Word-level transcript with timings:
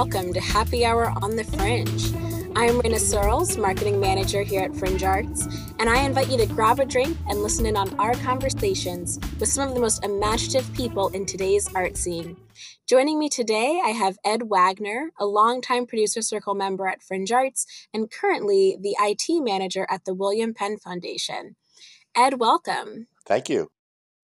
welcome 0.00 0.32
to 0.32 0.40
Happy 0.40 0.82
Hour 0.82 1.12
on 1.20 1.36
the 1.36 1.44
Fringe. 1.44 2.14
I'm 2.56 2.80
Rena 2.80 2.98
Searles, 2.98 3.58
Marketing 3.58 4.00
Manager 4.00 4.40
here 4.40 4.62
at 4.62 4.74
Fringe 4.74 5.04
Arts, 5.04 5.46
and 5.78 5.90
I 5.90 6.04
invite 6.04 6.30
you 6.30 6.38
to 6.38 6.46
grab 6.46 6.80
a 6.80 6.86
drink 6.86 7.18
and 7.28 7.42
listen 7.42 7.66
in 7.66 7.76
on 7.76 7.92
our 8.00 8.14
conversations 8.14 9.18
with 9.38 9.50
some 9.50 9.68
of 9.68 9.74
the 9.74 9.80
most 9.80 10.02
imaginative 10.02 10.72
people 10.72 11.08
in 11.08 11.26
today's 11.26 11.68
art 11.74 11.98
scene. 11.98 12.38
Joining 12.88 13.18
me 13.18 13.28
today, 13.28 13.78
I 13.84 13.90
have 13.90 14.16
Ed 14.24 14.44
Wagner, 14.48 15.10
a 15.20 15.26
longtime 15.26 15.84
producer 15.84 16.22
circle 16.22 16.54
member 16.54 16.88
at 16.88 17.02
Fringe 17.02 17.30
Arts 17.30 17.66
and 17.92 18.10
currently 18.10 18.78
the 18.80 18.96
IT 18.98 19.44
manager 19.44 19.86
at 19.90 20.06
the 20.06 20.14
William 20.14 20.54
Penn 20.54 20.78
Foundation. 20.78 21.56
Ed, 22.16 22.40
welcome. 22.40 23.08
Thank 23.26 23.50
you. 23.50 23.70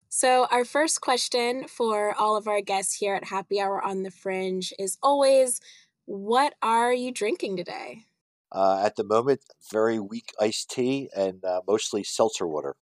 So, 0.09 0.47
our 0.51 0.63
first 0.63 1.01
question 1.01 1.67
for 1.67 2.13
all 2.15 2.37
of 2.37 2.47
our 2.47 2.61
guests 2.61 2.95
here 2.95 3.15
at 3.15 3.25
Happy 3.25 3.59
Hour 3.59 3.83
on 3.83 4.03
the 4.03 4.11
Fringe 4.11 4.71
is 4.79 4.97
always 5.03 5.59
what 6.05 6.53
are 6.61 6.93
you 6.93 7.11
drinking 7.11 7.57
today? 7.57 8.05
Uh, 8.49 8.81
at 8.85 8.95
the 8.95 9.03
moment, 9.03 9.41
very 9.71 9.99
weak 9.99 10.31
iced 10.39 10.69
tea 10.69 11.09
and 11.15 11.43
uh, 11.43 11.61
mostly 11.67 12.03
seltzer 12.03 12.47
water. 12.47 12.77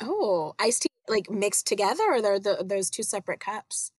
Oh, 0.00 0.54
iced 0.60 0.82
tea 0.82 0.88
like 1.08 1.28
mixed 1.28 1.66
together, 1.66 2.04
or 2.04 2.24
are 2.34 2.38
the, 2.38 2.64
those 2.64 2.88
two 2.90 3.02
separate 3.02 3.40
cups? 3.40 3.90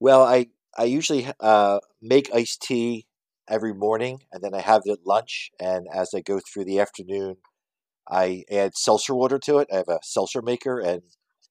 Well, 0.00 0.22
I 0.22 0.46
I 0.76 0.84
usually 0.84 1.28
uh, 1.40 1.80
make 2.00 2.34
iced 2.34 2.62
tea 2.62 3.06
every 3.46 3.74
morning, 3.74 4.20
and 4.32 4.42
then 4.42 4.54
I 4.54 4.60
have 4.60 4.82
it 4.86 4.92
at 4.92 5.06
lunch. 5.06 5.50
And 5.60 5.86
as 5.92 6.14
I 6.14 6.20
go 6.20 6.40
through 6.40 6.64
the 6.64 6.80
afternoon, 6.80 7.36
I 8.10 8.44
add 8.50 8.74
seltzer 8.74 9.14
water 9.14 9.38
to 9.40 9.58
it. 9.58 9.68
I 9.70 9.76
have 9.76 9.88
a 9.88 10.00
seltzer 10.02 10.40
maker, 10.40 10.80
and 10.80 11.02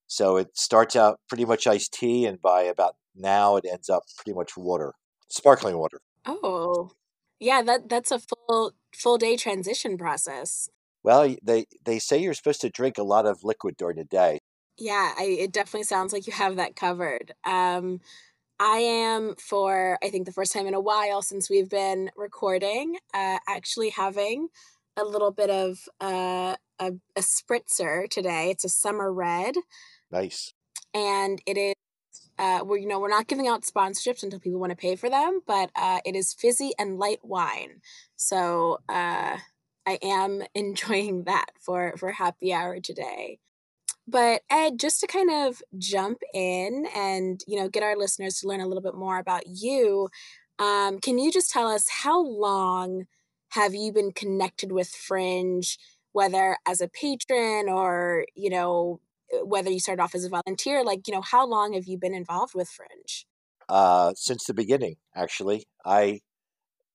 so 0.07 0.37
it 0.37 0.57
starts 0.57 0.95
out 0.95 1.19
pretty 1.27 1.45
much 1.45 1.67
iced 1.67 1.93
tea, 1.93 2.25
and 2.25 2.41
by 2.41 2.63
about 2.63 2.95
now, 3.15 3.55
it 3.55 3.65
ends 3.71 3.89
up 3.89 4.03
pretty 4.17 4.35
much 4.35 4.57
water, 4.57 4.93
sparkling 5.29 5.77
water. 5.77 6.01
Oh, 6.25 6.91
yeah, 7.39 7.61
that 7.63 7.89
that's 7.89 8.11
a 8.11 8.19
full 8.19 8.73
full 8.93 9.17
day 9.17 9.37
transition 9.37 9.97
process. 9.97 10.69
Well, 11.03 11.35
they 11.43 11.65
they 11.83 11.99
say 11.99 12.17
you're 12.17 12.33
supposed 12.33 12.61
to 12.61 12.69
drink 12.69 12.97
a 12.97 13.03
lot 13.03 13.25
of 13.25 13.43
liquid 13.43 13.77
during 13.77 13.97
the 13.97 14.05
day. 14.05 14.39
Yeah, 14.77 15.13
I, 15.17 15.23
it 15.23 15.51
definitely 15.53 15.83
sounds 15.83 16.11
like 16.11 16.27
you 16.27 16.33
have 16.33 16.57
that 16.57 16.75
covered. 16.75 17.33
Um, 17.45 18.01
I 18.59 18.77
am 18.77 19.35
for 19.35 19.97
I 20.03 20.09
think 20.09 20.25
the 20.25 20.31
first 20.31 20.53
time 20.53 20.67
in 20.67 20.73
a 20.73 20.81
while 20.81 21.21
since 21.21 21.49
we've 21.49 21.69
been 21.69 22.09
recording, 22.15 22.97
uh, 23.13 23.39
actually 23.47 23.89
having 23.89 24.49
a 24.97 25.03
little 25.03 25.31
bit 25.31 25.49
of 25.49 25.79
uh, 26.01 26.55
a, 26.79 26.93
a 27.15 27.21
spritzer 27.21 28.09
today. 28.09 28.49
It's 28.49 28.63
a 28.63 28.69
summer 28.69 29.11
red. 29.11 29.55
Nice. 30.11 30.53
And 30.93 31.41
it 31.45 31.57
is 31.57 31.75
uh, 32.37 32.61
we're 32.65 32.77
you 32.77 32.87
know 32.87 32.99
we're 32.99 33.09
not 33.09 33.27
giving 33.27 33.47
out 33.47 33.63
sponsorships 33.63 34.23
until 34.23 34.39
people 34.39 34.59
want 34.59 34.71
to 34.71 34.75
pay 34.75 34.95
for 34.95 35.09
them, 35.09 35.41
but 35.47 35.71
uh, 35.75 35.99
it 36.05 36.15
is 36.15 36.33
fizzy 36.33 36.71
and 36.77 36.97
light 36.97 37.19
wine. 37.23 37.81
So 38.15 38.79
uh, 38.89 39.37
I 39.85 39.99
am 40.01 40.43
enjoying 40.55 41.23
that 41.25 41.47
for 41.61 41.95
for 41.97 42.11
happy 42.11 42.53
hour 42.53 42.79
today. 42.79 43.39
But 44.07 44.41
Ed, 44.51 44.79
just 44.79 44.99
to 45.01 45.07
kind 45.07 45.31
of 45.31 45.61
jump 45.77 46.19
in 46.33 46.87
and 46.95 47.41
you 47.47 47.57
know 47.57 47.69
get 47.69 47.83
our 47.83 47.97
listeners 47.97 48.39
to 48.39 48.47
learn 48.47 48.61
a 48.61 48.67
little 48.67 48.83
bit 48.83 48.95
more 48.95 49.19
about 49.19 49.43
you, 49.47 50.09
um, 50.59 50.99
can 50.99 51.17
you 51.19 51.31
just 51.31 51.51
tell 51.51 51.67
us 51.67 51.87
how 52.03 52.23
long 52.23 53.05
have 53.49 53.73
you 53.73 53.91
been 53.93 54.11
connected 54.11 54.71
with 54.71 54.89
Fringe, 54.89 55.77
whether 56.11 56.57
as 56.67 56.81
a 56.81 56.87
patron 56.89 57.69
or 57.69 58.25
you 58.35 58.49
know 58.49 58.99
whether 59.43 59.69
you 59.69 59.79
started 59.79 60.01
off 60.01 60.15
as 60.15 60.25
a 60.25 60.29
volunteer, 60.29 60.83
like, 60.83 61.07
you 61.07 61.13
know, 61.13 61.21
how 61.21 61.45
long 61.45 61.73
have 61.73 61.85
you 61.85 61.97
been 61.97 62.13
involved 62.13 62.53
with 62.55 62.69
Fringe? 62.69 63.25
Uh, 63.67 64.13
since 64.15 64.45
the 64.45 64.53
beginning, 64.53 64.95
actually. 65.15 65.65
I, 65.85 66.21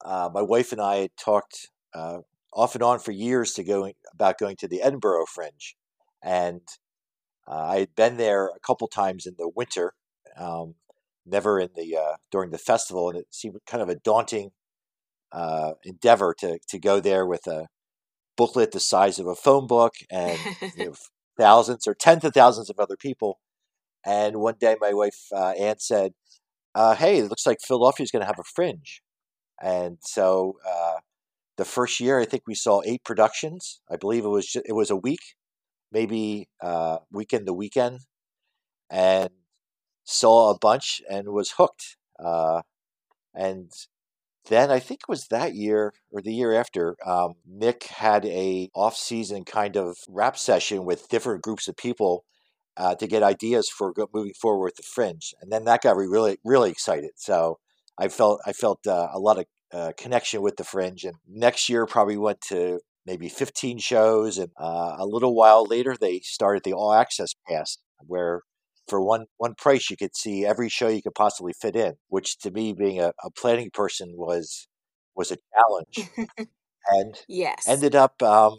uh, 0.05 0.31
my 0.32 0.43
wife 0.43 0.72
and 0.72 0.81
I 0.81 0.97
had 0.97 1.16
talked 1.16 1.69
uh, 1.94 2.19
off 2.53 2.75
and 2.75 2.82
on 2.82 2.99
for 2.99 3.12
years 3.12 3.53
to 3.55 3.65
go 3.65 3.91
about 4.12 4.38
going 4.38 4.56
to 4.56 4.69
the 4.69 4.82
Edinburgh 4.82 5.27
Fringe, 5.27 5.77
and 6.22 6.60
uh, 7.49 7.65
I 7.65 7.81
had 7.81 7.94
been 7.97 8.16
there 8.16 8.47
a 8.47 8.60
couple 8.60 8.87
times 8.88 9.26
in 9.26 9.34
the 9.37 9.49
winter, 9.49 9.94
um, 10.37 10.75
never 11.26 11.59
in 11.59 11.71
the 11.75 11.97
uh, 11.97 12.16
during 12.31 12.50
the 12.50 12.59
festival, 12.59 13.09
and 13.09 13.19
it 13.19 13.26
seemed 13.31 13.56
kind 13.66 13.82
of 13.82 13.88
a 13.88 13.97
daunting 13.97 14.50
uh, 15.32 15.72
endeavor 15.84 16.34
to 16.38 16.59
to 16.69 16.78
go 16.78 17.00
there 17.00 17.26
with 17.26 17.47
a 17.47 17.66
booklet 18.37 18.72
the 18.72 18.81
size 18.81 19.19
of 19.19 19.26
a 19.26 19.34
phone 19.34 19.66
book 19.66 19.94
and 20.10 20.38
you 20.76 20.87
know, 20.87 20.94
thousands 21.41 21.87
or 21.87 21.95
tens 21.95 22.25
of 22.25 22.34
thousands 22.34 22.71
of 22.71 22.78
other 22.81 22.97
people. 22.97 23.41
And 24.06 24.37
one 24.39 24.56
day, 24.61 24.77
my 24.81 24.95
wife 24.95 25.19
uh, 25.34 25.51
Ann 25.53 25.78
said, 25.81 26.12
uh, 26.75 26.95
"Hey, 26.97 27.19
it 27.21 27.31
looks 27.31 27.47
like 27.47 27.59
Philadelphia 27.67 28.05
is 28.05 28.12
going 28.12 28.23
to 28.23 28.27
have 28.27 28.39
a 28.41 28.45
fringe." 28.56 29.03
And 29.62 29.99
so, 30.03 30.56
uh, 30.69 30.99
the 31.59 31.65
first 31.67 32.00
year, 32.00 32.21
I 32.21 32.27
think 32.27 32.45
we 32.47 32.55
saw 32.55 32.83
eight 32.87 33.05
productions. 33.05 33.81
I 33.91 33.97
believe 33.97 34.25
it 34.25 34.29
was 34.29 34.47
just, 34.49 34.67
it 34.69 34.75
was 34.75 34.91
a 34.91 34.97
week, 34.97 35.21
maybe 35.93 36.49
uh, 36.62 36.99
weekend 37.12 37.47
to 37.47 37.55
weekend, 37.55 38.00
and 38.91 39.31
saw 40.05 40.50
a 40.50 40.59
bunch 40.59 41.03
and 41.11 41.31
was 41.31 41.53
hooked. 41.59 41.97
Uh, 42.19 42.62
and 43.34 43.71
then 44.49 44.71
I 44.71 44.78
think 44.78 45.01
it 45.03 45.09
was 45.09 45.28
that 45.28 45.55
year 45.55 45.93
or 46.11 46.23
the 46.23 46.33
year 46.33 46.55
after, 46.55 46.97
um, 47.06 47.34
Nick 47.47 47.84
had 47.84 48.25
a 48.27 48.71
off-season 48.75 49.45
kind 49.45 49.77
of 49.77 49.97
rap 50.09 50.37
session 50.39 50.84
with 50.84 51.09
different 51.09 51.43
groups 51.43 51.69
of 51.69 51.77
people 51.77 52.25
uh, 52.77 52.95
to 52.95 53.06
get 53.06 53.23
ideas 53.23 53.69
for 53.69 53.93
moving 54.15 54.33
forward 54.33 54.65
with 54.65 54.77
the 54.77 54.83
Fringe, 54.83 55.34
and 55.41 55.53
then 55.53 55.65
that 55.65 55.83
got 55.83 55.97
me 55.97 56.06
really 56.06 56.39
really 56.45 56.71
excited. 56.71 57.11
So 57.17 57.59
I 57.99 58.09
felt 58.09 58.41
I 58.47 58.53
felt 58.53 58.87
uh, 58.87 59.09
a 59.12 59.19
lot 59.19 59.39
of 59.39 59.45
uh, 59.73 59.93
connection 59.99 60.41
with 60.43 60.56
the 60.56 60.65
Fringe, 60.65 61.05
and 61.05 61.17
next 61.29 61.69
year 61.69 61.84
probably 61.87 62.17
went 62.17 62.41
to 62.49 62.81
maybe 63.06 63.29
15 63.29 63.79
shows, 63.79 64.39
and 64.39 64.50
uh, 64.59 64.97
a 64.99 65.06
little 65.06 65.34
while 65.34 65.65
later 65.65 65.97
they 66.00 66.21
started 66.21 66.62
the 66.65 66.73
All 66.73 66.93
Access 66.93 67.34
Pass, 67.49 67.79
where 68.06 68.43
for 68.91 69.01
one 69.01 69.27
one 69.39 69.55
price 69.55 69.89
you 69.89 69.97
could 69.97 70.15
see 70.15 70.45
every 70.45 70.69
show 70.69 70.89
you 70.89 71.03
could 71.03 71.15
possibly 71.15 71.53
fit 71.61 71.77
in 71.77 71.95
which 72.09 72.39
to 72.39 72.51
me 72.51 72.73
being 72.73 73.01
a, 73.01 73.12
a 73.25 73.31
planning 73.31 73.71
person 73.73 74.12
was 74.17 74.69
was 75.15 75.31
a 75.31 75.39
challenge 75.55 76.11
and 76.89 77.15
yes. 77.29 77.67
ended 77.69 77.95
up 77.95 78.23
um, 78.23 78.59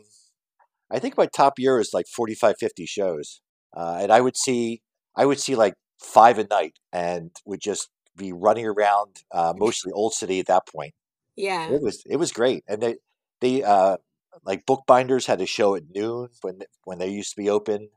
i 0.89 0.97
think 0.97 1.17
my 1.17 1.27
top 1.27 1.59
year 1.59 1.77
was 1.77 1.91
like 1.93 2.05
45 2.07 2.55
50 2.59 2.85
shows 2.85 3.41
uh, 3.75 3.99
and 4.01 4.11
i 4.11 4.21
would 4.21 4.37
see 4.37 4.81
i 5.15 5.25
would 5.25 5.39
see 5.39 5.55
like 5.55 5.73
five 6.01 6.39
a 6.39 6.47
night 6.49 6.77
and 6.91 7.31
would 7.45 7.61
just 7.61 7.89
be 8.17 8.33
running 8.33 8.65
around 8.65 9.23
uh, 9.31 9.53
mostly 9.55 9.91
old 9.91 10.13
city 10.13 10.39
at 10.39 10.47
that 10.47 10.67
point. 10.67 10.93
Yeah. 11.35 11.69
It 11.69 11.81
was 11.81 12.03
it 12.05 12.17
was 12.17 12.31
great 12.31 12.63
and 12.67 12.81
they 12.81 12.95
they 13.39 13.63
uh, 13.63 13.97
like 14.45 14.65
bookbinders 14.65 15.25
had 15.25 15.41
a 15.41 15.45
show 15.45 15.75
at 15.75 15.83
noon 15.93 16.29
when 16.41 16.59
when 16.83 16.99
they 16.99 17.09
used 17.09 17.31
to 17.31 17.41
be 17.41 17.49
open 17.49 17.89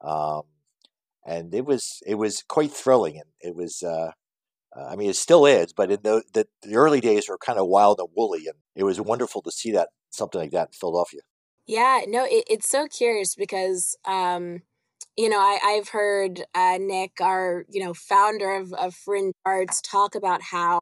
um, 0.00 0.42
and 1.26 1.54
it 1.54 1.64
was 1.64 2.02
it 2.06 2.16
was 2.16 2.42
quite 2.48 2.72
thrilling, 2.72 3.16
and 3.16 3.30
it 3.40 3.54
was. 3.54 3.82
Uh, 3.82 4.12
uh, 4.76 4.86
I 4.86 4.94
mean, 4.94 5.10
it 5.10 5.16
still 5.16 5.46
is, 5.46 5.72
but 5.72 5.90
in 5.90 5.98
the, 6.04 6.22
the, 6.32 6.46
the 6.62 6.76
early 6.76 7.00
days 7.00 7.28
were 7.28 7.36
kind 7.36 7.58
of 7.58 7.66
wild 7.66 7.98
and 7.98 8.08
woolly, 8.16 8.46
and 8.46 8.54
it 8.76 8.84
was 8.84 9.00
wonderful 9.00 9.42
to 9.42 9.50
see 9.50 9.72
that 9.72 9.88
something 10.10 10.40
like 10.40 10.52
that 10.52 10.68
in 10.68 10.72
Philadelphia. 10.72 11.22
Yeah, 11.66 12.02
no, 12.06 12.24
it, 12.24 12.44
it's 12.48 12.68
so 12.68 12.86
curious 12.86 13.34
because, 13.34 13.96
um, 14.04 14.62
you 15.16 15.28
know, 15.28 15.40
I, 15.40 15.58
I've 15.64 15.88
heard 15.88 16.42
uh, 16.54 16.78
Nick, 16.80 17.20
our 17.20 17.64
you 17.68 17.82
know 17.82 17.94
founder 17.94 18.54
of, 18.54 18.72
of 18.74 18.94
Fringe 18.94 19.32
Arts, 19.44 19.80
talk 19.80 20.14
about 20.14 20.40
how 20.40 20.80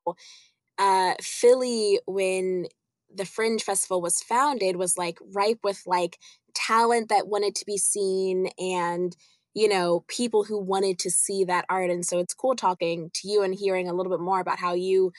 uh, 0.78 1.14
Philly, 1.20 2.00
when 2.06 2.66
the 3.14 3.24
Fringe 3.24 3.62
Festival 3.62 4.00
was 4.00 4.22
founded, 4.22 4.76
was 4.76 4.98
like 4.98 5.18
ripe 5.32 5.60
with 5.64 5.82
like 5.86 6.18
talent 6.54 7.08
that 7.08 7.28
wanted 7.28 7.54
to 7.56 7.66
be 7.66 7.78
seen 7.78 8.48
and 8.58 9.16
you 9.58 9.68
know, 9.68 10.04
people 10.06 10.44
who 10.44 10.56
wanted 10.56 11.00
to 11.00 11.10
see 11.10 11.42
that 11.42 11.64
art. 11.68 11.90
And 11.90 12.06
so 12.06 12.20
it's 12.20 12.32
cool 12.32 12.54
talking 12.54 13.10
to 13.14 13.28
you 13.28 13.42
and 13.42 13.52
hearing 13.52 13.88
a 13.88 13.92
little 13.92 14.12
bit 14.12 14.20
more 14.20 14.38
about 14.38 14.60
how 14.60 14.74
you 14.74 15.10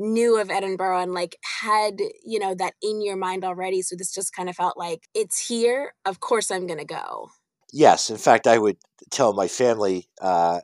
knew 0.00 0.40
of 0.40 0.50
Edinburgh 0.50 0.98
and 0.98 1.14
like 1.14 1.36
had, 1.62 2.00
you 2.24 2.40
know, 2.40 2.56
that 2.56 2.74
in 2.82 3.00
your 3.02 3.14
mind 3.14 3.44
already. 3.44 3.82
So 3.82 3.94
this 3.94 4.12
just 4.12 4.34
kind 4.34 4.48
of 4.48 4.56
felt 4.56 4.76
like 4.76 5.06
it's 5.14 5.46
here. 5.46 5.94
Of 6.04 6.18
course 6.18 6.50
I'm 6.50 6.66
going 6.66 6.80
to 6.80 6.84
go. 6.84 7.30
Yes. 7.72 8.10
In 8.10 8.16
fact, 8.16 8.48
I 8.48 8.58
would 8.58 8.78
tell 9.12 9.32
my 9.32 9.46
family 9.46 10.08
uh, 10.20 10.58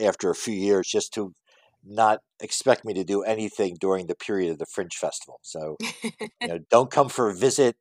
after 0.00 0.30
a 0.30 0.36
few 0.36 0.54
years 0.54 0.86
just 0.86 1.12
to 1.14 1.34
not 1.84 2.20
expect 2.38 2.84
me 2.84 2.94
to 2.94 3.02
do 3.02 3.22
anything 3.22 3.78
during 3.80 4.06
the 4.06 4.14
period 4.14 4.52
of 4.52 4.58
the 4.58 4.66
Fringe 4.66 4.94
Festival. 4.94 5.40
So, 5.42 5.76
you 6.04 6.46
know, 6.46 6.60
don't 6.70 6.90
come 6.90 7.08
for 7.08 7.30
a 7.30 7.34
visit. 7.34 7.74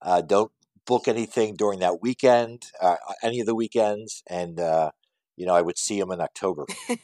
Uh, 0.00 0.22
don't 0.22 0.50
book 0.86 1.08
anything 1.08 1.54
during 1.56 1.80
that 1.80 2.02
weekend, 2.02 2.66
uh, 2.80 2.96
any 3.22 3.40
of 3.40 3.46
the 3.46 3.54
weekends, 3.54 4.22
and 4.28 4.58
uh, 4.58 4.90
you 5.36 5.46
know 5.46 5.54
I 5.54 5.62
would 5.62 5.78
see 5.78 5.98
them 5.98 6.10
in 6.10 6.20
October. 6.20 6.66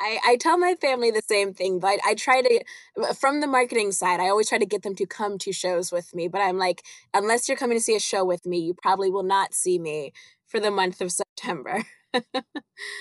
I, 0.00 0.18
I 0.26 0.36
tell 0.36 0.58
my 0.58 0.74
family 0.74 1.10
the 1.10 1.22
same 1.26 1.54
thing, 1.54 1.78
but 1.78 1.98
I 2.04 2.14
try 2.14 2.42
to, 2.42 2.64
uh, 3.02 3.14
from 3.14 3.40
the 3.40 3.46
marketing 3.46 3.92
side, 3.92 4.20
I 4.20 4.28
always 4.28 4.48
try 4.48 4.58
to 4.58 4.66
get 4.66 4.82
them 4.82 4.94
to 4.96 5.06
come 5.06 5.38
to 5.38 5.52
shows 5.52 5.90
with 5.90 6.14
me. 6.14 6.28
But 6.28 6.42
I'm 6.42 6.58
like, 6.58 6.82
unless 7.14 7.48
you're 7.48 7.56
coming 7.56 7.78
to 7.78 7.82
see 7.82 7.96
a 7.96 8.00
show 8.00 8.24
with 8.24 8.44
me, 8.44 8.58
you 8.58 8.74
probably 8.74 9.10
will 9.10 9.22
not 9.22 9.54
see 9.54 9.78
me 9.78 10.12
for 10.46 10.60
the 10.60 10.70
month 10.70 11.00
of 11.00 11.12
September. 11.12 11.82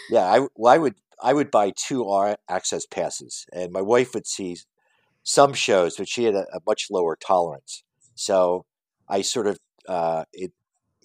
yeah, 0.09 0.23
I 0.25 0.47
well, 0.55 0.73
I 0.73 0.77
would 0.77 0.95
I 1.21 1.33
would 1.33 1.51
buy 1.51 1.73
two 1.75 2.05
All 2.05 2.35
Access 2.49 2.85
passes, 2.85 3.45
and 3.51 3.71
my 3.71 3.81
wife 3.81 4.13
would 4.13 4.27
see 4.27 4.57
some 5.23 5.53
shows, 5.53 5.97
but 5.97 6.07
she 6.07 6.23
had 6.23 6.35
a, 6.35 6.45
a 6.53 6.59
much 6.65 6.87
lower 6.89 7.17
tolerance. 7.17 7.83
So 8.15 8.65
I 9.09 9.21
sort 9.21 9.47
of 9.47 9.59
uh, 9.87 10.25
it 10.33 10.51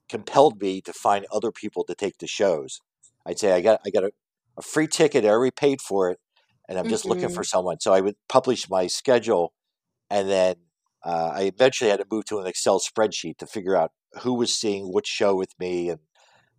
compelled 0.08 0.60
me 0.60 0.80
to 0.82 0.92
find 0.92 1.26
other 1.32 1.52
people 1.52 1.84
to 1.84 1.94
take 1.94 2.18
the 2.18 2.26
shows. 2.26 2.80
I'd 3.26 3.38
say 3.38 3.52
I 3.52 3.60
got 3.60 3.80
I 3.86 3.90
got 3.90 4.04
a, 4.04 4.12
a 4.58 4.62
free 4.62 4.88
ticket, 4.88 5.24
I 5.24 5.28
already 5.28 5.52
paid 5.52 5.80
for 5.80 6.10
it, 6.10 6.18
and 6.68 6.78
I'm 6.78 6.88
just 6.88 7.04
looking 7.06 7.28
Mhm. 7.28 7.34
for 7.34 7.44
someone. 7.44 7.80
So 7.80 7.92
I 7.92 8.00
would 8.00 8.16
publish 8.28 8.68
my 8.70 8.86
schedule, 8.88 9.52
and 10.10 10.28
then 10.28 10.56
uh, 11.04 11.32
I 11.34 11.42
eventually 11.44 11.90
had 11.90 12.00
to 12.00 12.06
move 12.10 12.26
to 12.26 12.38
an 12.38 12.46
Excel 12.46 12.80
spreadsheet 12.80 13.38
to 13.38 13.46
figure 13.46 13.76
out 13.76 13.92
who 14.22 14.34
was 14.34 14.54
seeing 14.56 14.92
which 14.92 15.06
show 15.06 15.34
with 15.36 15.52
me 15.58 15.90
and 15.90 16.00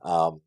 um, 0.04 0.42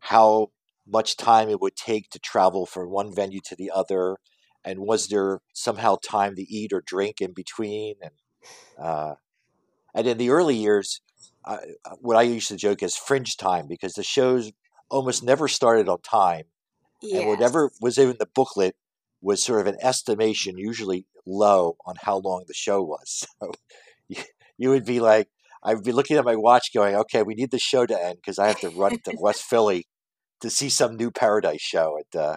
how 0.00 0.48
much 0.86 1.16
time 1.16 1.48
it 1.48 1.60
would 1.60 1.76
take 1.76 2.10
to 2.10 2.18
travel 2.18 2.66
from 2.66 2.90
one 2.90 3.14
venue 3.14 3.40
to 3.46 3.56
the 3.56 3.70
other, 3.74 4.16
and 4.64 4.80
was 4.80 5.08
there 5.08 5.40
somehow 5.54 5.96
time 6.02 6.34
to 6.36 6.42
eat 6.42 6.72
or 6.72 6.82
drink 6.86 7.20
in 7.20 7.32
between, 7.32 7.96
and 8.02 8.12
uh, 8.78 9.14
and 9.94 10.06
in 10.06 10.18
the 10.18 10.30
early 10.30 10.56
years, 10.56 11.00
uh, 11.44 11.58
what 12.00 12.16
I 12.16 12.22
used 12.22 12.48
to 12.48 12.56
joke 12.56 12.82
is 12.82 12.96
fringe 12.96 13.36
time 13.36 13.66
because 13.68 13.94
the 13.94 14.02
shows 14.02 14.52
almost 14.90 15.22
never 15.22 15.48
started 15.48 15.88
on 15.88 16.00
time, 16.00 16.44
and 17.02 17.28
whatever 17.28 17.70
was 17.80 17.98
in 17.98 18.16
the 18.18 18.28
booklet 18.34 18.74
was 19.20 19.42
sort 19.42 19.60
of 19.60 19.66
an 19.66 19.78
estimation, 19.82 20.58
usually 20.58 21.06
low, 21.26 21.76
on 21.86 21.96
how 22.02 22.18
long 22.18 22.44
the 22.46 22.54
show 22.54 22.82
was. 22.82 23.26
So 23.40 23.52
you, 24.08 24.22
you 24.56 24.70
would 24.70 24.86
be 24.86 25.00
like, 25.00 25.28
I'd 25.62 25.82
be 25.84 25.92
looking 25.92 26.16
at 26.16 26.24
my 26.24 26.36
watch, 26.36 26.72
going, 26.74 26.94
"Okay, 26.96 27.22
we 27.22 27.34
need 27.34 27.50
the 27.50 27.58
show 27.58 27.84
to 27.86 28.04
end 28.04 28.16
because 28.16 28.38
I 28.38 28.48
have 28.48 28.60
to 28.60 28.70
run 28.70 28.98
to 29.04 29.16
West 29.20 29.42
Philly 29.42 29.86
to 30.40 30.50
see 30.50 30.68
some 30.68 30.96
new 30.96 31.10
Paradise 31.10 31.60
show 31.60 31.98
at 31.98 32.18
uh, 32.18 32.36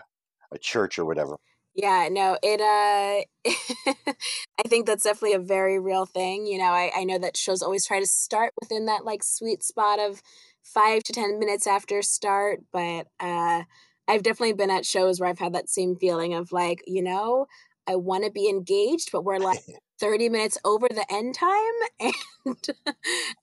a 0.51 0.59
church 0.59 0.99
or 0.99 1.05
whatever." 1.05 1.37
Yeah, 1.73 2.07
no, 2.11 2.37
it 2.43 2.59
uh 2.61 3.23
I 4.59 4.67
think 4.67 4.85
that's 4.85 5.03
definitely 5.03 5.33
a 5.33 5.39
very 5.39 5.79
real 5.79 6.05
thing. 6.05 6.45
You 6.45 6.57
know, 6.57 6.65
I, 6.71 6.91
I 6.95 7.03
know 7.03 7.17
that 7.19 7.37
shows 7.37 7.61
always 7.61 7.85
try 7.85 7.99
to 7.99 8.05
start 8.05 8.53
within 8.61 8.85
that 8.85 9.05
like 9.05 9.23
sweet 9.23 9.63
spot 9.63 9.99
of 9.99 10.21
five 10.63 11.03
to 11.03 11.13
ten 11.13 11.39
minutes 11.39 11.67
after 11.67 12.01
start, 12.01 12.61
but 12.73 13.07
uh 13.19 13.63
I've 14.07 14.23
definitely 14.23 14.53
been 14.53 14.71
at 14.71 14.85
shows 14.85 15.19
where 15.19 15.29
I've 15.29 15.39
had 15.39 15.53
that 15.53 15.69
same 15.69 15.95
feeling 15.95 16.33
of 16.33 16.51
like, 16.51 16.83
you 16.87 17.01
know, 17.03 17.47
I 17.87 17.95
want 17.95 18.25
to 18.25 18.31
be 18.31 18.49
engaged, 18.49 19.09
but 19.11 19.23
we're 19.23 19.39
like 19.39 19.61
30 19.99 20.29
minutes 20.29 20.57
over 20.65 20.87
the 20.89 21.05
end 21.11 21.35
time 21.35 21.55
and 21.99 22.13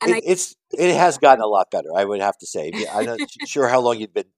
and 0.00 0.12
It, 0.12 0.16
I 0.16 0.22
it's 0.22 0.56
it 0.72 0.96
has 0.96 1.18
gotten 1.18 1.42
a 1.42 1.46
lot 1.48 1.70
better, 1.70 1.88
I 1.96 2.04
would 2.04 2.20
have 2.20 2.38
to 2.38 2.46
say. 2.46 2.72
I'm 2.92 3.06
not 3.06 3.20
sure 3.26 3.68
how 3.68 3.80
long 3.80 3.98
you've 4.00 4.14
been 4.14 4.30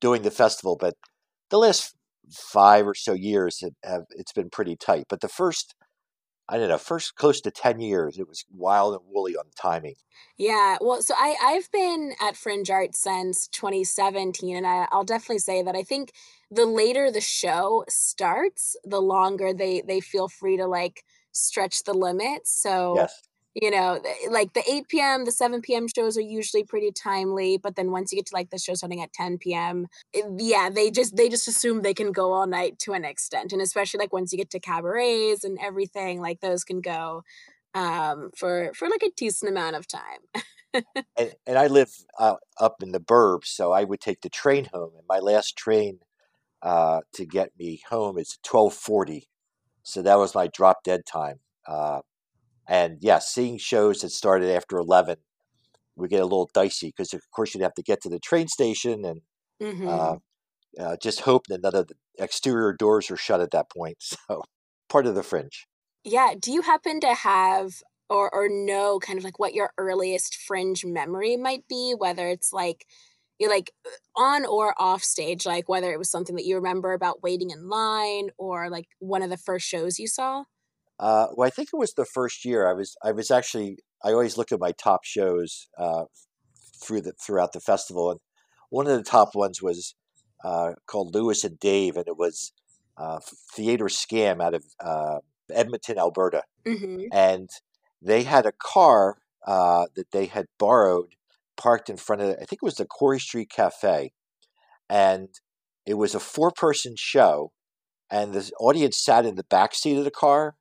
doing 0.00 0.22
the 0.22 0.30
festival, 0.32 0.76
but 0.76 0.96
the 1.50 1.58
last 1.58 1.95
five 2.30 2.86
or 2.86 2.94
so 2.94 3.12
years 3.14 3.60
have, 3.60 3.74
have 3.84 4.04
it's 4.10 4.32
been 4.32 4.50
pretty 4.50 4.76
tight. 4.76 5.06
But 5.08 5.20
the 5.20 5.28
first, 5.28 5.74
I 6.48 6.58
don't 6.58 6.68
know, 6.68 6.78
first 6.78 7.16
close 7.16 7.40
to 7.42 7.50
ten 7.52 7.80
years, 7.80 8.18
it 8.18 8.28
was 8.28 8.44
wild 8.50 8.94
and 8.94 9.04
woolly 9.08 9.36
on 9.36 9.46
timing. 9.60 9.96
Yeah, 10.38 10.76
well, 10.80 11.02
so 11.02 11.14
I 11.16 11.36
I've 11.42 11.70
been 11.72 12.12
at 12.20 12.36
Fringe 12.36 12.70
Art 12.70 12.94
since 12.94 13.48
2017, 13.48 14.56
and 14.56 14.66
I, 14.66 14.86
I'll 14.90 15.04
definitely 15.04 15.38
say 15.38 15.62
that 15.62 15.74
I 15.76 15.82
think 15.82 16.12
the 16.50 16.66
later 16.66 17.10
the 17.10 17.20
show 17.20 17.84
starts, 17.88 18.76
the 18.84 19.00
longer 19.00 19.52
they 19.54 19.80
they 19.82 20.00
feel 20.00 20.28
free 20.28 20.56
to 20.58 20.66
like 20.66 21.04
stretch 21.32 21.84
the 21.84 21.94
limits. 21.94 22.50
So 22.62 22.98
Yes, 22.98 23.22
you 23.62 23.70
know, 23.70 24.00
like 24.30 24.52
the 24.52 24.62
8 24.70 25.00
p.m., 25.00 25.24
the 25.24 25.32
7 25.32 25.74
p.m. 25.74 25.86
shows 25.88 26.18
are 26.18 26.22
usually 26.22 26.62
pretty 26.64 26.92
timely, 26.92 27.56
but 27.58 27.74
then 27.76 27.90
once 27.90 28.12
you 28.12 28.18
get 28.18 28.26
to 28.26 28.34
like 28.34 28.50
the 28.50 28.58
show 28.58 28.74
starting 28.74 29.02
at 29.02 29.12
10 29.14 29.54
p.m., 29.54 29.86
it- 30.12 30.26
yeah, 30.38 30.68
they 30.70 30.90
just 30.90 31.16
they 31.16 31.28
just 31.30 31.48
assume 31.48 31.82
they 31.82 31.94
can 31.94 32.12
go 32.12 32.32
all 32.32 32.46
night 32.46 32.78
to 32.80 32.92
an 32.92 33.04
extent, 33.04 33.52
and 33.52 33.62
especially 33.62 33.98
like 33.98 34.12
once 34.12 34.32
you 34.32 34.38
get 34.38 34.50
to 34.50 34.60
cabarets 34.60 35.44
and 35.44 35.58
everything, 35.60 36.20
like 36.20 36.40
those 36.40 36.64
can 36.64 36.80
go 36.82 37.22
um 37.74 38.30
for 38.36 38.72
for 38.74 38.88
like 38.88 39.02
a 39.02 39.10
decent 39.16 39.50
amount 39.50 39.76
of 39.76 39.86
time. 39.88 40.44
and 41.16 41.34
and 41.46 41.58
I 41.58 41.66
live 41.66 41.90
uh, 42.18 42.36
up 42.60 42.82
in 42.82 42.92
the 42.92 43.00
burbs, 43.00 43.46
so 43.46 43.72
I 43.72 43.84
would 43.84 44.00
take 44.00 44.20
the 44.22 44.28
train 44.30 44.66
home, 44.72 44.92
and 44.96 45.06
my 45.08 45.18
last 45.18 45.56
train 45.56 46.00
uh, 46.62 47.02
to 47.14 47.26
get 47.26 47.52
me 47.58 47.82
home 47.88 48.18
is 48.18 48.38
twelve 48.44 48.74
forty. 48.74 49.28
So 49.84 50.02
that 50.02 50.18
was 50.18 50.34
my 50.34 50.48
drop 50.48 50.84
dead 50.84 51.02
time. 51.06 51.40
Uh, 51.66 52.00
and 52.68 52.98
yeah, 53.02 53.18
seeing 53.20 53.58
shows 53.58 54.00
that 54.00 54.10
started 54.10 54.50
after 54.50 54.76
eleven 54.78 55.18
would 55.96 56.10
get 56.10 56.20
a 56.22 56.24
little 56.26 56.50
dicey 56.54 56.88
because 56.88 57.14
of 57.14 57.22
course 57.32 57.54
you'd 57.54 57.62
have 57.62 57.74
to 57.74 57.82
get 57.82 58.02
to 58.02 58.08
the 58.08 58.20
train 58.20 58.48
station 58.48 59.04
and 59.04 59.22
uh, 59.86 60.16
Mhm. 60.16 60.20
uh, 60.80 60.96
just 61.02 61.22
hope 61.22 61.46
that 61.48 61.62
none 61.62 61.76
of 61.76 61.88
the 61.88 61.96
exterior 62.18 62.72
doors 62.74 63.10
are 63.10 63.16
shut 63.18 63.40
at 63.42 63.52
that 63.52 63.70
point. 63.70 63.98
So 64.28 64.42
part 64.90 65.06
of 65.06 65.14
the 65.16 65.22
fringe. 65.24 65.66
Yeah, 66.04 66.34
do 66.38 66.52
you 66.52 66.62
happen 66.62 67.00
to 67.00 67.14
have 67.14 67.82
or 68.08 68.32
or 68.32 68.48
know 68.48 68.98
kind 69.00 69.18
of 69.18 69.24
like 69.24 69.38
what 69.38 69.54
your 69.54 69.72
earliest 69.78 70.36
fringe 70.36 70.84
memory 70.84 71.36
might 71.36 71.66
be, 71.68 71.94
whether 71.96 72.28
it's 72.28 72.52
like 72.52 72.86
you 73.38 73.48
like 73.48 73.72
uh, 73.86 73.90
on 74.20 74.46
or 74.46 74.74
off 74.80 75.02
stage, 75.02 75.44
like 75.46 75.68
whether 75.68 75.92
it 75.92 75.98
was 75.98 76.10
something 76.10 76.36
that 76.36 76.44
you 76.46 76.56
remember 76.56 76.92
about 76.92 77.22
waiting 77.22 77.50
in 77.50 77.68
line 77.68 78.30
or 78.38 78.70
like 78.70 78.88
one 79.00 79.22
of 79.22 79.30
the 79.30 79.36
first 79.36 79.66
shows 79.66 79.98
you 79.98 80.06
saw? 80.08 80.44
Uh, 80.98 81.28
well, 81.34 81.46
I 81.46 81.50
think 81.50 81.68
it 81.72 81.76
was 81.76 81.92
the 81.94 82.06
first 82.06 82.44
year. 82.44 82.68
I 82.68 82.72
was 82.72 82.96
I 83.02 83.12
was 83.12 83.30
actually 83.30 83.78
I 84.04 84.12
always 84.12 84.36
look 84.38 84.52
at 84.52 84.60
my 84.60 84.72
top 84.72 85.04
shows 85.04 85.68
uh, 85.78 86.04
through 86.82 87.02
the 87.02 87.12
throughout 87.12 87.52
the 87.52 87.60
festival, 87.60 88.10
and 88.10 88.20
one 88.70 88.86
of 88.86 88.96
the 88.96 89.02
top 89.02 89.34
ones 89.34 89.62
was 89.62 89.94
uh, 90.44 90.72
called 90.86 91.14
Lewis 91.14 91.44
and 91.44 91.58
Dave, 91.58 91.96
and 91.96 92.06
it 92.08 92.16
was 92.16 92.52
uh, 92.96 93.20
Theater 93.54 93.86
Scam 93.86 94.42
out 94.42 94.54
of 94.54 94.64
uh, 94.80 95.18
Edmonton, 95.50 95.98
Alberta, 95.98 96.42
Mhm. 96.66 97.08
and 97.12 97.50
they 98.02 98.22
had 98.22 98.46
a 98.46 98.52
car 98.52 99.18
uh, 99.46 99.86
that 99.96 100.10
they 100.12 100.26
had 100.26 100.46
borrowed 100.58 101.14
parked 101.56 101.88
in 101.90 101.96
front 101.96 102.22
of 102.22 102.30
I 102.30 102.44
think 102.44 102.60
it 102.62 102.62
was 102.62 102.76
the 102.76 102.86
Corey 102.86 103.20
Street 103.20 103.50
Cafe, 103.50 104.12
and 104.88 105.28
it 105.84 105.94
was 105.94 106.14
a 106.14 106.20
four 106.20 106.50
person 106.50 106.94
show, 106.96 107.52
and 108.10 108.32
the 108.32 108.50
audience 108.58 108.98
sat 108.98 109.26
in 109.26 109.34
the 109.36 109.44
back 109.44 109.74
seat 109.74 109.96
of 109.98 110.04
the 110.04 110.10
car, 110.10 110.56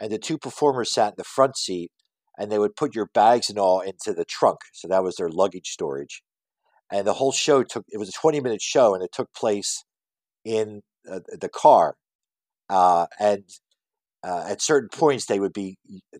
and 0.00 0.10
the 0.10 0.18
two 0.18 0.38
performers 0.38 0.92
sat 0.92 1.10
in 1.10 1.14
the 1.18 1.24
front 1.24 1.56
seat, 1.56 1.90
and 2.38 2.50
they 2.50 2.58
would 2.58 2.76
put 2.76 2.94
your 2.94 3.08
bags 3.14 3.48
and 3.48 3.58
all 3.58 3.80
into 3.80 4.12
the 4.12 4.24
trunk, 4.24 4.58
so 4.72 4.88
that 4.88 5.02
was 5.02 5.16
their 5.16 5.28
luggage 5.28 5.68
storage. 5.68 6.22
And 6.92 7.06
the 7.06 7.14
whole 7.14 7.32
show 7.32 7.62
took 7.62 7.84
it 7.88 7.98
was 7.98 8.08
a 8.08 8.12
twenty 8.20 8.40
minute 8.40 8.62
show, 8.62 8.94
and 8.94 9.02
it 9.02 9.10
took 9.12 9.32
place 9.34 9.84
in 10.44 10.82
uh, 11.10 11.20
the 11.40 11.48
car, 11.48 11.96
uh, 12.68 13.06
and 13.18 13.44
uh, 14.24 14.44
at 14.48 14.62
certain 14.62 14.88
points 14.88 15.26
they 15.26 15.40
would 15.40 15.52
be 15.52 15.78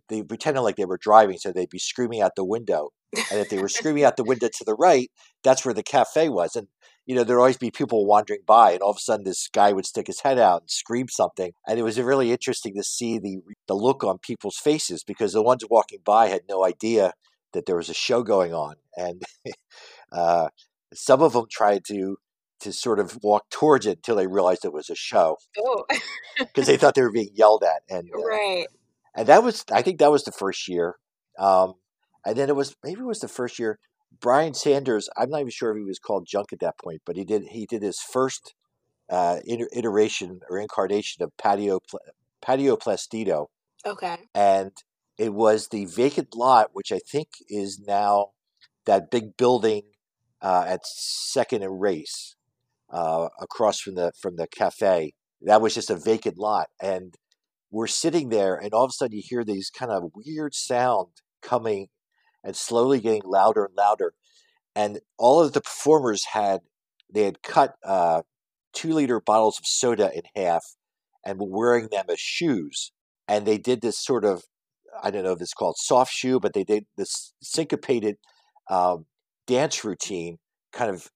they 0.08 0.22
pretended 0.22 0.62
like 0.62 0.76
they 0.76 0.84
were 0.84 0.98
driving, 1.00 1.38
so 1.38 1.52
they'd 1.52 1.70
be 1.70 1.78
screaming 1.78 2.20
out 2.20 2.32
the 2.36 2.44
window. 2.44 2.90
And 3.30 3.40
if 3.40 3.48
they 3.48 3.58
were 3.58 3.68
screaming 3.68 4.04
out 4.04 4.16
the 4.16 4.24
window 4.24 4.48
to 4.48 4.64
the 4.64 4.74
right, 4.74 5.10
that's 5.42 5.64
where 5.64 5.72
the 5.72 5.82
cafe 5.82 6.28
was. 6.28 6.56
And 6.56 6.66
you 7.06 7.14
know, 7.14 7.22
there'd 7.22 7.38
always 7.38 7.56
be 7.56 7.70
people 7.70 8.04
wandering 8.04 8.40
by, 8.46 8.72
and 8.72 8.82
all 8.82 8.90
of 8.90 8.96
a 8.96 9.00
sudden, 9.00 9.24
this 9.24 9.48
guy 9.52 9.72
would 9.72 9.86
stick 9.86 10.08
his 10.08 10.20
head 10.20 10.38
out 10.38 10.62
and 10.62 10.70
scream 10.70 11.06
something. 11.08 11.52
And 11.66 11.78
it 11.78 11.82
was 11.82 12.00
really 12.00 12.32
interesting 12.32 12.74
to 12.74 12.82
see 12.82 13.18
the 13.18 13.38
the 13.66 13.74
look 13.74 14.04
on 14.04 14.18
people's 14.18 14.56
faces 14.56 15.02
because 15.04 15.32
the 15.32 15.42
ones 15.42 15.64
walking 15.68 16.00
by 16.04 16.28
had 16.28 16.42
no 16.48 16.64
idea 16.64 17.12
that 17.52 17.66
there 17.66 17.76
was 17.76 17.88
a 17.88 17.94
show 17.94 18.22
going 18.22 18.52
on, 18.54 18.76
and 18.96 19.22
uh, 20.12 20.48
some 20.92 21.22
of 21.22 21.32
them 21.32 21.46
tried 21.50 21.84
to 21.86 22.18
to 22.60 22.72
sort 22.72 22.98
of 22.98 23.18
walk 23.22 23.48
towards 23.50 23.86
it 23.86 23.98
until 23.98 24.16
they 24.16 24.26
realized 24.26 24.64
it 24.64 24.72
was 24.72 24.88
a 24.88 24.94
show 24.94 25.36
Oh, 25.58 25.84
because 26.38 26.66
they 26.66 26.76
thought 26.76 26.94
they 26.94 27.02
were 27.02 27.12
being 27.12 27.30
yelled 27.34 27.62
at. 27.62 27.82
And 27.88 28.08
uh, 28.14 28.22
right. 28.22 28.66
and 29.14 29.26
that 29.26 29.42
was 29.42 29.64
I 29.70 29.82
think 29.82 29.98
that 29.98 30.10
was 30.10 30.24
the 30.24 30.32
first 30.32 30.68
year. 30.68 30.96
Um, 31.38 31.74
and 32.24 32.36
then 32.36 32.48
it 32.48 32.56
was 32.56 32.74
maybe 32.82 33.00
it 33.00 33.06
was 33.06 33.20
the 33.20 33.28
first 33.28 33.58
year. 33.58 33.78
Brian 34.20 34.54
Sanders, 34.54 35.10
I'm 35.16 35.28
not 35.30 35.40
even 35.40 35.50
sure 35.50 35.70
if 35.72 35.76
he 35.76 35.84
was 35.84 35.98
called 35.98 36.26
Junk 36.26 36.52
at 36.52 36.60
that 36.60 36.78
point, 36.78 37.02
but 37.04 37.16
he 37.16 37.24
did 37.24 37.44
he 37.50 37.66
did 37.66 37.82
his 37.82 38.00
first 38.00 38.54
uh, 39.10 39.40
iteration 39.46 40.40
or 40.48 40.58
incarnation 40.58 41.22
of 41.22 41.36
Patio 41.36 41.80
Patio 42.40 42.76
Plastido, 42.76 43.50
Okay. 43.86 44.16
and 44.34 44.72
it 45.18 45.32
was 45.32 45.68
the 45.68 45.86
vacant 45.86 46.34
lot, 46.34 46.70
which 46.72 46.92
I 46.92 46.98
think 46.98 47.28
is 47.48 47.80
now 47.86 48.30
that 48.84 49.10
big 49.10 49.36
building 49.36 49.82
uh, 50.42 50.64
at 50.66 50.86
Second 50.86 51.62
and 51.62 51.80
Race 51.80 52.36
uh, 52.90 53.28
across 53.40 53.80
from 53.80 53.94
the 53.94 54.12
from 54.20 54.36
the 54.36 54.46
cafe. 54.46 55.14
That 55.42 55.60
was 55.60 55.74
just 55.74 55.90
a 55.90 55.96
vacant 55.96 56.38
lot, 56.38 56.68
and 56.82 57.14
we're 57.70 57.86
sitting 57.86 58.28
there, 58.28 58.56
and 58.56 58.72
all 58.72 58.84
of 58.84 58.90
a 58.90 58.92
sudden 58.92 59.16
you 59.16 59.22
hear 59.24 59.44
these 59.44 59.70
kind 59.70 59.90
of 59.90 60.10
weird 60.14 60.54
sound 60.54 61.08
coming, 61.42 61.88
and 62.44 62.56
slowly 62.56 63.00
getting 63.00 63.22
louder 63.24 63.64
and 63.64 63.74
louder. 63.76 64.14
And 64.74 65.00
all 65.18 65.40
of 65.42 65.52
the 65.52 65.60
performers 65.60 66.26
had 66.32 66.60
they 67.12 67.24
had 67.24 67.42
cut 67.42 67.76
uh, 67.84 68.22
two 68.72 68.92
liter 68.92 69.20
bottles 69.20 69.58
of 69.58 69.66
soda 69.66 70.10
in 70.14 70.22
half, 70.34 70.64
and 71.24 71.38
were 71.38 71.46
wearing 71.48 71.88
them 71.90 72.06
as 72.10 72.20
shoes. 72.20 72.92
And 73.28 73.46
they 73.46 73.58
did 73.58 73.80
this 73.82 73.98
sort 73.98 74.24
of 74.24 74.42
I 75.02 75.10
don't 75.10 75.24
know 75.24 75.32
if 75.32 75.40
it's 75.42 75.52
called 75.54 75.76
soft 75.78 76.12
shoe, 76.12 76.40
but 76.40 76.54
they 76.54 76.64
did 76.64 76.86
this 76.96 77.34
syncopated 77.42 78.16
um, 78.70 79.06
dance 79.46 79.84
routine, 79.84 80.38
kind 80.72 80.90
of 80.90 81.08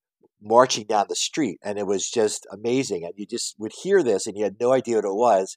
marching 0.42 0.86
down 0.86 1.06
the 1.08 1.16
street, 1.16 1.58
and 1.62 1.78
it 1.78 1.86
was 1.86 2.08
just 2.10 2.46
amazing. 2.52 3.04
And 3.04 3.14
you 3.16 3.26
just 3.26 3.54
would 3.58 3.72
hear 3.82 4.02
this, 4.02 4.26
and 4.26 4.36
you 4.36 4.44
had 4.44 4.56
no 4.60 4.72
idea 4.72 4.96
what 4.96 5.04
it 5.06 5.14
was. 5.14 5.56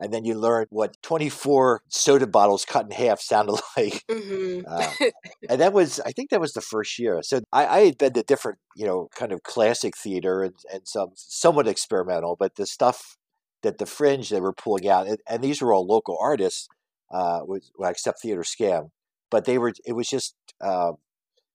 and 0.00 0.12
then 0.12 0.24
you 0.24 0.34
learn 0.34 0.66
what 0.70 0.96
24 1.02 1.82
soda 1.88 2.26
bottles 2.26 2.64
cut 2.64 2.84
in 2.86 2.92
half 2.92 3.20
sounded 3.20 3.58
like. 3.76 4.04
hmm 4.10 4.60
Uh, 4.68 4.94
and 5.48 5.60
that 5.60 5.72
was, 5.72 6.00
I 6.06 6.12
think 6.12 6.30
that 6.30 6.40
was 6.40 6.52
the 6.52 6.60
first 6.60 6.98
year. 6.98 7.20
So 7.22 7.40
I, 7.52 7.66
I 7.66 7.80
had 7.86 7.98
been 7.98 8.12
to 8.14 8.22
different, 8.22 8.58
you 8.76 8.86
know, 8.86 9.08
kind 9.16 9.32
of 9.32 9.42
classic 9.42 9.96
theater 9.96 10.42
and, 10.42 10.54
and 10.72 10.82
some 10.86 11.10
somewhat 11.16 11.68
experimental, 11.68 12.36
but 12.38 12.54
the 12.56 12.66
stuff 12.66 13.16
that 13.62 13.78
the 13.78 13.86
fringe 13.86 14.30
they 14.30 14.40
were 14.40 14.52
pulling 14.52 14.88
out, 14.88 15.06
and, 15.06 15.18
and 15.28 15.42
these 15.42 15.60
were 15.60 15.72
all 15.72 15.86
local 15.86 16.16
artists, 16.20 16.68
uh, 17.10 17.40
except 17.80 18.20
Theater 18.20 18.42
Scam, 18.42 18.90
but 19.30 19.44
they 19.44 19.58
were, 19.58 19.72
it 19.84 19.92
was 19.92 20.08
just 20.08 20.34
uh, 20.60 20.92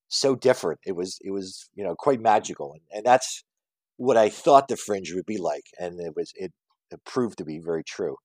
so 0.07 0.35
different. 0.35 0.79
It 0.85 0.95
was, 0.95 1.19
it 1.21 1.31
was, 1.31 1.69
you 1.75 1.83
know, 1.83 1.95
quite 1.95 2.19
magical. 2.19 2.73
And, 2.73 2.81
and 2.91 3.05
that's 3.05 3.43
what 3.97 4.17
I 4.17 4.29
thought 4.29 4.67
the 4.67 4.77
fringe 4.77 5.13
would 5.13 5.25
be 5.25 5.37
like. 5.37 5.65
And 5.79 5.99
it 5.99 6.13
was, 6.15 6.31
it, 6.35 6.51
it 6.91 7.03
proved 7.05 7.37
to 7.37 7.45
be 7.45 7.59
very 7.59 7.83
true. 7.83 8.17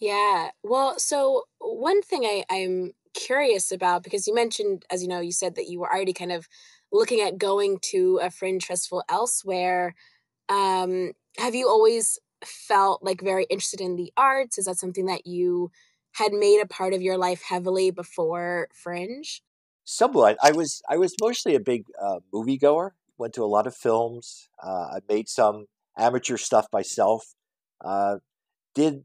Yeah. 0.00 0.50
Well, 0.62 0.98
so 0.98 1.44
one 1.58 2.02
thing 2.02 2.24
I, 2.24 2.44
I'm 2.50 2.92
curious 3.14 3.72
about, 3.72 4.02
because 4.02 4.26
you 4.26 4.34
mentioned, 4.34 4.84
as 4.90 5.02
you 5.02 5.08
know, 5.08 5.20
you 5.20 5.32
said 5.32 5.54
that 5.54 5.68
you 5.68 5.80
were 5.80 5.92
already 5.92 6.12
kind 6.12 6.32
of 6.32 6.46
looking 6.92 7.20
at 7.20 7.38
going 7.38 7.78
to 7.90 8.20
a 8.22 8.30
fringe 8.30 8.66
festival 8.66 9.04
elsewhere. 9.08 9.94
Um, 10.48 11.12
have 11.38 11.54
you 11.54 11.68
always 11.68 12.18
felt 12.46 13.02
like 13.02 13.20
very 13.20 13.44
interested 13.50 13.80
in 13.80 13.96
the 13.96 14.12
arts? 14.16 14.58
Is 14.58 14.66
that 14.66 14.78
something 14.78 15.06
that 15.06 15.26
you 15.26 15.70
had 16.12 16.32
made 16.32 16.60
a 16.60 16.66
part 16.66 16.94
of 16.94 17.02
your 17.02 17.18
life 17.18 17.42
heavily 17.42 17.90
before 17.90 18.68
Fringe? 18.72 19.42
Somewhat. 19.84 20.38
I 20.42 20.52
was 20.52 20.82
I 20.88 20.96
was 20.96 21.14
mostly 21.20 21.54
a 21.54 21.60
big 21.60 21.84
uh, 22.00 22.20
moviegoer. 22.32 22.92
Went 23.18 23.34
to 23.34 23.44
a 23.44 23.46
lot 23.46 23.66
of 23.66 23.76
films. 23.76 24.48
Uh, 24.62 24.96
I 24.96 24.98
made 25.08 25.28
some 25.28 25.66
amateur 25.96 26.36
stuff 26.38 26.66
myself. 26.72 27.34
Uh, 27.84 28.18
did 28.74 29.04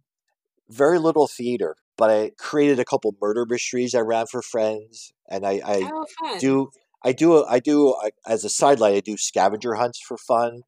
very 0.69 0.99
little 0.99 1.27
theater, 1.27 1.77
but 1.97 2.09
I 2.11 2.31
created 2.39 2.79
a 2.79 2.85
couple 2.85 3.15
murder 3.21 3.45
mysteries 3.49 3.95
I 3.95 4.01
ran 4.01 4.27
for 4.27 4.41
friends, 4.43 5.13
and 5.29 5.45
I, 5.45 5.61
I 5.65 5.91
Oh, 5.91 6.05
do 6.39 6.71
I 7.03 7.13
do 7.13 7.45
I 7.45 7.59
do 7.59 7.95
as 8.27 8.45
a 8.45 8.49
sideline 8.49 8.95
I 8.95 9.01
do 9.01 9.17
scavenger 9.17 9.75
hunts 9.75 10.01
for 10.01 10.17
fun 10.17 10.63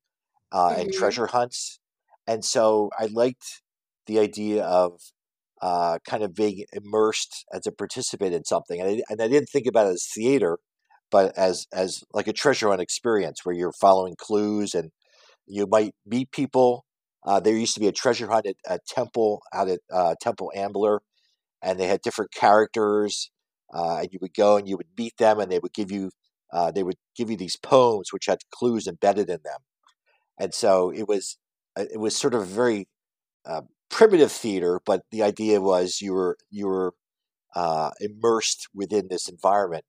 uh, 0.53 0.75
and 0.77 0.91
hmm 0.91 0.91
treasure 0.91 1.27
hunts, 1.27 1.79
and 2.27 2.43
so 2.45 2.89
I 2.97 3.07
liked 3.11 3.61
the 4.07 4.19
idea 4.19 4.63
of 4.63 4.99
uh, 5.61 5.99
kind 6.07 6.23
of 6.23 6.33
being 6.33 6.65
immersed 6.73 7.45
as 7.53 7.67
a 7.67 7.71
participant 7.71 8.33
in 8.33 8.43
something, 8.45 8.81
and 8.81 8.89
I, 8.89 9.01
and 9.09 9.21
I 9.21 9.27
didn't 9.27 9.49
think 9.49 9.67
about 9.67 9.87
it 9.87 9.93
as 9.93 10.07
theater, 10.13 10.59
but 11.11 11.37
as 11.37 11.67
as 11.73 12.03
like 12.13 12.27
a 12.27 12.33
treasure 12.33 12.69
hunt 12.69 12.81
experience 12.81 13.39
where 13.43 13.55
you're 13.55 13.73
following 13.73 14.15
clues 14.17 14.73
and 14.73 14.91
you 15.47 15.67
might 15.69 15.93
meet 16.05 16.31
people. 16.31 16.85
Uh, 17.25 17.39
there 17.39 17.55
used 17.55 17.75
to 17.75 17.79
be 17.79 17.87
a 17.87 17.91
treasure 17.91 18.27
hunt 18.27 18.47
at, 18.47 18.55
at 18.67 18.81
Temple 18.87 19.41
out 19.53 19.69
at 19.69 19.79
uh, 19.91 20.15
Temple 20.21 20.51
Ambler, 20.55 21.01
and 21.61 21.79
they 21.79 21.87
had 21.87 22.01
different 22.01 22.31
characters. 22.33 23.31
Uh, 23.73 23.99
and 23.99 24.09
you 24.11 24.19
would 24.21 24.33
go 24.33 24.57
and 24.57 24.67
you 24.67 24.77
would 24.77 24.87
meet 24.97 25.15
them, 25.17 25.39
and 25.39 25.51
they 25.51 25.59
would 25.59 25.73
give 25.73 25.91
you 25.91 26.11
uh, 26.53 26.71
they 26.71 26.83
would 26.83 26.97
give 27.15 27.29
you 27.29 27.37
these 27.37 27.57
poems 27.57 28.09
which 28.11 28.25
had 28.27 28.39
clues 28.51 28.87
embedded 28.87 29.29
in 29.29 29.39
them. 29.43 29.59
And 30.39 30.53
so 30.53 30.91
it 30.91 31.07
was 31.07 31.37
it 31.77 31.99
was 31.99 32.15
sort 32.15 32.33
of 32.33 32.47
very 32.47 32.87
uh, 33.45 33.63
primitive 33.89 34.31
theater, 34.31 34.81
but 34.85 35.03
the 35.11 35.23
idea 35.23 35.61
was 35.61 36.01
you 36.01 36.13
were 36.13 36.37
you 36.49 36.67
were 36.67 36.93
uh, 37.55 37.91
immersed 37.99 38.67
within 38.73 39.07
this 39.09 39.29
environment. 39.29 39.85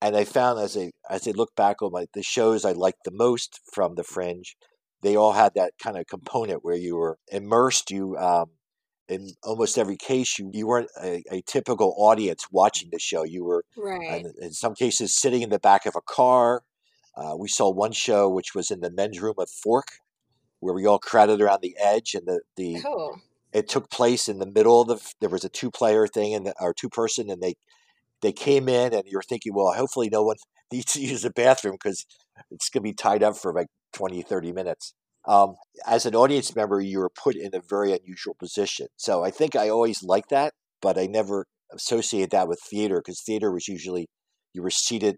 And 0.00 0.16
I 0.16 0.24
found 0.24 0.58
as 0.60 0.76
I 0.76 0.92
as 1.08 1.28
I 1.28 1.32
look 1.32 1.54
back 1.56 1.82
on 1.82 1.92
my 1.92 2.06
the 2.14 2.22
shows 2.22 2.64
I 2.64 2.72
liked 2.72 3.04
the 3.04 3.12
most 3.12 3.60
from 3.72 3.94
the 3.94 4.04
Fringe, 4.04 4.56
they 5.02 5.16
all 5.16 5.32
had 5.32 5.54
that 5.54 5.74
kind 5.82 5.96
of 5.96 6.06
component 6.06 6.64
where 6.64 6.76
you 6.76 6.96
were 6.96 7.18
immersed. 7.28 7.90
You 7.90 8.16
um, 8.18 8.52
in 9.08 9.30
almost 9.44 9.78
every 9.78 9.96
case 9.96 10.38
you 10.38 10.50
you 10.52 10.66
weren't 10.66 10.90
a, 11.02 11.22
a 11.30 11.42
typical 11.42 11.94
audience 11.98 12.46
watching 12.50 12.90
the 12.92 12.98
show. 12.98 13.22
You 13.24 13.44
were 13.44 13.64
Right. 13.76 14.24
in, 14.24 14.32
in 14.40 14.52
some 14.52 14.74
cases 14.74 15.14
sitting 15.14 15.42
in 15.42 15.50
the 15.50 15.58
back 15.58 15.86
of 15.86 15.94
a 15.96 16.02
car. 16.02 16.62
Uh, 17.16 17.36
we 17.38 17.48
saw 17.48 17.70
one 17.70 17.92
show 17.92 18.28
which 18.28 18.54
was 18.54 18.70
in 18.70 18.80
the 18.80 18.90
men's 18.90 19.20
room 19.20 19.34
of 19.38 19.50
Fork, 19.50 19.88
where 20.62 20.74
we 20.74 20.86
all 20.86 20.98
crowded 20.98 21.40
around 21.40 21.60
the 21.60 21.76
edge, 21.78 22.14
and 22.14 22.26
the 22.26 22.40
the 22.56 22.80
Cool. 22.82 23.20
it 23.52 23.68
took 23.68 23.90
place 23.90 24.28
in 24.28 24.38
the 24.38 24.46
middle 24.46 24.80
of 24.80 24.88
the. 24.88 25.12
There 25.20 25.28
was 25.28 25.44
a 25.44 25.48
two 25.48 25.70
player 25.70 26.06
thing 26.06 26.34
and 26.34 26.52
or 26.60 26.72
two 26.72 26.88
person, 26.88 27.28
and 27.30 27.42
they 27.42 27.54
they 28.22 28.32
came 28.32 28.68
in, 28.68 28.94
and 28.94 29.04
you're 29.06 29.22
thinking, 29.22 29.52
well, 29.54 29.72
hopefully 29.72 30.08
no 30.10 30.22
one 30.22 30.36
needs 30.72 30.92
to 30.92 31.00
use 31.00 31.22
the 31.22 31.30
bathroom 31.30 31.74
because 31.74 32.06
it's 32.50 32.70
going 32.70 32.82
to 32.82 32.88
be 32.88 32.94
tied 32.94 33.22
up 33.22 33.36
for 33.36 33.52
like 33.52 33.66
20, 33.92 34.22
30 34.22 34.52
minutes. 34.52 34.94
Um, 35.26 35.56
as 35.86 36.06
an 36.06 36.14
audience 36.14 36.56
member, 36.56 36.80
you 36.80 36.98
were 36.98 37.10
put 37.10 37.36
in 37.36 37.54
a 37.54 37.60
very 37.60 37.92
unusual 37.92 38.34
position. 38.34 38.86
So 38.96 39.22
I 39.22 39.30
think 39.30 39.54
I 39.54 39.68
always 39.68 40.02
liked 40.02 40.30
that, 40.30 40.54
but 40.80 40.98
I 40.98 41.06
never 41.06 41.46
associated 41.72 42.30
that 42.30 42.48
with 42.48 42.60
theater 42.60 42.96
because 42.96 43.20
theater 43.20 43.52
was 43.52 43.68
usually 43.68 44.08
you 44.52 44.62
were 44.62 44.70
seated, 44.70 45.16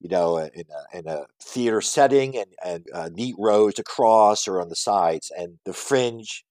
you 0.00 0.08
know, 0.08 0.38
in 0.38 0.64
a, 0.70 0.98
in 0.98 1.06
a 1.06 1.26
theater 1.42 1.80
setting 1.80 2.36
and, 2.36 2.52
and 2.64 2.86
uh, 2.94 3.10
neat 3.12 3.34
rows 3.38 3.78
across 3.78 4.48
or 4.48 4.60
on 4.60 4.68
the 4.68 4.76
sides. 4.76 5.30
And 5.36 5.58
the 5.64 5.72
fringe 5.74 6.44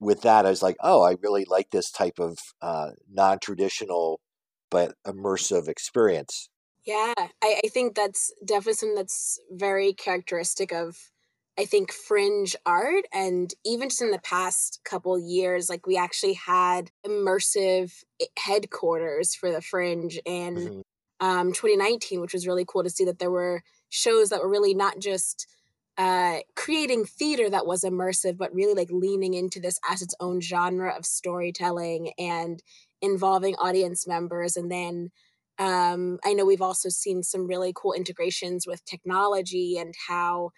with 0.00 0.22
that, 0.22 0.46
I 0.46 0.50
was 0.50 0.62
like, 0.62 0.76
oh, 0.80 1.02
I 1.02 1.16
really 1.22 1.44
like 1.48 1.70
this 1.70 1.90
type 1.90 2.18
of 2.18 2.38
uh, 2.62 2.90
non 3.10 3.38
traditional 3.38 4.20
but 4.70 4.94
immersive 5.06 5.68
experience. 5.68 6.48
Yeah, 6.84 7.14
I, 7.16 7.60
I 7.64 7.68
think 7.68 7.94
that's 7.94 8.32
definitely 8.44 8.74
something 8.74 8.96
that's 8.96 9.38
very 9.50 9.92
characteristic 9.92 10.72
of, 10.72 10.96
I 11.58 11.64
think, 11.64 11.92
fringe 11.92 12.56
art. 12.64 13.04
And 13.12 13.52
even 13.64 13.90
just 13.90 14.00
in 14.02 14.10
the 14.10 14.18
past 14.18 14.80
couple 14.84 15.18
years, 15.18 15.68
like 15.68 15.86
we 15.86 15.96
actually 15.96 16.34
had 16.34 16.90
immersive 17.06 17.92
headquarters 18.38 19.34
for 19.34 19.50
the 19.52 19.60
fringe 19.60 20.18
in 20.24 20.54
hmm 20.54 20.80
um, 21.20 21.52
2019, 21.52 22.20
which 22.20 22.32
was 22.32 22.46
really 22.46 22.64
cool 22.66 22.82
to 22.82 22.90
see 22.90 23.04
that 23.04 23.18
there 23.18 23.30
were 23.30 23.62
shows 23.88 24.30
that 24.30 24.40
were 24.40 24.48
really 24.48 24.74
not 24.74 24.98
just 24.98 25.46
uh, 25.98 26.38
creating 26.56 27.04
theater 27.04 27.50
that 27.50 27.66
was 27.66 27.82
immersive, 27.82 28.38
but 28.38 28.54
really 28.54 28.74
like 28.74 28.90
leaning 28.90 29.34
into 29.34 29.60
this 29.60 29.78
as 29.90 30.00
its 30.00 30.14
own 30.20 30.40
genre 30.40 30.94
of 30.96 31.04
storytelling 31.04 32.12
and 32.18 32.62
involving 33.02 33.54
audience 33.56 34.06
members. 34.06 34.56
And 34.56 34.70
then 34.70 35.10
um, 35.58 36.18
I 36.24 36.32
know 36.32 36.46
we've 36.46 36.62
also 36.62 36.88
seen 36.88 37.22
some 37.22 37.46
really 37.46 37.72
cool 37.74 37.92
integrations 37.92 38.66
with 38.66 38.84
technology 38.86 39.76
and 39.78 39.94
how 40.08 40.50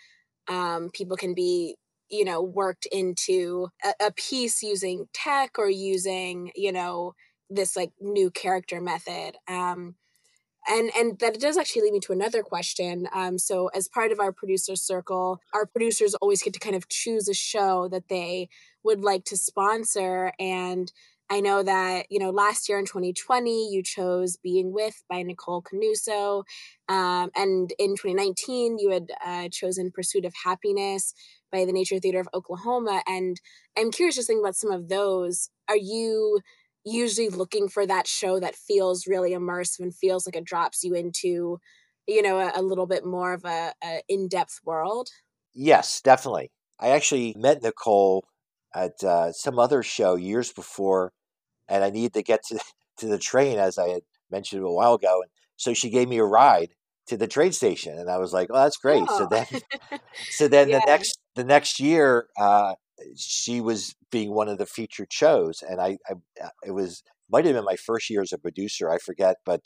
um, 0.48 0.90
people 0.92 1.16
can 1.16 1.34
be 1.34 1.76
you 2.08 2.24
know 2.24 2.42
worked 2.42 2.86
into 2.92 3.68
a, 3.82 4.06
a 4.06 4.12
piece 4.12 4.62
using 4.62 5.08
tech 5.14 5.58
or 5.58 5.70
using 5.70 6.52
you 6.54 6.70
know 6.70 7.14
this 7.48 7.74
like 7.74 7.90
new 8.00 8.30
character 8.30 8.80
method 8.80 9.36
um, 9.48 9.94
and 10.68 10.90
and 10.96 11.18
that 11.18 11.40
does 11.40 11.56
actually 11.56 11.82
lead 11.82 11.92
me 11.92 12.00
to 12.00 12.12
another 12.12 12.42
question. 12.42 13.08
Um, 13.12 13.38
so 13.38 13.68
as 13.68 13.88
part 13.88 14.12
of 14.12 14.20
our 14.20 14.32
producer 14.32 14.76
circle 14.76 15.40
our 15.54 15.66
producers 15.66 16.14
always 16.16 16.42
get 16.42 16.54
to 16.54 16.60
kind 16.60 16.76
of 16.76 16.88
choose 16.88 17.28
a 17.28 17.34
show 17.34 17.88
that 17.88 18.08
they 18.08 18.48
would 18.84 19.02
like 19.02 19.24
to 19.26 19.36
sponsor. 19.36 20.32
And 20.38 20.92
i 21.30 21.40
know 21.40 21.62
that 21.62 22.06
you 22.10 22.18
know 22.18 22.30
last 22.30 22.68
year 22.68 22.78
in 22.78 22.84
2020 22.84 23.72
you 23.72 23.82
chose 23.82 24.36
being 24.36 24.72
with 24.72 25.02
by 25.08 25.22
nicole 25.22 25.62
canuso. 25.62 26.44
Um, 26.88 27.30
and 27.36 27.72
in 27.78 27.90
2019 27.96 28.78
you 28.78 28.90
had 28.90 29.12
uh, 29.24 29.48
chosen 29.50 29.90
pursuit 29.90 30.24
of 30.24 30.34
happiness 30.44 31.14
by 31.50 31.64
the 31.64 31.72
nature 31.72 31.98
theater 31.98 32.20
of 32.20 32.28
oklahoma. 32.34 33.02
And 33.06 33.40
i'm 33.78 33.90
curious 33.90 34.16
just 34.16 34.28
thinking 34.28 34.44
about 34.44 34.56
some 34.56 34.70
of 34.72 34.88
those. 34.88 35.48
Are 35.68 35.76
you 35.76 36.40
usually 36.84 37.28
looking 37.28 37.68
for 37.68 37.86
that 37.86 38.06
show 38.06 38.40
that 38.40 38.56
feels 38.56 39.06
really 39.06 39.32
immersive 39.32 39.80
and 39.80 39.94
feels 39.94 40.26
like 40.26 40.36
it 40.36 40.44
drops 40.44 40.82
you 40.82 40.94
into 40.94 41.58
you 42.08 42.22
know 42.22 42.38
a, 42.38 42.52
a 42.56 42.62
little 42.62 42.86
bit 42.86 43.04
more 43.04 43.32
of 43.34 43.44
a, 43.44 43.72
a 43.84 44.02
in-depth 44.08 44.60
world 44.64 45.08
Yes, 45.54 46.00
definitely. 46.00 46.50
I 46.80 46.88
actually 46.90 47.34
met 47.38 47.62
Nicole 47.62 48.24
at 48.74 49.02
uh, 49.04 49.32
some 49.32 49.58
other 49.58 49.82
show 49.82 50.14
years 50.14 50.52
before, 50.52 51.12
and 51.68 51.84
I 51.84 51.90
needed 51.90 52.14
to 52.14 52.22
get 52.22 52.44
to, 52.48 52.58
to 52.98 53.06
the 53.06 53.18
train, 53.18 53.58
as 53.58 53.78
I 53.78 53.88
had 53.90 54.02
mentioned 54.30 54.62
a 54.64 54.70
while 54.70 54.94
ago. 54.94 55.22
And 55.22 55.30
so 55.56 55.74
she 55.74 55.90
gave 55.90 56.08
me 56.08 56.18
a 56.18 56.24
ride 56.24 56.70
to 57.08 57.16
the 57.16 57.28
train 57.28 57.52
station, 57.52 57.98
and 57.98 58.10
I 58.10 58.18
was 58.18 58.32
like, 58.32 58.48
"Oh, 58.50 58.56
that's 58.62 58.76
great." 58.78 59.10
So 59.10 59.24
oh 59.24 59.28
then 59.30 59.46
so 60.28 60.48
then 60.48 60.70
the 60.70 60.82
next 60.86 61.18
the 61.36 61.44
next 61.44 61.80
year 61.80 62.28
uh, 62.38 62.74
she 63.16 63.60
was 63.60 63.94
being 64.10 64.32
one 64.32 64.48
of 64.48 64.58
the 64.58 64.66
featured 64.66 65.12
shows 65.12 65.62
and 65.68 65.80
I, 65.80 65.98
I 66.08 66.14
uh, 66.42 66.48
it 66.64 66.72
was 66.72 67.02
might 67.30 67.44
have 67.44 67.54
been 67.54 67.64
my 67.64 67.76
first 67.76 68.10
year 68.10 68.22
as 68.22 68.32
a 68.32 68.38
producer 68.38 68.90
i 68.90 68.98
forget 68.98 69.36
but 69.44 69.62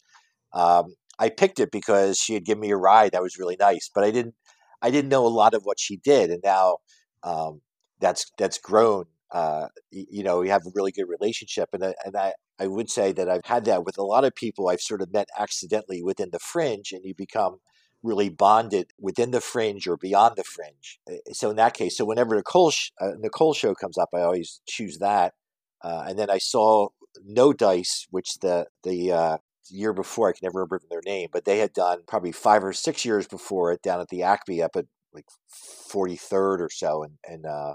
um, 0.52 0.94
i 1.18 1.28
picked 1.28 1.60
it 1.60 1.70
because 1.70 2.18
she 2.18 2.34
had 2.34 2.44
given 2.44 2.60
me 2.60 2.70
a 2.70 2.76
ride 2.76 3.12
that 3.12 3.22
was 3.22 3.38
really 3.38 3.56
nice 3.58 3.90
but 3.94 4.04
i 4.04 4.10
didn't 4.10 4.34
i 4.82 4.90
didn't 4.90 5.10
know 5.10 5.26
a 5.26 5.28
lot 5.28 5.54
of 5.54 5.62
what 5.64 5.80
she 5.80 5.96
did 5.96 6.30
and 6.30 6.40
now 6.44 6.78
um, 7.22 7.60
that's 8.00 8.30
that's 8.38 8.58
grown 8.58 9.06
uh, 9.32 9.66
you 9.90 10.22
know 10.22 10.38
we 10.38 10.48
have 10.48 10.66
a 10.66 10.70
really 10.74 10.92
good 10.92 11.08
relationship 11.08 11.68
and 11.72 11.84
I, 11.84 11.94
and 12.04 12.16
I 12.16 12.34
I 12.58 12.68
would 12.68 12.88
say 12.88 13.12
that 13.12 13.28
I've 13.28 13.44
had 13.44 13.64
that 13.66 13.84
with 13.84 13.98
a 13.98 14.02
lot 14.02 14.24
of 14.24 14.34
people 14.34 14.68
I've 14.68 14.80
sort 14.80 15.02
of 15.02 15.12
met 15.12 15.28
accidentally 15.38 16.02
within 16.02 16.30
the 16.32 16.38
fringe 16.38 16.92
and 16.92 17.04
you 17.04 17.14
become 17.14 17.58
really 18.06 18.28
bonded 18.30 18.90
within 19.00 19.30
the 19.32 19.40
fringe 19.40 19.86
or 19.88 19.96
beyond 19.96 20.36
the 20.36 20.44
fringe. 20.44 20.98
Uh, 21.10 21.16
So 21.32 21.50
in 21.50 21.56
that 21.56 21.74
case, 21.74 21.96
so 21.96 22.04
whenever 22.04 22.34
Nicole 22.36 22.70
sh- 22.70 22.90
uh, 23.00 23.12
Nicole 23.18 23.54
show 23.54 23.74
comes 23.74 23.98
up, 23.98 24.10
I 24.14 24.22
always 24.22 24.60
choose 24.68 24.98
that. 24.98 25.34
uh, 25.82 26.04
and 26.08 26.18
then 26.18 26.30
I 26.30 26.38
saw 26.38 26.88
No 27.24 27.52
Dice, 27.52 28.06
which 28.10 28.34
the 28.40 28.66
the 28.82 29.12
uh, 29.12 29.36
year 29.70 29.92
before 29.92 30.28
I 30.28 30.32
can 30.32 30.40
never 30.44 30.60
remember 30.60 30.80
their 30.90 31.02
name, 31.04 31.28
but 31.32 31.44
they 31.44 31.58
had 31.58 31.72
done 31.72 32.00
probably 32.06 32.32
five 32.32 32.64
or 32.64 32.72
six 32.72 33.04
years 33.04 33.26
before 33.28 33.72
it 33.72 33.82
down 33.82 34.00
at 34.00 34.08
the 34.08 34.22
Acme 34.22 34.62
up 34.62 34.76
at 34.76 34.86
like 35.12 35.26
forty 35.48 36.16
third 36.16 36.60
or 36.62 36.70
so, 36.70 37.02
and 37.04 37.14
and 37.28 37.46
uh, 37.46 37.74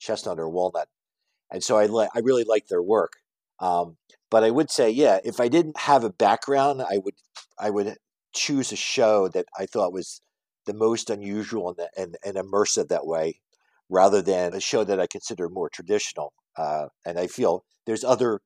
Chestnut 0.00 0.38
or 0.38 0.48
Walnut, 0.48 0.88
and 1.52 1.62
so 1.64 1.78
I 1.78 1.86
li- 1.86 2.08
I 2.14 2.20
really 2.20 2.44
liked 2.44 2.68
their 2.68 2.82
work. 2.82 3.14
Um, 3.60 3.96
but 4.30 4.44
I 4.44 4.50
would 4.50 4.70
say, 4.70 4.90
yeah, 4.90 5.18
if 5.24 5.40
I 5.40 5.48
didn't 5.48 5.78
have 5.78 6.04
a 6.04 6.10
background, 6.10 6.82
I 6.82 6.98
would 6.98 7.14
I 7.58 7.70
would 7.70 7.96
choose 8.32 8.72
a 8.72 8.76
show 8.76 9.28
that 9.28 9.46
I 9.58 9.66
thought 9.66 9.92
was 9.92 10.20
the 10.66 10.74
most 10.74 11.10
unusual 11.10 11.70
and, 11.70 11.88
and, 11.96 12.16
and 12.24 12.36
immersive 12.36 12.88
that 12.88 13.06
way, 13.06 13.40
rather 13.88 14.22
than 14.22 14.54
a 14.54 14.60
show 14.60 14.84
that 14.84 15.00
I 15.00 15.06
consider 15.06 15.48
more 15.48 15.68
traditional. 15.68 16.32
Uh, 16.56 16.86
and 17.04 17.18
I 17.18 17.26
feel 17.26 17.64
there's 17.86 18.04
other, 18.04 18.40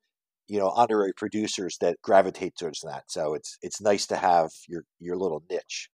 you 0.47 0.59
know, 0.59 0.69
honorary 0.71 1.13
producers 1.17 1.79
that 1.81 2.01
gravitate 2.03 2.57
towards 2.57 2.81
that. 2.81 3.05
So 3.09 3.35
it's 3.35 3.59
it's 3.63 3.81
nice 3.81 4.07
to 4.09 4.17
have 4.17 4.51
your 4.69 4.85
your 5.01 5.17
little 5.17 5.43
niche. 5.51 5.89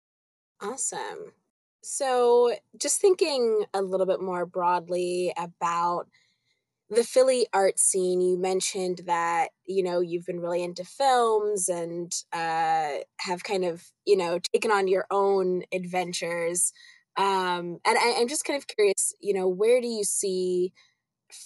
Awesome. 0.61 1.33
So, 1.81 2.53
just 2.77 2.99
thinking 2.99 3.65
a 3.73 3.81
little 3.81 4.05
bit 4.05 4.21
more 4.21 4.45
broadly 4.45 5.33
about 5.37 6.09
the 6.89 7.03
Philly 7.03 7.45
art 7.53 7.77
scene, 7.79 8.21
you 8.21 8.37
mentioned 8.37 9.01
that, 9.05 9.49
you 9.65 9.83
know, 9.83 9.99
you've 9.99 10.25
been 10.25 10.39
really 10.39 10.63
into 10.63 10.83
films 10.83 11.69
and 11.69 12.11
uh, 12.33 13.03
have 13.19 13.43
kind 13.43 13.63
of, 13.63 13.83
you 14.05 14.17
know, 14.17 14.39
taken 14.53 14.71
on 14.71 14.87
your 14.87 15.05
own 15.11 15.63
adventures. 15.71 16.73
Um, 17.15 17.79
and 17.85 17.97
I, 17.97 18.15
I'm 18.17 18.27
just 18.27 18.45
kind 18.45 18.57
of 18.57 18.67
curious, 18.67 19.13
you 19.19 19.33
know, 19.33 19.47
where 19.47 19.81
do 19.81 19.87
you 19.87 20.03
see 20.03 20.73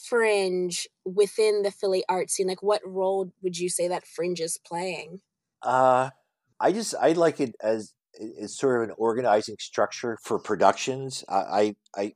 Fringe 0.08 0.88
within 1.04 1.64
the 1.64 1.72
Philly 1.72 2.06
art 2.08 2.30
scene? 2.30 2.48
Like, 2.48 2.64
what 2.64 2.82
role 2.86 3.34
would 3.42 3.58
you 3.58 3.70
say 3.70 3.88
that 3.90 4.08
Fringe 4.08 4.40
is 4.40 4.58
playing? 4.66 5.20
Uh, 5.62 6.12
I 6.60 6.72
just 6.72 6.96
I 7.00 7.12
like 7.14 7.42
it 7.42 7.56
as 7.62 7.94
it's 8.14 8.58
sort 8.58 8.82
of 8.82 8.90
an 8.90 8.96
organizing 8.98 9.56
structure 9.60 10.18
for 10.24 10.40
productions. 10.40 11.26
I 11.28 11.76
I, 11.98 12.14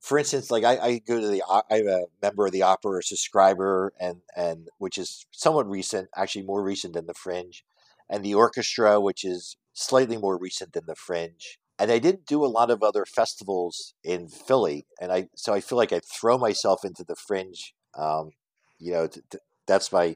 for 0.00 0.18
instance, 0.18 0.50
like 0.50 0.64
I, 0.64 0.78
I 0.78 0.98
go 0.98 1.20
to 1.20 1.26
the 1.26 1.42
I'm 1.70 1.88
a 1.88 2.04
member 2.22 2.46
of 2.46 2.52
the 2.52 2.62
opera 2.62 3.02
subscriber 3.02 3.92
and 4.00 4.18
and 4.36 4.68
which 4.78 4.96
is 4.96 5.26
somewhat 5.32 5.68
recent, 5.68 6.08
actually 6.16 6.44
more 6.44 6.62
recent 6.62 6.94
than 6.94 7.06
the 7.06 7.14
Fringe, 7.14 7.64
and 8.08 8.24
the 8.24 8.34
orchestra, 8.34 9.00
which 9.00 9.24
is 9.24 9.56
slightly 9.72 10.16
more 10.16 10.38
recent 10.38 10.72
than 10.72 10.84
the 10.86 10.94
Fringe. 10.94 11.58
And 11.80 11.90
I 11.92 11.98
didn't 11.98 12.26
do 12.26 12.44
a 12.44 12.46
lot 12.46 12.70
of 12.70 12.82
other 12.82 13.04
festivals 13.04 13.94
in 14.04 14.28
Philly, 14.28 14.86
and 15.00 15.12
I 15.12 15.28
so 15.36 15.52
I 15.52 15.60
feel 15.60 15.78
like 15.78 15.92
I 15.92 16.00
throw 16.00 16.38
myself 16.38 16.84
into 16.84 17.04
the 17.04 17.16
Fringe. 17.16 17.74
Um, 17.96 18.30
you 18.78 18.92
know, 18.92 19.06
t- 19.08 19.20
t- 19.30 19.38
that's 19.66 19.92
my 19.92 20.14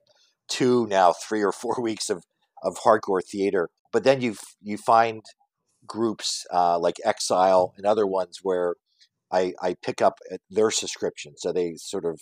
two 0.49 0.87
now 0.87 1.13
three 1.13 1.43
or 1.43 1.53
four 1.53 1.77
weeks 1.83 2.09
of 2.09 2.25
of 2.63 2.79
hardcore 2.85 3.23
theater. 3.25 3.69
But 3.93 4.05
then 4.05 4.21
you 4.21 4.37
you 4.63 4.79
find 4.79 5.23
groups 5.87 6.47
uh, 6.53 6.79
like 6.79 6.97
Exile 7.05 7.75
and 7.77 7.85
other 7.85 8.07
ones 8.07 8.39
where 8.43 8.75
I, 9.33 9.55
I 9.61 9.75
pick 9.83 10.03
up 10.03 10.19
their 10.51 10.71
subscription. 10.71 11.35
So 11.37 11.53
they 11.53 11.75
sort 11.77 12.05
of, 12.05 12.21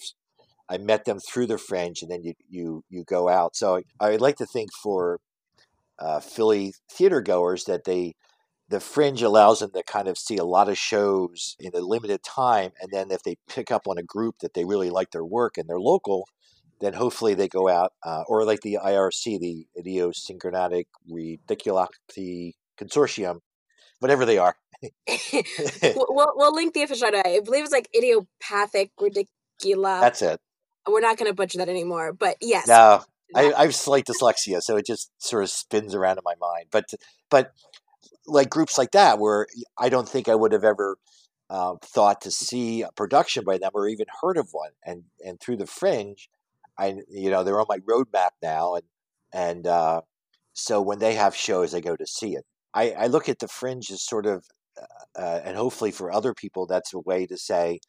I 0.68 0.78
met 0.78 1.04
them 1.04 1.18
through 1.18 1.46
the 1.46 1.58
fringe 1.58 2.02
and 2.02 2.10
then 2.10 2.22
you, 2.22 2.34
you, 2.48 2.84
you 2.88 3.04
go 3.04 3.28
out. 3.28 3.56
So 3.56 3.82
I, 3.98 4.10
would 4.10 4.20
like 4.20 4.36
to 4.36 4.46
think 4.46 4.70
for 4.72 5.20
uh, 5.98 6.20
Philly 6.20 6.74
theater 6.90 7.20
goers 7.20 7.64
that 7.64 7.84
they, 7.84 8.14
the 8.68 8.80
fringe 8.80 9.20
allows 9.20 9.58
them 9.58 9.72
to 9.72 9.82
kind 9.82 10.06
of 10.06 10.16
see 10.16 10.36
a 10.36 10.44
lot 10.44 10.68
of 10.68 10.78
shows 10.78 11.56
in 11.58 11.72
a 11.74 11.80
limited 11.80 12.22
time. 12.22 12.70
And 12.80 12.92
then 12.92 13.10
if 13.10 13.24
they 13.24 13.36
pick 13.48 13.72
up 13.72 13.88
on 13.88 13.98
a 13.98 14.02
group 14.02 14.36
that 14.40 14.54
they 14.54 14.64
really 14.64 14.90
like 14.90 15.10
their 15.10 15.24
work 15.24 15.58
and 15.58 15.68
they're 15.68 15.80
local, 15.80 16.28
then 16.80 16.94
hopefully 16.94 17.34
they 17.34 17.48
go 17.48 17.68
out, 17.68 17.92
uh, 18.04 18.22
or 18.26 18.44
like 18.44 18.60
the 18.60 18.78
IRC, 18.82 19.38
the 19.38 19.66
Idiosyncratic 19.78 20.86
Radiculopathy 21.10 22.52
Consortium, 22.80 23.40
whatever 23.98 24.24
they 24.24 24.38
are. 24.38 24.56
we'll, 25.82 26.32
we'll 26.36 26.54
link 26.54 26.74
the 26.74 26.82
official. 26.82 27.08
I 27.12 27.40
believe 27.44 27.64
it's 27.64 27.72
like 27.72 27.88
idiopathic 27.96 28.90
ridiculopathy. 28.98 30.00
That's 30.00 30.22
it. 30.22 30.40
We're 30.88 31.00
not 31.00 31.18
going 31.18 31.30
to 31.30 31.34
butcher 31.34 31.58
that 31.58 31.68
anymore, 31.68 32.12
but 32.12 32.36
yes. 32.40 32.66
No, 32.66 33.04
I, 33.34 33.52
I 33.52 33.62
have 33.62 33.74
slight 33.74 34.06
dyslexia, 34.06 34.60
so 34.62 34.76
it 34.76 34.86
just 34.86 35.10
sort 35.18 35.42
of 35.42 35.50
spins 35.50 35.94
around 35.94 36.18
in 36.18 36.24
my 36.24 36.34
mind. 36.40 36.66
But 36.70 36.86
but 37.30 37.52
like 38.26 38.50
groups 38.50 38.78
like 38.78 38.92
that, 38.92 39.18
where 39.18 39.46
I 39.78 39.88
don't 39.88 40.08
think 40.08 40.28
I 40.28 40.34
would 40.34 40.52
have 40.52 40.64
ever 40.64 40.96
uh, 41.50 41.74
thought 41.82 42.22
to 42.22 42.30
see 42.30 42.82
a 42.82 42.90
production 42.92 43.44
by 43.44 43.58
them 43.58 43.72
or 43.74 43.88
even 43.88 44.06
heard 44.22 44.38
of 44.38 44.48
one, 44.52 44.70
and 44.84 45.04
and 45.24 45.38
through 45.40 45.58
the 45.58 45.66
Fringe, 45.66 46.28
I 46.78 46.96
you 47.08 47.30
know 47.30 47.44
they're 47.44 47.60
on 47.60 47.66
my 47.68 47.78
roadmap 47.78 48.30
now, 48.42 48.74
and 48.74 48.84
and 49.32 49.66
uh, 49.66 50.00
so 50.54 50.80
when 50.80 50.98
they 50.98 51.14
have 51.14 51.36
shows, 51.36 51.74
I 51.74 51.80
go 51.80 51.96
to 51.96 52.06
see 52.06 52.34
it. 52.34 52.44
I, 52.72 52.92
I 52.92 53.06
look 53.06 53.28
at 53.28 53.40
the 53.40 53.48
Fringe 53.48 53.90
as 53.90 54.02
sort 54.02 54.26
of 54.26 54.44
uh, 55.16 55.40
and 55.44 55.56
hopefully 55.56 55.90
for 55.90 56.12
other 56.12 56.34
people, 56.34 56.66
that's 56.66 56.94
a 56.94 56.98
way 57.00 57.26
to 57.26 57.36
say, 57.36 57.80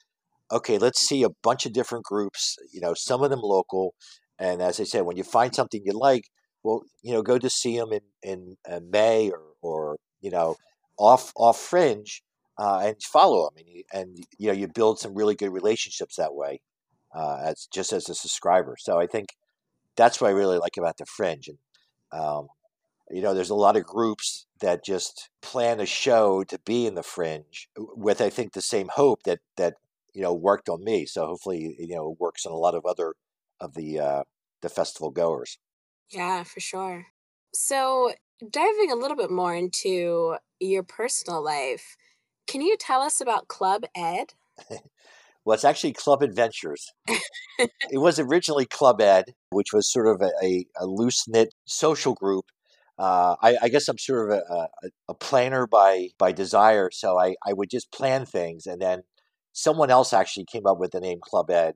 okay, 0.52 0.78
let's 0.78 1.06
see 1.06 1.24
a 1.24 1.30
bunch 1.44 1.66
of 1.66 1.74
different 1.74 2.06
groups. 2.06 2.58
You 2.72 2.82
know, 2.82 2.94
some 2.94 3.24
of 3.24 3.30
them 3.30 3.42
local, 3.42 3.94
and 4.40 4.62
as 4.62 4.80
I 4.80 4.84
said, 4.84 5.04
when 5.04 5.18
you 5.18 5.24
find 5.24 5.56
something 5.56 5.82
you 5.86 5.94
like, 5.94 6.26
well, 6.64 6.84
you 7.02 7.14
know, 7.14 7.22
go 7.22 7.38
to 7.38 7.50
see 7.50 7.78
them 7.78 7.92
in 7.92 8.02
in 8.24 8.58
uh, 8.70 8.80
May 8.88 9.30
or 9.30 9.42
or 9.62 9.98
you 10.22 10.32
know, 10.32 10.56
off 10.98 11.32
off 11.36 11.60
Fringe, 11.60 12.22
uh, 12.58 12.82
and 12.84 13.02
follow 13.02 13.50
them, 13.50 13.58
and 13.58 13.68
you, 13.68 13.84
and 13.94 14.26
you 14.38 14.48
know, 14.48 14.54
you 14.54 14.68
build 14.68 15.00
some 15.00 15.16
really 15.16 15.36
good 15.36 15.52
relationships 15.52 16.16
that 16.18 16.34
way, 16.34 16.62
uh, 17.16 17.40
as 17.44 17.68
just 17.74 17.94
as 17.94 18.10
a 18.10 18.16
subscriber. 18.16 18.76
So 18.80 19.00
I 19.00 19.08
think 19.08 19.30
that's 19.96 20.22
what 20.22 20.30
I 20.30 20.34
really 20.34 20.58
like 20.58 20.78
about 20.78 20.98
the 20.98 21.06
Fringe, 21.06 21.48
and 21.48 21.58
um, 22.12 22.48
you 23.10 23.22
know, 23.22 23.34
there's 23.34 23.50
a 23.50 23.56
lot 23.56 23.78
of 23.78 23.84
groups 23.84 24.46
that 24.62 24.86
just 24.86 25.30
plan 25.42 25.80
a 25.80 25.86
show 25.86 26.44
to 26.44 26.60
be 26.66 26.86
in 26.86 26.96
the 26.96 27.04
fringe 27.04 27.68
with, 27.78 28.22
I 28.22 28.30
think, 28.30 28.54
the 28.54 28.62
same 28.62 28.90
hope 28.94 29.24
that 29.24 29.40
that 29.58 29.76
you 30.14 30.22
know 30.22 30.34
worked 30.34 30.70
on 30.70 30.84
me. 30.84 31.06
So 31.06 31.26
hopefully, 31.26 31.76
you 31.80 31.96
know, 31.96 32.16
works 32.20 32.46
on 32.46 32.52
a 32.52 32.58
lot 32.58 32.76
of 32.76 32.86
other 32.86 33.14
of 33.60 33.74
the 33.74 34.00
uh, 34.00 34.24
the 34.62 34.70
festival 34.70 35.12
goers. 35.12 35.58
Yeah, 36.12 36.44
for 36.44 36.60
sure. 36.60 37.08
So 37.54 38.14
diving 38.50 38.92
a 38.92 38.96
little 38.96 39.18
bit 39.18 39.32
more 39.32 39.56
into 39.56 40.36
your 40.60 40.84
personal 40.84 41.44
life, 41.44 41.98
can 42.48 42.62
you 42.62 42.78
tell 42.78 43.02
us 43.02 43.22
about 43.22 43.48
Club 43.48 43.84
Ed? 43.96 44.34
well, 45.46 45.56
it's 45.56 45.66
actually 45.66 45.94
Club 45.94 46.22
Adventures. 46.22 46.92
it 47.08 47.70
was 47.94 48.20
originally 48.20 48.66
Club 48.66 49.02
Ed, 49.02 49.34
which 49.52 49.74
was 49.74 49.92
sort 49.92 50.08
of 50.08 50.22
a, 50.22 50.32
a, 50.44 50.66
a 50.80 50.86
loose 50.86 51.28
knit 51.28 51.54
social 51.66 52.14
group 52.14 52.46
uh, 53.02 53.36
I, 53.42 53.58
I, 53.64 53.70
guess 53.70 53.88
I'm 53.88 53.98
sort 53.98 54.30
of 54.30 54.38
a, 54.38 54.54
a, 54.54 54.90
a, 55.10 55.14
planner 55.16 55.66
by 55.66 56.10
by 56.20 56.32
desire. 56.32 56.92
So 56.92 57.20
I, 57.20 57.34
I 57.44 57.52
would 57.54 57.72
just 57.72 57.92
plan 57.92 58.28
things, 58.28 58.68
and 58.68 58.80
then 58.80 59.02
someone 59.54 59.90
else 59.90 60.14
actually 60.14 60.46
came 60.46 60.68
up 60.68 60.78
with 60.78 60.92
the 60.92 61.00
name 61.00 61.18
Club 61.20 61.50
Ed, 61.50 61.74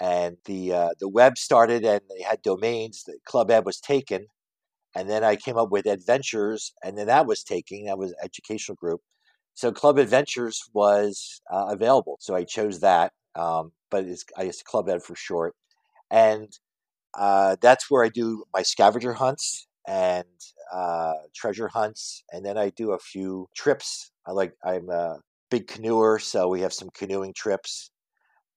and 0.00 0.38
the 0.46 0.72
uh, 0.72 0.88
the 0.98 1.08
web 1.10 1.36
started, 1.36 1.84
and 1.84 2.00
they 2.08 2.22
had 2.22 2.40
domains. 2.40 3.04
Club 3.26 3.50
Ed 3.50 3.66
was 3.66 3.78
taken, 3.78 4.28
and 4.96 5.10
then 5.10 5.22
I 5.22 5.36
came 5.36 5.58
up 5.58 5.70
with 5.70 5.84
Adventures, 5.84 6.72
and 6.82 6.96
then 6.96 7.08
that 7.08 7.26
was 7.26 7.44
taken. 7.44 7.84
That 7.84 7.98
was 7.98 8.14
educational 8.22 8.76
group. 8.76 9.02
So 9.52 9.70
Club 9.70 9.98
Adventures 9.98 10.62
was 10.72 11.42
uh, 11.52 11.66
available, 11.68 12.16
so 12.20 12.34
I 12.34 12.44
chose 12.44 12.80
that. 12.80 13.12
Um, 13.34 13.72
but 13.90 14.04
it's 14.04 14.24
I 14.34 14.46
guess 14.46 14.62
Club 14.62 14.88
Ed 14.88 15.02
for 15.02 15.14
short, 15.14 15.54
and 16.10 16.48
uh, 17.12 17.56
that's 17.60 17.90
where 17.90 18.02
I 18.02 18.08
do 18.08 18.44
my 18.54 18.62
scavenger 18.62 19.12
hunts 19.12 19.66
and 19.86 20.24
uh, 20.72 21.14
treasure 21.34 21.68
hunts, 21.68 22.22
and 22.32 22.44
then 22.44 22.56
I 22.58 22.70
do 22.70 22.92
a 22.92 22.98
few 22.98 23.48
trips. 23.56 24.10
I 24.26 24.32
like 24.32 24.54
I'm 24.64 24.90
a 24.90 25.18
big 25.50 25.66
canoeer, 25.68 26.18
so 26.20 26.48
we 26.48 26.60
have 26.62 26.72
some 26.72 26.90
canoeing 26.94 27.34
trips. 27.34 27.90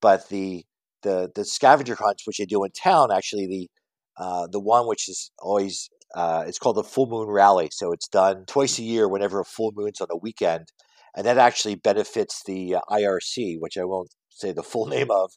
But 0.02 0.30
the 0.30 0.66
the 1.04 1.32
the 1.36 1.46
scavenger 1.46 1.96
hunts, 1.96 2.26
which 2.28 2.40
I 2.42 2.46
do 2.46 2.64
in 2.64 2.72
town, 2.72 3.12
actually 3.12 3.48
the 3.48 3.70
uh, 4.18 4.48
the 4.48 4.60
one 4.60 4.88
which 4.88 5.08
is 5.10 5.32
always 5.40 5.90
uh, 6.16 6.44
it's 6.48 6.60
called 6.60 6.78
the 6.78 6.84
full 6.84 7.08
moon 7.08 7.28
rally. 7.30 7.70
So 7.72 7.92
it's 7.92 8.08
done 8.08 8.46
twice 8.48 8.80
a 8.80 8.84
year 8.84 9.08
whenever 9.08 9.40
a 9.40 9.46
full 9.46 9.72
moon's 9.76 10.02
on 10.02 10.08
a 10.12 10.18
weekend, 10.18 10.68
and 11.16 11.26
that 11.26 11.38
actually 11.38 11.76
benefits 11.76 12.44
the 12.46 12.76
uh, 12.76 12.82
IRC, 12.90 13.58
which 13.60 13.78
I 13.78 13.84
won't 13.86 14.10
say 14.30 14.52
the 14.52 14.64
full 14.64 14.88
name 14.88 15.12
of. 15.12 15.32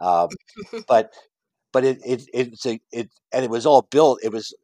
Um, 0.00 0.28
but 0.88 1.12
but 1.72 1.84
it, 1.84 1.98
it 2.04 2.22
it's 2.32 2.66
a 2.66 2.80
it 2.92 3.10
and 3.32 3.44
it 3.44 3.50
was 3.50 3.66
all 3.66 3.82
built 3.90 4.20
it 4.22 4.32
was 4.32 4.54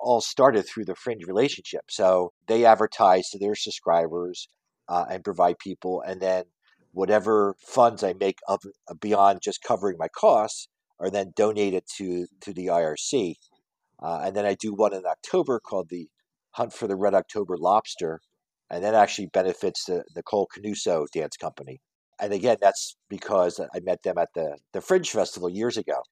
all 0.00 0.20
started 0.20 0.66
through 0.66 0.84
the 0.84 0.94
fringe 0.94 1.24
relationship. 1.26 1.82
So 1.90 2.32
they 2.46 2.64
advertise 2.64 3.28
to 3.30 3.38
their 3.38 3.54
subscribers 3.54 4.48
uh, 4.88 5.06
and 5.10 5.24
provide 5.24 5.58
people 5.58 6.02
and 6.02 6.20
then 6.20 6.44
whatever 6.92 7.54
funds 7.66 8.02
i 8.02 8.14
make 8.14 8.38
up 8.48 8.60
beyond 9.00 9.40
just 9.42 9.62
covering 9.62 9.96
my 9.98 10.08
costs 10.08 10.68
are 10.98 11.10
then 11.10 11.32
donated 11.36 11.84
to 11.96 12.26
to 12.40 12.52
the 12.52 12.66
irc 12.66 13.34
uh, 14.02 14.20
and 14.24 14.34
then 14.34 14.46
i 14.46 14.54
do 14.54 14.72
one 14.72 14.94
in 14.94 15.04
october 15.04 15.60
called 15.60 15.88
the 15.90 16.08
hunt 16.52 16.72
for 16.72 16.86
the 16.86 16.96
red 16.96 17.14
october 17.14 17.56
lobster 17.58 18.20
and 18.70 18.82
that 18.82 18.94
actually 18.94 19.26
benefits 19.26 19.84
the 19.84 20.02
nicole 20.16 20.48
canuso 20.54 21.06
dance 21.12 21.36
company. 21.36 21.80
And 22.20 22.32
again 22.32 22.56
that's 22.60 22.96
because 23.08 23.60
i 23.60 23.80
met 23.80 24.02
them 24.02 24.18
at 24.18 24.30
the 24.34 24.56
the 24.72 24.80
fringe 24.80 25.10
festival 25.10 25.48
years 25.50 25.76
ago 25.76 26.02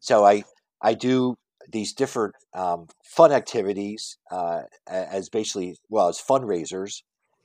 So 0.00 0.24
I 0.24 0.44
I 0.80 0.94
do 0.94 1.36
these 1.68 1.92
different 1.92 2.34
um, 2.54 2.86
fun 3.04 3.32
activities 3.32 4.18
uh, 4.30 4.62
as 4.86 5.28
basically 5.28 5.76
well 5.88 6.08
as 6.08 6.20
fundraisers, 6.20 7.02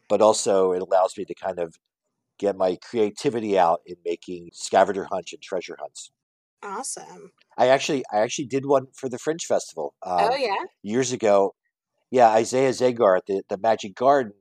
but 0.09 0.21
also 0.21 0.71
it 0.73 0.81
allows 0.81 1.17
me 1.17 1.25
to 1.25 1.33
kind 1.33 1.59
of 1.59 1.75
get 2.37 2.55
my 2.55 2.77
creativity 2.81 3.57
out 3.57 3.81
in 3.85 3.95
making 4.05 4.49
scavenger 4.53 5.07
hunts 5.11 5.33
and 5.33 5.41
treasure 5.41 5.77
hunts. 5.79 6.11
Awesome. 6.63 7.31
I 7.57 7.67
actually 7.67 8.03
I 8.11 8.19
actually 8.19 8.45
did 8.45 8.65
one 8.65 8.87
for 8.93 9.09
the 9.09 9.17
Fringe 9.17 9.43
Festival. 9.43 9.93
Um, 10.03 10.29
oh 10.31 10.35
yeah. 10.35 10.63
Years 10.83 11.11
ago, 11.11 11.55
yeah, 12.11 12.29
Isaiah 12.29 12.71
Zagar 12.71 13.17
at 13.17 13.25
the, 13.25 13.41
the 13.49 13.57
Magic 13.57 13.95
Garden 13.95 14.33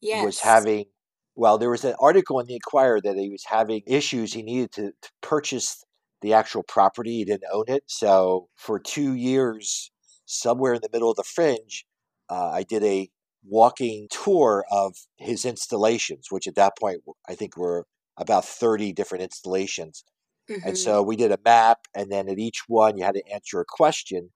yes. 0.00 0.24
was 0.24 0.40
having 0.40 0.86
well, 1.34 1.56
there 1.56 1.70
was 1.70 1.84
an 1.84 1.94
article 2.00 2.40
in 2.40 2.46
the 2.46 2.54
Inquirer 2.54 3.00
that 3.00 3.16
he 3.16 3.28
was 3.30 3.44
having 3.46 3.82
issues. 3.86 4.32
He 4.32 4.42
needed 4.42 4.72
to, 4.72 4.90
to 4.90 5.10
purchase 5.20 5.84
the 6.22 6.32
actual 6.32 6.62
property. 6.62 7.18
He 7.18 7.24
didn't 7.24 7.50
own 7.52 7.64
it. 7.68 7.84
So 7.86 8.48
for 8.56 8.78
two 8.78 9.14
years, 9.14 9.90
somewhere 10.26 10.74
in 10.74 10.80
the 10.82 10.90
middle 10.92 11.10
of 11.10 11.16
the 11.16 11.24
fringe, 11.24 11.84
uh, 12.28 12.50
I 12.50 12.62
did 12.62 12.84
a 12.84 13.08
walking 13.44 14.08
tour 14.10 14.64
of 14.70 14.94
his 15.16 15.44
installations, 15.44 16.26
which 16.30 16.46
at 16.46 16.56
that 16.56 16.76
point 16.78 17.00
I 17.28 17.34
think 17.34 17.56
were 17.56 17.86
about 18.16 18.44
30 18.44 18.92
different 18.92 19.22
installations. 19.22 20.04
Mm-hmm. 20.50 20.68
And 20.68 20.78
so 20.78 21.02
we 21.02 21.16
did 21.16 21.32
a 21.32 21.38
map, 21.44 21.78
and 21.94 22.10
then 22.10 22.28
at 22.28 22.38
each 22.38 22.62
one 22.66 22.96
you 22.96 23.04
had 23.04 23.14
to 23.14 23.32
answer 23.32 23.60
a 23.60 23.64
question. 23.66 24.30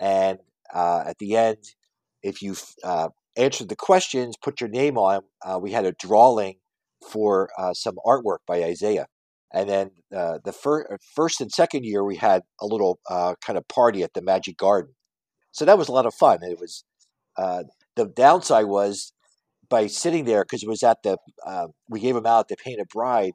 And 0.00 0.38
uh, 0.72 1.04
at 1.06 1.18
the 1.18 1.36
end, 1.36 1.58
if 2.22 2.42
you 2.42 2.56
uh, 2.84 3.08
answered 3.36 3.68
the 3.68 3.76
questions, 3.76 4.36
put 4.40 4.60
your 4.60 4.70
name 4.70 4.96
on, 4.96 5.22
uh, 5.44 5.58
we 5.60 5.72
had 5.72 5.84
a 5.84 5.92
drawing 5.92 6.56
for 7.10 7.50
uh, 7.58 7.74
some 7.74 7.96
artwork 8.04 8.38
by 8.46 8.62
Isaiah. 8.64 9.06
And 9.52 9.68
then 9.68 9.90
uh, 10.14 10.38
the 10.44 10.52
fir- 10.52 10.92
uh, 10.92 10.96
first 11.14 11.40
and 11.40 11.50
second 11.50 11.84
year, 11.84 12.04
we 12.04 12.16
had 12.16 12.42
a 12.60 12.66
little 12.66 12.98
uh, 13.08 13.34
kind 13.44 13.56
of 13.56 13.66
party 13.68 14.02
at 14.02 14.12
the 14.14 14.22
Magic 14.22 14.56
Garden. 14.56 14.94
So 15.52 15.64
that 15.64 15.78
was 15.78 15.88
a 15.88 15.92
lot 15.92 16.06
of 16.06 16.14
fun. 16.14 16.40
It 16.42 16.58
was 16.60 16.84
uh, 17.36 17.64
the 17.96 18.06
downside 18.06 18.66
was 18.66 19.12
by 19.68 19.86
sitting 19.86 20.24
there 20.24 20.44
because 20.44 20.62
it 20.62 20.68
was 20.68 20.82
at 20.82 20.98
the 21.02 21.18
uh, 21.44 21.68
we 21.88 22.00
gave 22.00 22.14
them 22.14 22.26
out 22.26 22.48
the 22.48 22.56
Painted 22.56 22.88
Bride 22.88 23.34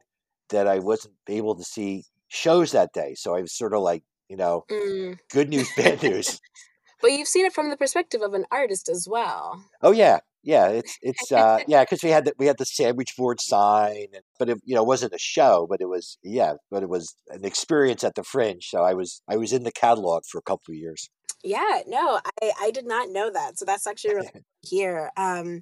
that 0.49 0.67
I 0.67 0.79
wasn't 0.79 1.15
able 1.27 1.55
to 1.55 1.63
see 1.63 2.03
shows 2.27 2.71
that 2.71 2.93
day. 2.93 3.15
So 3.15 3.35
I 3.35 3.41
was 3.41 3.55
sort 3.55 3.73
of 3.73 3.81
like 3.81 4.03
you 4.29 4.37
know, 4.37 4.65
mm. 4.71 5.17
good 5.31 5.49
news, 5.49 5.69
bad 5.75 6.01
news. 6.01 6.39
but 7.01 7.11
you've 7.11 7.27
seen 7.27 7.45
it 7.45 7.53
from 7.53 7.69
the 7.69 7.77
perspective 7.77 8.21
of 8.21 8.33
an 8.33 8.45
artist 8.51 8.89
as 8.89 9.07
well. 9.07 9.63
Oh 9.81 9.91
yeah, 9.91 10.19
yeah, 10.43 10.67
it's 10.67 10.97
it's 11.01 11.31
uh, 11.31 11.59
yeah, 11.67 11.83
because 11.83 12.03
we 12.03 12.09
had 12.09 12.25
the, 12.25 12.33
we 12.37 12.45
had 12.45 12.57
the 12.57 12.65
sandwich 12.65 13.13
board 13.17 13.39
sign, 13.41 14.07
and, 14.13 14.23
but 14.37 14.49
it 14.49 14.57
you 14.65 14.75
know 14.75 14.83
wasn't 14.83 15.13
a 15.13 15.19
show, 15.19 15.65
but 15.69 15.81
it 15.81 15.87
was 15.87 16.17
yeah, 16.23 16.53
but 16.69 16.83
it 16.83 16.89
was 16.89 17.15
an 17.29 17.45
experience 17.45 18.03
at 18.03 18.15
the 18.15 18.23
Fringe. 18.23 18.67
So 18.67 18.83
I 18.83 18.93
was 18.93 19.21
I 19.27 19.37
was 19.37 19.53
in 19.53 19.63
the 19.63 19.71
catalog 19.71 20.23
for 20.29 20.37
a 20.37 20.41
couple 20.41 20.73
of 20.73 20.75
years. 20.75 21.09
Yeah, 21.43 21.81
no, 21.87 22.19
I 22.41 22.51
I 22.59 22.71
did 22.71 22.85
not 22.85 23.09
know 23.09 23.31
that. 23.31 23.57
So 23.57 23.65
that's 23.65 23.87
actually 23.87 24.15
really 24.15 24.29
here. 24.61 25.11
Um, 25.15 25.61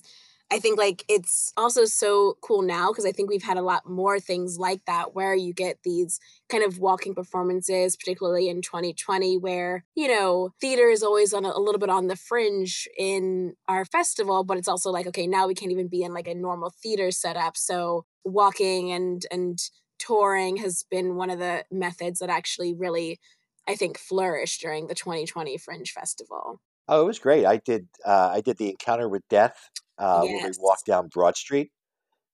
I 0.51 0.59
think 0.59 0.77
like 0.77 1.05
it's 1.07 1.53
also 1.55 1.85
so 1.85 2.37
cool 2.41 2.61
now 2.61 2.89
because 2.89 3.05
I 3.05 3.13
think 3.13 3.29
we've 3.29 3.41
had 3.41 3.57
a 3.57 3.61
lot 3.61 3.89
more 3.89 4.19
things 4.19 4.59
like 4.59 4.83
that 4.85 5.15
where 5.15 5.33
you 5.33 5.53
get 5.53 5.77
these 5.83 6.19
kind 6.49 6.61
of 6.61 6.77
walking 6.77 7.15
performances, 7.15 7.95
particularly 7.95 8.49
in 8.49 8.61
2020, 8.61 9.37
where, 9.37 9.85
you 9.95 10.09
know, 10.09 10.49
theater 10.59 10.89
is 10.89 11.03
always 11.03 11.33
on 11.33 11.45
a, 11.45 11.49
a, 11.49 11.59
little 11.59 11.79
bit 11.79 11.89
on 11.89 12.07
the 12.07 12.17
fringe 12.17 12.85
in 12.97 13.53
our 13.69 13.85
festival, 13.85 14.43
but 14.43 14.57
it's 14.57 14.67
also 14.67 14.91
like, 14.91 15.07
okay, 15.07 15.25
now 15.25 15.47
we 15.47 15.55
can't 15.55 15.71
even 15.71 15.87
be 15.87 16.03
in 16.03 16.13
like 16.13 16.27
a 16.27 16.35
normal 16.35 16.73
theater 16.83 17.11
setup. 17.11 17.55
So 17.55 18.05
walking 18.25 18.91
and 18.91 19.25
and 19.31 19.57
touring 19.99 20.57
has 20.57 20.83
been 20.91 21.15
one 21.15 21.29
of 21.29 21.39
the 21.39 21.63
methods 21.71 22.19
that 22.19 22.29
actually 22.29 22.73
really 22.73 23.19
I 23.69 23.75
think 23.75 23.97
flourished 23.97 24.59
during 24.59 24.87
the 24.87 24.95
2020 24.95 25.57
Fringe 25.57 25.91
Festival. 25.91 26.59
Oh, 26.88 27.02
it 27.02 27.06
was 27.06 27.20
great. 27.20 27.46
I 27.46 27.58
did 27.58 27.88
uh, 28.06 28.30
I 28.34 28.41
did 28.41 28.58
the 28.58 28.70
Encounter 28.70 29.08
with 29.08 29.28
Death 29.30 29.70
uh, 29.98 30.22
yes. 30.24 30.34
when 30.34 30.52
we 30.52 30.58
walked 30.60 30.86
down 30.86 31.08
Broad 31.08 31.38
Street, 31.38 31.72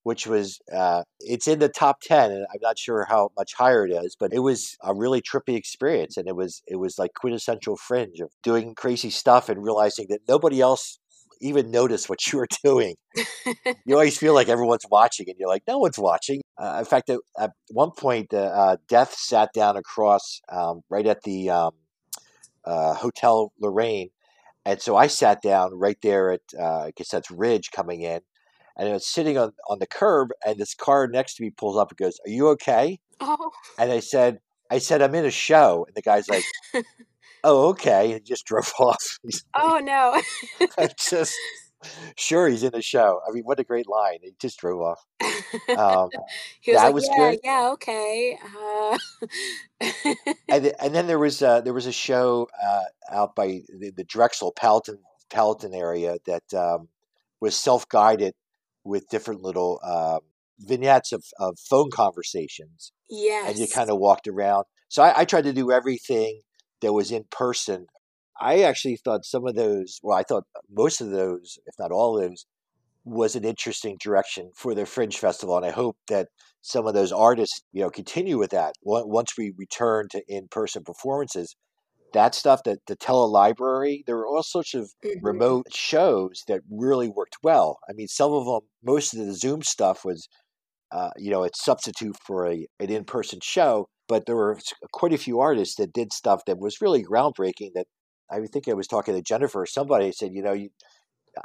which 0.04 0.26
was 0.26 0.60
uh, 0.74 1.04
it's 1.20 1.48
in 1.48 1.60
the 1.60 1.70
top 1.70 1.98
ten, 2.02 2.32
and 2.32 2.46
I'm 2.52 2.60
not 2.62 2.80
sure 2.80 3.06
how 3.06 3.30
much 3.38 3.54
higher 3.54 3.86
it 3.86 3.92
is, 3.92 4.16
but 4.20 4.34
it 4.34 4.40
was 4.40 4.78
a 4.84 4.94
really 4.96 5.22
trippy 5.22 5.56
experience, 5.56 6.18
and 6.18 6.28
it 6.28 6.36
was 6.36 6.64
it 6.68 6.78
was 6.78 6.98
like 6.98 7.14
quintessential 7.14 7.78
Fringe 7.78 8.20
of 8.22 8.32
doing 8.42 8.74
crazy 8.74 9.10
stuff 9.10 9.50
and 9.50 9.64
realizing 9.64 10.08
that 10.10 10.22
nobody 10.28 10.62
else 10.62 11.00
even 11.40 11.70
noticed 11.70 12.10
what 12.10 12.26
you 12.28 12.40
were 12.40 12.48
doing. 12.64 12.96
you 13.86 13.94
always 13.94 14.18
feel 14.18 14.34
like 14.34 14.50
everyone's 14.50 14.86
watching, 14.90 15.30
and 15.30 15.38
you're 15.40 15.50
like, 15.50 15.64
no 15.68 15.78
one's 15.78 16.00
watching. 16.00 16.42
Uh, 16.58 16.78
in 16.80 16.86
fact, 16.86 17.10
at, 17.10 17.20
at, 17.40 17.52
one 17.72 17.92
point, 17.92 18.34
uh, 18.34 18.78
Death 18.88 19.14
sat 19.14 19.54
down 19.54 19.78
across 19.78 20.42
um, 20.50 20.82
right 20.90 21.06
at 21.06 21.22
the 21.24 21.50
um, 21.50 21.72
uh, 22.66 22.94
Hotel 22.94 23.52
Lorraine 23.60 24.10
and 24.68 24.82
so 24.82 24.98
I 24.98 25.08
sat 25.08 25.42
down 25.42 25.74
right 25.80 25.98
there 26.04 26.34
at, 26.34 26.42
uh, 26.60 26.80
I 26.88 26.92
guess 26.94 27.10
that's 27.10 27.32
Ridge 27.32 27.72
coming 27.72 28.02
in, 28.02 28.20
and 28.76 28.90
I 28.90 28.92
was 28.92 29.08
sitting 29.08 29.38
on, 29.38 29.54
on 29.70 29.80
the 29.80 29.88
curb, 29.88 30.32
and 30.46 30.60
this 30.60 30.74
car 30.74 31.08
next 31.08 31.36
to 31.36 31.44
me 31.44 31.52
pulls 31.52 31.78
up 31.78 31.92
and 31.92 31.98
goes, 31.98 32.20
"Are 32.26 32.30
you 32.30 32.50
okay?" 32.50 33.00
Oh. 33.22 33.52
And 33.80 33.94
I 33.94 34.02
said, 34.02 34.42
"I 34.70 34.80
said 34.80 35.02
I'm 35.02 35.16
in 35.16 35.24
a 35.24 35.32
show," 35.32 35.86
and 35.88 35.96
the 35.96 36.02
guy's 36.02 36.28
like, 36.28 36.44
"Oh, 37.46 37.70
okay," 37.70 38.12
and 38.12 38.26
just 38.26 38.46
drove 38.46 38.74
off. 38.78 39.18
oh 39.56 39.80
no! 39.82 40.22
I 40.78 40.90
just 41.00 41.34
sure 42.16 42.48
he's 42.48 42.64
in 42.64 42.72
the 42.72 42.82
show. 42.82 43.22
I 43.28 43.32
mean, 43.32 43.44
what 43.44 43.60
a 43.60 43.64
great 43.64 43.88
line! 43.88 44.20
He 44.22 44.34
just 44.40 44.60
drove 44.60 44.82
off. 44.82 45.06
Um, 45.78 46.10
he 46.62 46.72
was 46.72 46.82
that 46.82 46.86
like, 46.86 46.94
was 46.94 47.10
yeah, 47.10 47.18
good. 47.18 47.40
Yeah, 47.44 47.70
okay. 47.74 48.40
Uh... 48.58 48.98
and, 50.50 50.74
and 50.80 50.96
then 50.96 51.08
there 51.08 51.20
was 51.20 51.42
uh, 51.42 51.62
there 51.62 51.74
was 51.74 51.86
a 51.86 51.92
show 51.92 52.48
uh, 52.62 52.84
out 53.12 53.36
by 53.36 53.62
the, 53.70 53.92
the 53.96 54.04
Drexel 54.04 54.52
Palatine 54.52 55.00
Palatine 55.30 55.74
area 55.74 56.18
that 56.26 56.54
um, 56.54 56.90
was 57.40 57.56
self 57.56 57.88
guided 57.90 58.34
with 58.84 59.10
different 59.10 59.42
little 59.42 59.80
um, 59.84 60.20
vignettes 60.60 61.12
of, 61.12 61.24
of 61.40 61.58
phone 61.60 61.92
conversations. 61.92 62.92
Yes, 63.10 63.50
and 63.50 63.60
you 63.60 63.68
kind 63.68 63.90
of 63.90 63.98
walked 64.00 64.28
around. 64.28 64.66
So 64.90 65.04
I, 65.04 65.22
I 65.22 65.26
tried 65.26 65.44
to 65.44 65.54
do 65.54 65.72
everything 65.72 66.42
that 66.82 66.94
was 66.94 67.12
in 67.12 67.26
person 67.30 67.88
I 68.40 68.62
actually 68.62 68.98
thought 68.98 69.26
some 69.26 69.48
of 69.48 69.56
those, 69.56 70.00
well, 70.04 70.18
I 70.18 70.24
thought 70.24 70.46
most 70.70 71.02
of 71.02 71.10
those, 71.10 71.58
if 71.66 71.76
not 71.80 71.92
all 71.92 72.18
of 72.18 72.30
those, 72.30 72.46
was 73.04 73.36
an 73.36 73.46
interesting 73.46 73.98
direction 74.02 74.52
for 74.56 74.76
the 74.76 74.86
Fringe 74.86 75.18
Festival. 75.18 75.56
And 75.56 75.66
I 75.66 75.72
hope 75.72 75.98
that 76.10 76.28
some 76.62 76.86
of 76.86 76.94
those 76.94 77.12
artists, 77.12 77.62
you 77.72 77.82
know, 77.82 77.90
continue 77.90 78.38
with 78.38 78.52
that. 78.52 78.74
Once 78.84 79.38
we 79.38 79.54
return 79.58 80.08
to 80.12 80.22
in 80.28 80.48
person 80.50 80.84
performances, 80.84 81.56
that 82.14 82.36
stuff, 82.36 82.64
that 82.64 82.80
the 82.88 82.98
telelibrary, 82.98 84.06
there 84.06 84.18
were 84.18 84.28
all 84.28 84.44
sorts 84.44 84.74
of 84.74 84.92
mm-hmm. 85.04 85.26
remote 85.26 85.68
shows 85.74 86.44
that 86.48 86.62
really 86.70 87.08
worked 87.08 87.38
well. 87.44 87.80
I 87.90 87.94
mean, 87.94 88.08
some 88.08 88.34
of 88.34 88.46
them, 88.46 88.62
most 88.84 89.14
of 89.14 89.26
the 89.26 89.34
Zoom 89.34 89.62
stuff 89.62 90.04
was, 90.04 90.28
uh, 90.92 91.12
you 91.18 91.32
know, 91.32 91.44
it's 91.44 91.64
substitute 91.64 92.18
for 92.26 92.48
a, 92.48 92.68
an 92.80 92.90
in 92.90 93.04
person 93.04 93.40
show. 93.42 93.88
But 94.08 94.26
there 94.26 94.38
were 94.38 94.58
quite 94.94 95.14
a 95.14 95.18
few 95.18 95.40
artists 95.42 95.76
that 95.76 95.92
did 95.92 96.14
stuff 96.14 96.44
that 96.46 96.60
was 96.60 96.82
really 96.82 97.04
groundbreaking 97.04 97.72
that 97.76 97.88
I 98.30 98.40
think 98.52 98.68
I 98.68 98.74
was 98.74 98.88
talking 98.88 99.16
to 99.16 99.22
Jennifer. 99.22 99.62
or 99.62 99.66
Somebody 99.66 100.12
said, 100.12 100.32
you 100.34 100.44
know, 100.44 100.54
you, 100.54 100.70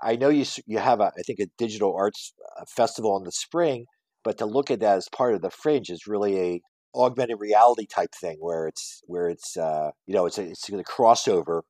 I 0.02 0.16
know 0.16 0.28
you 0.28 0.44
you 0.66 0.78
have 0.78 1.00
a 1.00 1.12
I 1.16 1.22
think 1.26 1.40
a 1.40 1.46
digital 1.58 1.94
arts 1.96 2.32
uh, 2.58 2.64
festival 2.68 3.16
in 3.18 3.24
the 3.24 3.32
spring, 3.32 3.86
but 4.24 4.38
to 4.38 4.46
look 4.46 4.70
at 4.70 4.80
that 4.80 4.96
as 4.96 5.08
part 5.08 5.34
of 5.34 5.42
the 5.42 5.50
fringe 5.50 5.90
is 5.90 6.06
really 6.06 6.38
a 6.38 6.60
augmented 6.94 7.38
reality 7.40 7.86
type 7.86 8.10
thing 8.20 8.36
where 8.40 8.66
it's 8.68 9.02
where 9.06 9.28
it's 9.28 9.56
uh, 9.56 9.90
you 10.06 10.14
know 10.14 10.26
it's 10.26 10.38
a, 10.38 10.42
it's 10.42 10.68
a 10.68 10.72
crossover, 10.84 11.62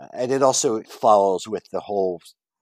uh, 0.00 0.08
and 0.12 0.32
it 0.32 0.42
also 0.42 0.82
follows 0.82 1.46
with 1.48 1.64
the 1.72 1.80
whole 1.80 2.20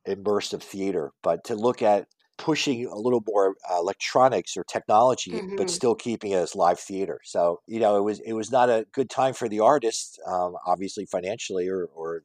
immersive 0.09 0.63
theater. 0.63 1.13
But 1.23 1.45
to 1.45 1.55
look 1.55 1.83
at 1.83 2.07
pushing 2.41 2.87
a 2.87 2.97
little 2.97 3.23
more 3.27 3.55
uh, 3.71 3.79
electronics 3.79 4.57
or 4.57 4.65
technology, 4.65 5.33
mm-hmm. 5.33 5.57
but 5.57 5.69
still 5.69 5.95
keeping 5.95 6.33
it 6.33 6.37
as 6.37 6.57
live 6.57 6.81
theater. 6.81 7.21
So 7.23 7.61
you 7.67 7.79
know, 7.79 7.97
it 7.97 8.03
was 8.03 8.21
it 8.21 8.33
was 8.33 8.51
not 8.51 8.71
a 8.71 8.87
good 8.93 9.11
time 9.11 9.35
for 9.35 9.49
the 9.49 9.61
artists, 9.61 10.19
um, 10.27 10.55
obviously 10.67 11.05
financially 11.05 11.69
or 11.69 11.85
or 11.95 12.23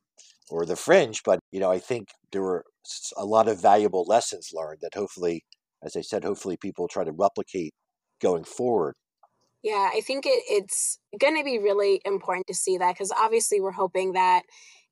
or 0.49 0.65
the 0.65 0.77
fringe. 0.77 1.21
But 1.23 1.39
you 1.51 1.59
know, 1.59 1.69
I 1.69 1.79
think 1.79 2.09
there 2.31 2.41
were 2.41 2.63
a 3.17 3.25
lot 3.25 3.49
of 3.49 3.61
valuable 3.61 4.05
lessons 4.07 4.51
learned 4.53 4.79
that 4.81 4.93
hopefully, 4.95 5.43
as 5.83 5.95
I 5.97 6.01
said, 6.01 6.23
hopefully 6.23 6.57
people 6.57 6.87
try 6.87 7.03
to 7.03 7.11
replicate 7.11 7.73
going 8.21 8.45
forward. 8.45 8.95
Yeah, 9.63 9.89
I 9.93 9.99
think 10.01 10.25
it, 10.25 10.43
it's 10.47 10.99
going 11.19 11.35
to 11.37 11.43
be 11.43 11.57
really 11.57 11.99
important 12.05 12.47
to 12.47 12.53
see 12.53 12.77
that 12.77 12.93
because 12.93 13.11
obviously 13.11 13.59
we're 13.59 13.71
hoping 13.71 14.13
that 14.13 14.43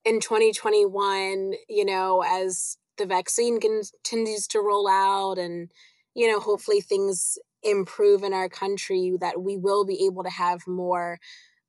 in 0.04 0.20
2021, 0.20 1.54
you 1.70 1.86
know, 1.86 2.24
as 2.28 2.78
the 2.98 3.06
vaccine 3.06 3.60
continues 3.60 4.48
to 4.48 4.60
roll 4.60 4.88
out 4.88 5.38
and 5.38 5.72
you 6.14 6.28
know 6.30 6.40
hopefully 6.40 6.82
things 6.82 7.38
improve 7.64 8.24
in 8.24 8.34
our 8.34 8.50
country 8.50 9.14
that 9.20 9.42
we 9.42 9.58
will 9.58 9.86
be 9.86 10.06
able 10.06 10.24
to 10.24 10.30
have 10.30 10.68
more 10.68 11.20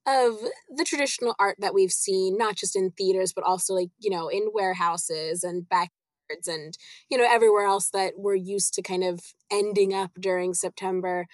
of 0.06 0.36
the 0.68 0.84
traditional 0.84 1.34
art 1.38 1.56
that 1.60 1.74
we've 1.74 1.92
seen 1.92 2.36
not 2.36 2.56
just 2.56 2.76
in 2.76 2.90
theaters 2.90 3.32
but 3.32 3.44
also 3.44 3.74
like 3.74 3.90
you 3.98 4.10
know 4.10 4.28
in 4.28 4.50
warehouses 4.52 5.42
and 5.42 5.68
backyards 5.68 6.46
and 6.46 6.76
you 7.08 7.16
know 7.16 7.26
everywhere 7.28 7.64
else 7.64 7.90
that 7.90 8.14
we're 8.16 8.34
used 8.34 8.74
to 8.74 8.82
kind 8.82 9.04
of 9.04 9.20
ending 9.50 9.94
up 9.94 10.10
during 10.20 10.52
september 10.52 11.26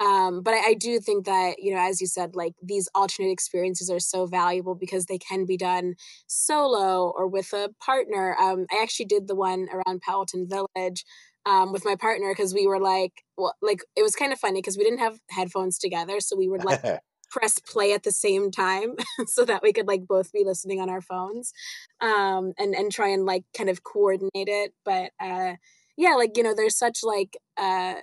Um, 0.00 0.42
but 0.42 0.54
I, 0.54 0.70
I, 0.70 0.74
do 0.74 1.00
think 1.00 1.26
that, 1.26 1.56
you 1.58 1.74
know, 1.74 1.80
as 1.80 2.00
you 2.00 2.06
said, 2.06 2.36
like 2.36 2.52
these 2.62 2.88
alternate 2.94 3.32
experiences 3.32 3.90
are 3.90 3.98
so 3.98 4.26
valuable 4.26 4.76
because 4.76 5.06
they 5.06 5.18
can 5.18 5.44
be 5.44 5.56
done 5.56 5.94
solo 6.28 7.12
or 7.16 7.26
with 7.26 7.52
a 7.52 7.70
partner. 7.84 8.36
Um, 8.40 8.66
I 8.70 8.80
actually 8.80 9.06
did 9.06 9.26
the 9.26 9.34
one 9.34 9.66
around 9.72 10.02
Powelton 10.08 10.48
Village 10.48 11.04
um, 11.46 11.72
with 11.72 11.84
my 11.84 11.96
partner 11.96 12.30
because 12.30 12.54
we 12.54 12.66
were 12.66 12.78
like, 12.78 13.24
well, 13.36 13.54
like 13.60 13.80
it 13.96 14.02
was 14.02 14.14
kind 14.14 14.32
of 14.32 14.38
funny 14.38 14.60
because 14.60 14.78
we 14.78 14.84
didn't 14.84 15.00
have 15.00 15.18
headphones 15.30 15.78
together. 15.78 16.20
So 16.20 16.36
we 16.36 16.48
would 16.48 16.64
like 16.64 16.82
press 17.30 17.58
play 17.58 17.92
at 17.92 18.04
the 18.04 18.12
same 18.12 18.50
time 18.50 18.94
so 19.26 19.44
that 19.44 19.62
we 19.62 19.72
could 19.72 19.88
like 19.88 20.06
both 20.06 20.32
be 20.32 20.44
listening 20.44 20.80
on 20.80 20.90
our 20.90 21.00
phones 21.00 21.52
um, 22.00 22.52
and, 22.58 22.74
and 22.74 22.92
try 22.92 23.08
and 23.08 23.24
like 23.24 23.44
kind 23.56 23.70
of 23.70 23.82
coordinate 23.82 24.30
it. 24.34 24.74
But 24.84 25.10
uh, 25.20 25.54
yeah, 25.96 26.14
like, 26.14 26.36
you 26.36 26.42
know, 26.42 26.54
there's 26.54 26.78
such 26.78 27.00
like, 27.02 27.36
uh, 27.56 27.94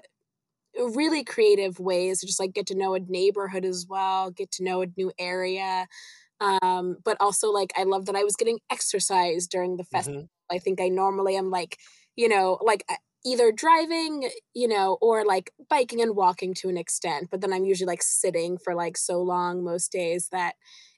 really 0.78 1.24
creative 1.24 1.80
ways 1.80 2.20
to 2.20 2.28
just 2.28 2.40
like 2.40 2.54
get 2.54 2.68
to 2.68 2.76
know 2.76 2.96
a 2.96 3.00
neighborhood 3.00 3.66
as 3.66 3.86
well, 3.90 4.32
get 4.32 4.52
to 4.54 4.64
know 4.64 4.82
a 4.82 4.88
new 4.98 5.12
area. 5.18 5.88
Um, 6.42 6.98
but 7.04 7.18
also 7.20 7.52
like 7.52 7.72
I 7.78 7.84
love 7.84 8.06
that 8.06 8.16
I 8.16 8.24
was 8.24 8.36
getting 8.36 8.60
exercise 8.70 9.48
during 9.48 9.78
the 9.78 9.84
festival. 9.84 10.22
Mm-hmm. 10.22 10.56
I 10.56 10.60
think 10.60 10.82
I 10.82 10.90
normally 10.90 11.38
am 11.38 11.50
like, 11.50 11.78
you 12.16 12.28
know, 12.28 12.60
like 12.62 12.86
either 13.26 13.52
driving, 13.52 14.30
you 14.54 14.68
know, 14.68 14.98
or 15.02 15.26
like 15.26 15.52
biking 15.70 16.02
and 16.02 16.16
walking 16.16 16.54
to 16.54 16.70
an 16.70 16.78
extent, 16.78 17.30
but 17.32 17.42
then 17.42 17.52
I'm 17.52 17.66
usually 17.66 17.88
like 17.88 18.04
sitting 18.04 18.58
for 18.58 18.76
like 18.76 18.98
so 18.98 19.22
long 19.22 19.64
most 19.64 19.92
days 19.92 20.30
that 20.32 20.56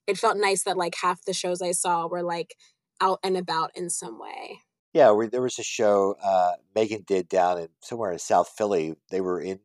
it 0.07 0.17
felt 0.17 0.37
nice 0.37 0.63
that 0.63 0.77
like 0.77 0.95
half 1.01 1.23
the 1.25 1.33
shows 1.33 1.61
I 1.61 1.71
saw 1.71 2.07
were 2.07 2.23
like 2.23 2.55
out 2.99 3.19
and 3.23 3.37
about 3.37 3.71
in 3.75 3.89
some 3.89 4.19
way. 4.19 4.59
Yeah, 4.93 5.15
there 5.31 5.41
was 5.41 5.59
a 5.59 5.63
show 5.63 6.15
uh, 6.23 6.53
Megan 6.73 7.03
did 7.05 7.29
down 7.29 7.59
in 7.59 7.67
somewhere 7.81 8.11
in 8.11 8.19
South 8.19 8.49
Philly. 8.57 8.95
They 9.11 9.21
were 9.21 9.39
in 9.39 9.59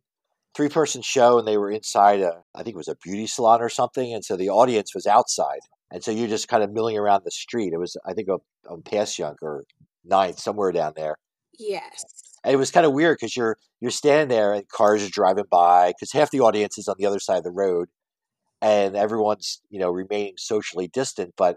three 0.54 0.68
person 0.68 1.02
show 1.02 1.38
and 1.38 1.46
they 1.46 1.56
were 1.56 1.70
inside 1.70 2.20
a 2.20 2.42
I 2.54 2.62
think 2.62 2.74
it 2.74 2.78
was 2.78 2.88
a 2.88 2.96
beauty 2.96 3.26
salon 3.26 3.60
or 3.60 3.68
something, 3.68 4.12
and 4.12 4.24
so 4.24 4.36
the 4.36 4.50
audience 4.50 4.94
was 4.94 5.06
outside, 5.06 5.60
and 5.90 6.02
so 6.02 6.10
you're 6.10 6.28
just 6.28 6.48
kind 6.48 6.62
of 6.62 6.72
milling 6.72 6.98
around 6.98 7.22
the 7.24 7.30
street. 7.30 7.72
It 7.72 7.78
was 7.78 7.96
I 8.06 8.12
think 8.12 8.28
on, 8.28 8.38
on 8.68 8.82
Passyunk 8.82 9.36
or 9.42 9.64
Ninth 10.04 10.38
somewhere 10.38 10.72
down 10.72 10.92
there. 10.96 11.16
Yes. 11.58 12.04
And 12.44 12.52
it 12.52 12.56
was 12.56 12.70
kind 12.70 12.86
of 12.86 12.92
weird 12.92 13.18
because 13.20 13.36
you're 13.36 13.56
you're 13.80 13.90
standing 13.90 14.28
there 14.28 14.52
and 14.52 14.68
cars 14.68 15.04
are 15.04 15.10
driving 15.10 15.44
by 15.50 15.90
because 15.90 16.12
half 16.12 16.30
the 16.30 16.40
audience 16.40 16.78
is 16.78 16.88
on 16.88 16.96
the 16.98 17.06
other 17.06 17.20
side 17.20 17.38
of 17.38 17.44
the 17.44 17.50
road, 17.50 17.88
and 18.60 18.96
everyone's 18.96 19.60
you 19.70 19.78
know 19.78 19.90
remaining 19.90 20.34
socially 20.36 20.88
distant. 20.88 21.34
But 21.36 21.56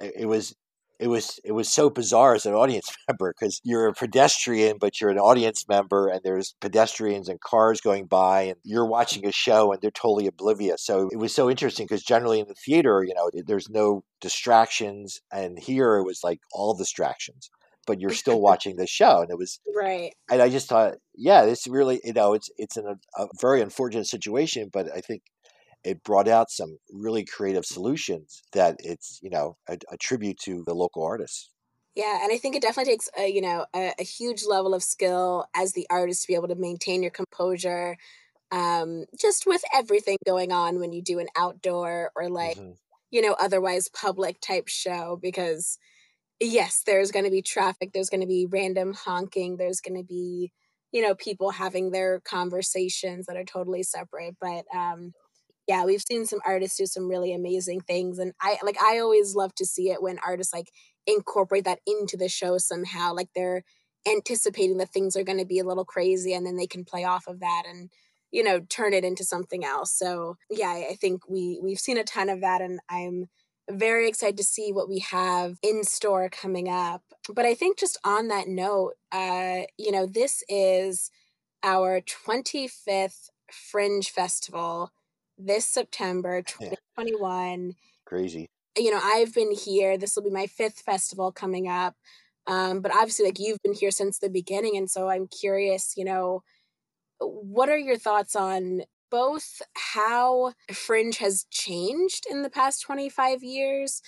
uh, 0.00 0.08
it 0.16 0.26
was 0.26 0.54
it 1.00 1.08
was 1.08 1.40
it 1.44 1.52
was 1.52 1.68
so 1.68 1.88
bizarre 1.88 2.34
as 2.34 2.46
an 2.46 2.54
audience 2.54 2.94
member 3.08 3.32
because 3.32 3.60
you're 3.64 3.88
a 3.88 3.94
pedestrian 3.94 4.76
but 4.78 5.00
you're 5.00 5.10
an 5.10 5.18
audience 5.18 5.66
member 5.68 6.08
and 6.08 6.20
there's 6.22 6.54
pedestrians 6.60 7.28
and 7.28 7.40
cars 7.40 7.80
going 7.80 8.06
by 8.06 8.42
and 8.42 8.56
you're 8.62 8.86
watching 8.86 9.26
a 9.26 9.32
show 9.32 9.72
and 9.72 9.80
they're 9.80 9.90
totally 9.90 10.26
oblivious. 10.26 10.84
So 10.84 11.08
it 11.10 11.16
was 11.16 11.34
so 11.34 11.50
interesting 11.50 11.86
because 11.86 12.02
generally 12.02 12.40
in 12.40 12.48
the 12.48 12.54
theater 12.54 13.02
you 13.02 13.14
know 13.14 13.30
there's 13.46 13.70
no 13.70 14.04
distractions 14.20 15.20
and 15.32 15.58
here 15.58 15.96
it 15.96 16.04
was 16.04 16.20
like 16.22 16.40
all 16.52 16.74
distractions 16.74 17.50
but 17.86 18.00
you're 18.00 18.10
still 18.10 18.40
watching 18.48 18.76
the 18.76 18.86
show 18.86 19.22
and 19.22 19.30
it 19.30 19.38
was 19.38 19.58
right. 19.74 20.12
and 20.30 20.42
i 20.42 20.48
just 20.48 20.68
thought 20.68 20.94
yeah 21.16 21.46
this 21.46 21.66
really 21.66 22.00
you 22.04 22.12
know 22.12 22.34
it's 22.34 22.50
it's 22.58 22.76
in 22.76 22.84
a, 22.86 23.22
a 23.22 23.26
very 23.40 23.62
unfortunate 23.62 24.06
situation 24.06 24.68
but 24.70 24.86
i 24.94 25.00
think 25.00 25.22
it 25.84 26.02
brought 26.02 26.28
out 26.28 26.50
some 26.50 26.78
really 26.92 27.24
creative 27.24 27.64
solutions 27.64 28.42
that 28.52 28.76
it's 28.80 29.18
you 29.22 29.30
know 29.30 29.56
a, 29.68 29.78
a 29.90 29.96
tribute 29.96 30.38
to 30.38 30.62
the 30.66 30.74
local 30.74 31.04
artists 31.04 31.50
yeah 31.94 32.20
and 32.22 32.32
i 32.32 32.36
think 32.36 32.54
it 32.54 32.62
definitely 32.62 32.92
takes 32.92 33.08
a 33.18 33.28
you 33.28 33.40
know 33.40 33.64
a, 33.74 33.92
a, 33.98 34.02
huge 34.02 34.42
level 34.48 34.74
of 34.74 34.82
skill 34.82 35.46
as 35.54 35.72
the 35.72 35.86
artist 35.90 36.22
to 36.22 36.28
be 36.28 36.34
able 36.34 36.48
to 36.48 36.54
maintain 36.54 37.02
your 37.02 37.10
composure 37.10 37.96
um 38.52 39.04
just 39.20 39.46
with 39.46 39.62
everything 39.74 40.16
going 40.26 40.52
on 40.52 40.78
when 40.78 40.92
you 40.92 41.02
do 41.02 41.18
an 41.18 41.28
outdoor 41.36 42.10
or 42.16 42.28
like 42.28 42.56
mm-hmm. 42.56 42.72
you 43.10 43.22
know 43.22 43.34
otherwise 43.40 43.88
public 43.88 44.40
type 44.40 44.68
show 44.68 45.18
because 45.20 45.78
yes 46.40 46.82
there's 46.86 47.10
going 47.10 47.24
to 47.24 47.30
be 47.30 47.42
traffic 47.42 47.92
there's 47.92 48.10
going 48.10 48.20
to 48.20 48.26
be 48.26 48.46
random 48.50 48.94
honking 48.94 49.56
there's 49.56 49.80
going 49.80 49.96
to 49.96 50.06
be 50.06 50.52
you 50.92 51.02
know 51.02 51.14
people 51.14 51.50
having 51.50 51.90
their 51.90 52.20
conversations 52.20 53.26
that 53.26 53.36
are 53.36 53.44
totally 53.44 53.82
separate 53.82 54.34
but 54.40 54.64
um 54.74 55.12
yeah, 55.70 55.84
we've 55.84 56.02
seen 56.02 56.26
some 56.26 56.40
artists 56.44 56.78
do 56.78 56.86
some 56.86 57.08
really 57.08 57.32
amazing 57.32 57.80
things. 57.82 58.18
And 58.18 58.32
I 58.40 58.58
like 58.64 58.76
I 58.82 58.98
always 58.98 59.36
love 59.36 59.54
to 59.54 59.64
see 59.64 59.88
it 59.90 60.02
when 60.02 60.18
artists 60.26 60.52
like 60.52 60.72
incorporate 61.06 61.64
that 61.64 61.78
into 61.86 62.16
the 62.16 62.28
show 62.28 62.58
somehow. 62.58 63.14
Like 63.14 63.28
they're 63.36 63.62
anticipating 64.04 64.78
that 64.78 64.90
things 64.90 65.14
are 65.14 65.22
gonna 65.22 65.44
be 65.44 65.60
a 65.60 65.64
little 65.64 65.84
crazy 65.84 66.34
and 66.34 66.44
then 66.44 66.56
they 66.56 66.66
can 66.66 66.84
play 66.84 67.04
off 67.04 67.28
of 67.28 67.38
that 67.38 67.62
and 67.68 67.88
you 68.32 68.42
know 68.42 68.58
turn 68.68 68.92
it 68.92 69.04
into 69.04 69.22
something 69.22 69.62
else 69.62 69.92
so 69.92 70.36
yeah 70.48 70.70
i 70.70 70.96
think 70.98 71.28
we 71.28 71.60
we've 71.62 71.78
seen 71.78 71.98
a 71.98 72.04
ton 72.04 72.30
of 72.30 72.40
that 72.40 72.62
and 72.62 72.80
i'm 72.88 73.26
very 73.70 74.08
excited 74.08 74.38
to 74.38 74.42
see 74.42 74.72
what 74.72 74.88
we 74.88 75.00
have 75.00 75.58
in 75.62 75.84
store 75.84 76.30
coming 76.30 76.66
up 76.66 77.02
but 77.34 77.44
i 77.44 77.54
think 77.54 77.78
just 77.78 77.98
on 78.02 78.28
that 78.28 78.48
note 78.48 78.94
uh 79.12 79.60
you 79.76 79.92
know 79.92 80.06
this 80.06 80.42
is 80.48 81.10
our 81.62 82.00
25th 82.00 83.28
fringe 83.52 84.08
festival 84.08 84.90
this 85.46 85.66
September 85.66 86.42
2021. 86.42 87.74
Crazy. 88.04 88.48
You 88.76 88.90
know, 88.90 89.00
I've 89.02 89.34
been 89.34 89.52
here. 89.52 89.98
This 89.98 90.16
will 90.16 90.22
be 90.22 90.30
my 90.30 90.46
fifth 90.46 90.80
festival 90.80 91.32
coming 91.32 91.68
up. 91.68 91.94
Um, 92.46 92.80
but 92.80 92.92
obviously, 92.94 93.26
like 93.26 93.38
you've 93.38 93.62
been 93.62 93.74
here 93.74 93.90
since 93.90 94.18
the 94.18 94.30
beginning. 94.30 94.76
And 94.76 94.90
so 94.90 95.08
I'm 95.08 95.28
curious, 95.28 95.94
you 95.96 96.04
know, 96.04 96.42
what 97.18 97.68
are 97.68 97.78
your 97.78 97.98
thoughts 97.98 98.34
on 98.34 98.82
both 99.10 99.60
how 99.74 100.52
Fringe 100.72 101.16
has 101.18 101.44
changed 101.50 102.26
in 102.30 102.42
the 102.42 102.50
past 102.50 102.82
25 102.82 103.42
years? 103.42 104.02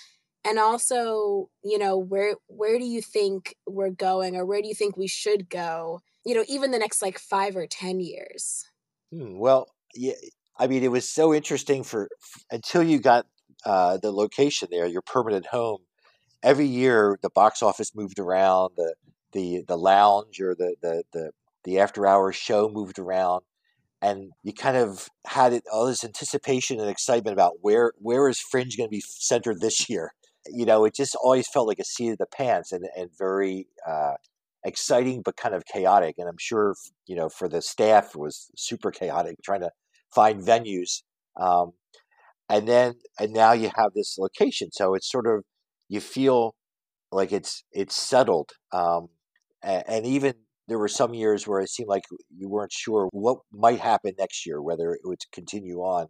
And 0.45 0.59
also, 0.59 1.49
you 1.63 1.77
know, 1.77 1.97
where 1.97 2.35
where 2.47 2.77
do 2.77 2.85
you 2.85 3.01
think 3.01 3.55
we're 3.65 3.89
going 3.89 4.35
or 4.35 4.45
where 4.45 4.61
do 4.61 4.67
you 4.67 4.75
think 4.75 4.97
we 4.97 5.07
should 5.07 5.49
go, 5.49 6.01
you 6.25 6.35
know, 6.35 6.43
even 6.49 6.71
the 6.71 6.79
next 6.79 7.01
like 7.01 7.17
five 7.17 7.55
or 7.55 7.65
ten 7.65 8.01
years? 8.01 8.65
Hmm, 9.13 9.37
well, 9.37 9.69
yeah, 9.95 10.15
I 10.57 10.67
mean, 10.67 10.83
it 10.83 10.91
was 10.91 11.09
so 11.09 11.33
interesting 11.33 11.83
for 11.83 12.09
until 12.51 12.83
you 12.83 12.99
got 12.99 13.25
uh, 13.65 13.97
the 13.97 14.11
location 14.11 14.67
there, 14.71 14.85
your 14.85 15.01
permanent 15.01 15.47
home. 15.47 15.79
Every 16.43 16.65
year, 16.65 17.17
the 17.21 17.29
box 17.29 17.61
office 17.63 17.95
moved 17.95 18.19
around, 18.19 18.71
the 18.77 18.95
the 19.31 19.63
the 19.67 19.77
lounge 19.77 20.39
or 20.39 20.53
the 20.55 20.75
the 20.81 21.03
the, 21.13 21.31
the 21.63 21.79
after 21.79 22.05
hours 22.05 22.35
show 22.35 22.69
moved 22.69 22.99
around, 22.99 23.43
and 24.01 24.31
you 24.43 24.53
kind 24.53 24.77
of 24.77 25.09
had 25.25 25.53
it, 25.53 25.63
all 25.71 25.87
this 25.87 26.03
anticipation 26.03 26.79
and 26.79 26.89
excitement 26.89 27.33
about 27.33 27.53
where 27.61 27.93
where 27.97 28.27
is 28.29 28.39
Fringe 28.39 28.77
going 28.77 28.89
to 28.89 28.91
be 28.91 29.03
centered 29.05 29.61
this 29.61 29.89
year. 29.89 30.11
You 30.47 30.65
know, 30.65 30.85
it 30.85 30.93
just 30.93 31.15
always 31.15 31.47
felt 31.47 31.67
like 31.67 31.79
a 31.79 31.85
seat 31.85 32.11
of 32.11 32.17
the 32.17 32.27
pants 32.27 32.71
and 32.71 32.85
and 32.95 33.09
very. 33.17 33.67
Uh, 33.87 34.15
exciting 34.65 35.21
but 35.21 35.35
kind 35.35 35.53
of 35.53 35.65
chaotic 35.65 36.15
and 36.17 36.29
i'm 36.29 36.37
sure 36.39 36.73
you 37.05 37.17
know 37.17 37.27
for 37.27 37.49
the 37.49 37.61
staff 37.61 38.15
it 38.15 38.17
was 38.17 38.49
super 38.55 38.91
chaotic 38.91 39.35
trying 39.43 39.59
to 39.59 39.69
find 40.15 40.41
venues. 40.41 41.03
Um, 41.39 41.73
and 42.49 42.67
then 42.67 42.95
and 43.19 43.33
now 43.33 43.53
you 43.53 43.71
have 43.75 43.93
this 43.95 44.17
location, 44.17 44.69
so 44.71 44.93
it's 44.95 45.09
sort 45.09 45.27
of 45.27 45.43
you 45.89 45.99
feel 45.99 46.55
like 47.11 47.31
it's 47.31 47.63
it's 47.71 47.95
settled. 47.95 48.51
Um, 48.71 49.07
and, 49.63 49.83
and 49.87 50.05
even 50.05 50.33
there 50.67 50.79
were 50.79 50.87
some 50.87 51.13
years 51.13 51.47
where 51.47 51.59
it 51.61 51.69
seemed 51.69 51.89
like 51.89 52.03
you 52.35 52.49
weren't 52.49 52.71
sure 52.71 53.09
what 53.11 53.39
might 53.51 53.79
happen 53.79 54.13
next 54.17 54.45
year, 54.45 54.61
whether 54.61 54.91
it 54.93 55.01
would 55.03 55.19
continue 55.31 55.79
on. 55.79 56.07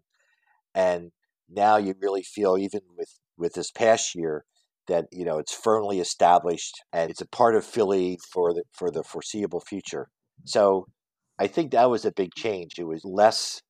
And 0.75 1.11
now 1.49 1.77
you 1.77 1.95
really 2.01 2.23
feel, 2.23 2.57
even 2.57 2.81
with 2.97 3.09
with 3.37 3.53
this 3.53 3.71
past 3.71 4.15
year, 4.15 4.45
that 4.87 5.05
you 5.11 5.25
know 5.25 5.37
it's 5.39 5.53
firmly 5.55 5.99
established 5.99 6.81
and 6.91 7.09
it's 7.09 7.21
a 7.21 7.27
part 7.27 7.55
of 7.55 7.65
Philly 7.65 8.19
for 8.31 8.53
the 8.53 8.63
for 8.71 8.91
the 8.91 9.03
foreseeable 9.03 9.61
future. 9.61 10.09
So 10.45 10.87
I 11.39 11.47
think 11.47 11.71
that 11.71 11.89
was 11.89 12.05
a 12.05 12.11
big 12.11 12.33
change. 12.35 12.73
It 12.77 12.85
was 12.85 13.03
less 13.03 13.61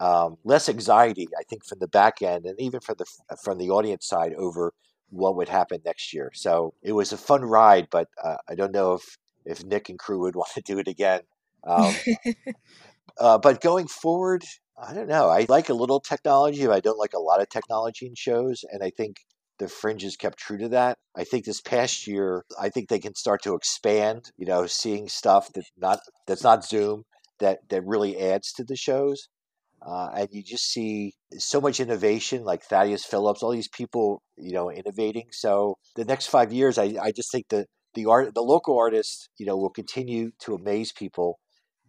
um, 0.00 0.36
less 0.44 0.68
anxiety, 0.68 1.28
I 1.38 1.42
think, 1.48 1.64
from 1.64 1.78
the 1.78 1.88
back 1.88 2.22
end 2.22 2.46
and 2.46 2.60
even 2.60 2.80
from 2.80 2.96
the 2.98 3.06
from 3.42 3.58
the 3.58 3.70
audience 3.70 4.06
side 4.06 4.34
over 4.34 4.72
what 5.10 5.36
would 5.36 5.48
happen 5.48 5.80
next 5.84 6.12
year. 6.12 6.30
So 6.34 6.74
it 6.82 6.92
was 6.92 7.12
a 7.12 7.16
fun 7.16 7.42
ride, 7.42 7.88
but 7.90 8.08
uh, 8.22 8.36
I 8.48 8.54
don't 8.54 8.72
know 8.72 8.94
if 8.94 9.18
if 9.44 9.64
Nick 9.64 9.88
and 9.88 9.98
crew 9.98 10.20
would 10.20 10.36
want 10.40 10.50
to 10.54 10.60
do 10.60 10.78
it 10.78 10.88
again. 10.88 11.20
Um, 11.64 11.94
uh, 13.18 13.38
but 13.38 13.60
going 13.60 13.88
forward, 13.88 14.44
I 14.80 14.92
don't 14.92 15.08
know. 15.08 15.28
I 15.28 15.46
like 15.48 15.68
a 15.68 15.74
little 15.74 16.00
technology, 16.00 16.66
but 16.66 16.76
I 16.76 16.80
don't 16.80 16.98
like 16.98 17.14
a 17.14 17.20
lot 17.20 17.40
of 17.40 17.48
technology 17.48 18.06
in 18.06 18.14
shows, 18.14 18.64
and 18.70 18.82
I 18.82 18.90
think 18.90 19.16
the 19.58 19.68
fringes 19.68 20.16
kept 20.16 20.38
true 20.38 20.58
to 20.58 20.68
that. 20.68 20.98
I 21.16 21.24
think 21.24 21.46
this 21.46 21.62
past 21.62 22.06
year, 22.06 22.44
I 22.60 22.68
think 22.68 22.88
they 22.88 22.98
can 22.98 23.14
start 23.14 23.42
to 23.44 23.54
expand. 23.54 24.30
You 24.36 24.46
know, 24.46 24.66
seeing 24.66 25.08
stuff 25.08 25.52
that 25.54 25.64
not 25.78 26.00
that's 26.26 26.44
not 26.44 26.64
Zoom 26.64 27.04
that 27.38 27.60
that 27.68 27.84
really 27.84 28.18
adds 28.18 28.52
to 28.54 28.64
the 28.64 28.76
shows. 28.76 29.28
Uh, 29.86 30.08
and 30.16 30.28
you 30.32 30.42
just 30.42 30.66
see 30.72 31.12
so 31.38 31.60
much 31.60 31.80
innovation, 31.80 32.44
like 32.44 32.62
Thaddeus 32.64 33.04
Phillips, 33.04 33.42
all 33.42 33.52
these 33.52 33.68
people, 33.68 34.22
you 34.36 34.52
know, 34.52 34.70
innovating. 34.70 35.28
So 35.32 35.76
the 35.94 36.04
next 36.04 36.26
five 36.26 36.52
years, 36.52 36.76
I, 36.78 36.96
I 37.00 37.12
just 37.12 37.30
think 37.30 37.46
that 37.50 37.66
the 37.94 38.06
art, 38.06 38.34
the 38.34 38.42
local 38.42 38.78
artists, 38.78 39.28
you 39.38 39.46
know, 39.46 39.56
will 39.56 39.70
continue 39.70 40.32
to 40.40 40.54
amaze 40.56 40.92
people, 40.92 41.38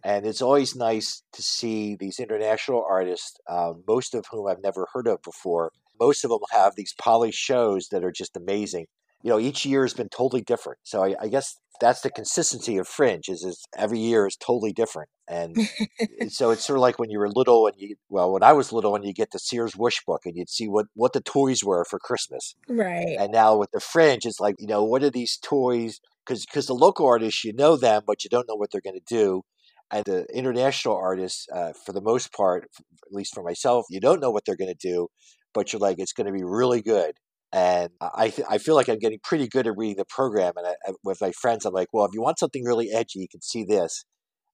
And 0.03 0.25
it's 0.25 0.41
always 0.41 0.75
nice 0.75 1.23
to 1.33 1.41
see 1.41 1.95
these 1.99 2.19
international 2.19 2.83
artists, 2.89 3.38
uh, 3.49 3.73
most 3.88 4.15
of 4.15 4.25
whom 4.31 4.47
I've 4.47 4.62
never 4.63 4.88
heard 4.93 5.07
of 5.07 5.21
before. 5.23 5.71
Most 5.99 6.23
of 6.23 6.29
them 6.29 6.39
have 6.51 6.75
these 6.75 6.93
polished 6.99 7.39
shows 7.39 7.89
that 7.91 8.03
are 8.03 8.12
just 8.12 8.38
amazing. 8.38 8.86
You 9.23 9.32
know, 9.32 9.39
each 9.39 9.65
year 9.65 9.84
has 9.84 9.93
been 9.93 10.10
totally 10.10 10.41
different. 10.41 10.80
So 10.84 11.03
I, 11.03 11.15
I 11.19 11.27
guess 11.27 11.58
that's 11.82 12.01
the 12.01 12.10
consistency 12.10 12.77
of 12.77 12.88
Fringe 12.88 13.27
is, 13.27 13.43
is 13.43 13.65
every 13.75 13.99
year 13.99 14.27
is 14.27 14.36
totally 14.36 14.73
different. 14.73 15.10
And 15.27 15.58
so 16.30 16.51
it's 16.51 16.65
sort 16.65 16.77
of 16.77 16.82
like 16.82 16.99
when 16.99 17.10
you 17.10 17.19
were 17.19 17.30
little 17.30 17.67
and 17.67 17.75
you, 17.77 17.95
well, 18.10 18.32
when 18.32 18.43
I 18.43 18.53
was 18.53 18.71
little 18.71 18.95
and 18.95 19.06
you 19.06 19.13
get 19.13 19.32
the 19.32 19.39
Sears 19.39 19.75
Wish 19.75 20.03
book 20.06 20.21
and 20.25 20.36
you'd 20.36 20.49
see 20.49 20.67
what, 20.67 20.86
what 20.93 21.13
the 21.13 21.21
toys 21.21 21.63
were 21.63 21.86
for 21.86 21.99
Christmas. 21.99 22.56
Right. 22.69 23.17
And 23.19 23.32
now 23.32 23.58
with 23.58 23.71
the 23.71 23.80
Fringe, 23.80 24.25
it's 24.25 24.39
like, 24.39 24.56
you 24.60 24.67
know, 24.67 24.84
what 24.84 25.03
are 25.03 25.10
these 25.10 25.38
toys? 25.38 25.99
Because 26.25 26.45
because 26.45 26.67
the 26.67 26.73
local 26.73 27.06
artists, 27.06 27.43
you 27.43 27.53
know 27.53 27.75
them, 27.77 28.03
but 28.06 28.23
you 28.23 28.30
don't 28.30 28.47
know 28.47 28.56
what 28.56 28.69
they're 28.71 28.82
going 28.82 28.99
to 28.99 29.15
do 29.15 29.43
and 29.91 30.06
the 30.06 30.25
international 30.34 30.95
artists, 30.95 31.47
uh, 31.53 31.73
for 31.86 31.93
the 31.93 32.01
most 32.01 32.34
part, 32.34 32.67
at 32.80 33.12
least 33.12 33.34
for 33.34 33.43
myself, 33.43 33.86
you 33.89 33.99
don't 33.99 34.19
know 34.19 34.32
what 34.32 34.43
they're 34.45 34.58
going 34.58 34.73
to 34.73 34.88
do, 34.88 35.08
but 35.53 35.71
you're 35.71 35.80
like, 35.80 35.99
it's 35.99 36.13
going 36.13 36.27
to 36.27 36.34
be 36.34 36.43
really 36.43 36.82
good. 36.82 37.13
And 37.53 37.89
I, 38.01 38.29
th- 38.29 38.47
I 38.49 38.57
feel 38.57 38.75
like 38.75 38.89
I'm 38.89 38.99
getting 38.99 39.19
pretty 39.23 39.47
good 39.47 39.67
at 39.67 39.77
reading 39.77 39.97
the 39.97 40.05
program. 40.05 40.53
And 40.57 40.67
I, 40.67 40.75
I, 40.86 40.93
with 41.03 41.21
my 41.21 41.31
friends, 41.31 41.65
I'm 41.65 41.73
like, 41.73 41.88
well, 41.93 42.05
if 42.05 42.13
you 42.13 42.21
want 42.21 42.39
something 42.39 42.63
really 42.65 42.91
edgy, 42.91 43.19
you 43.19 43.27
can 43.29 43.41
see 43.41 43.63
this. 43.63 44.03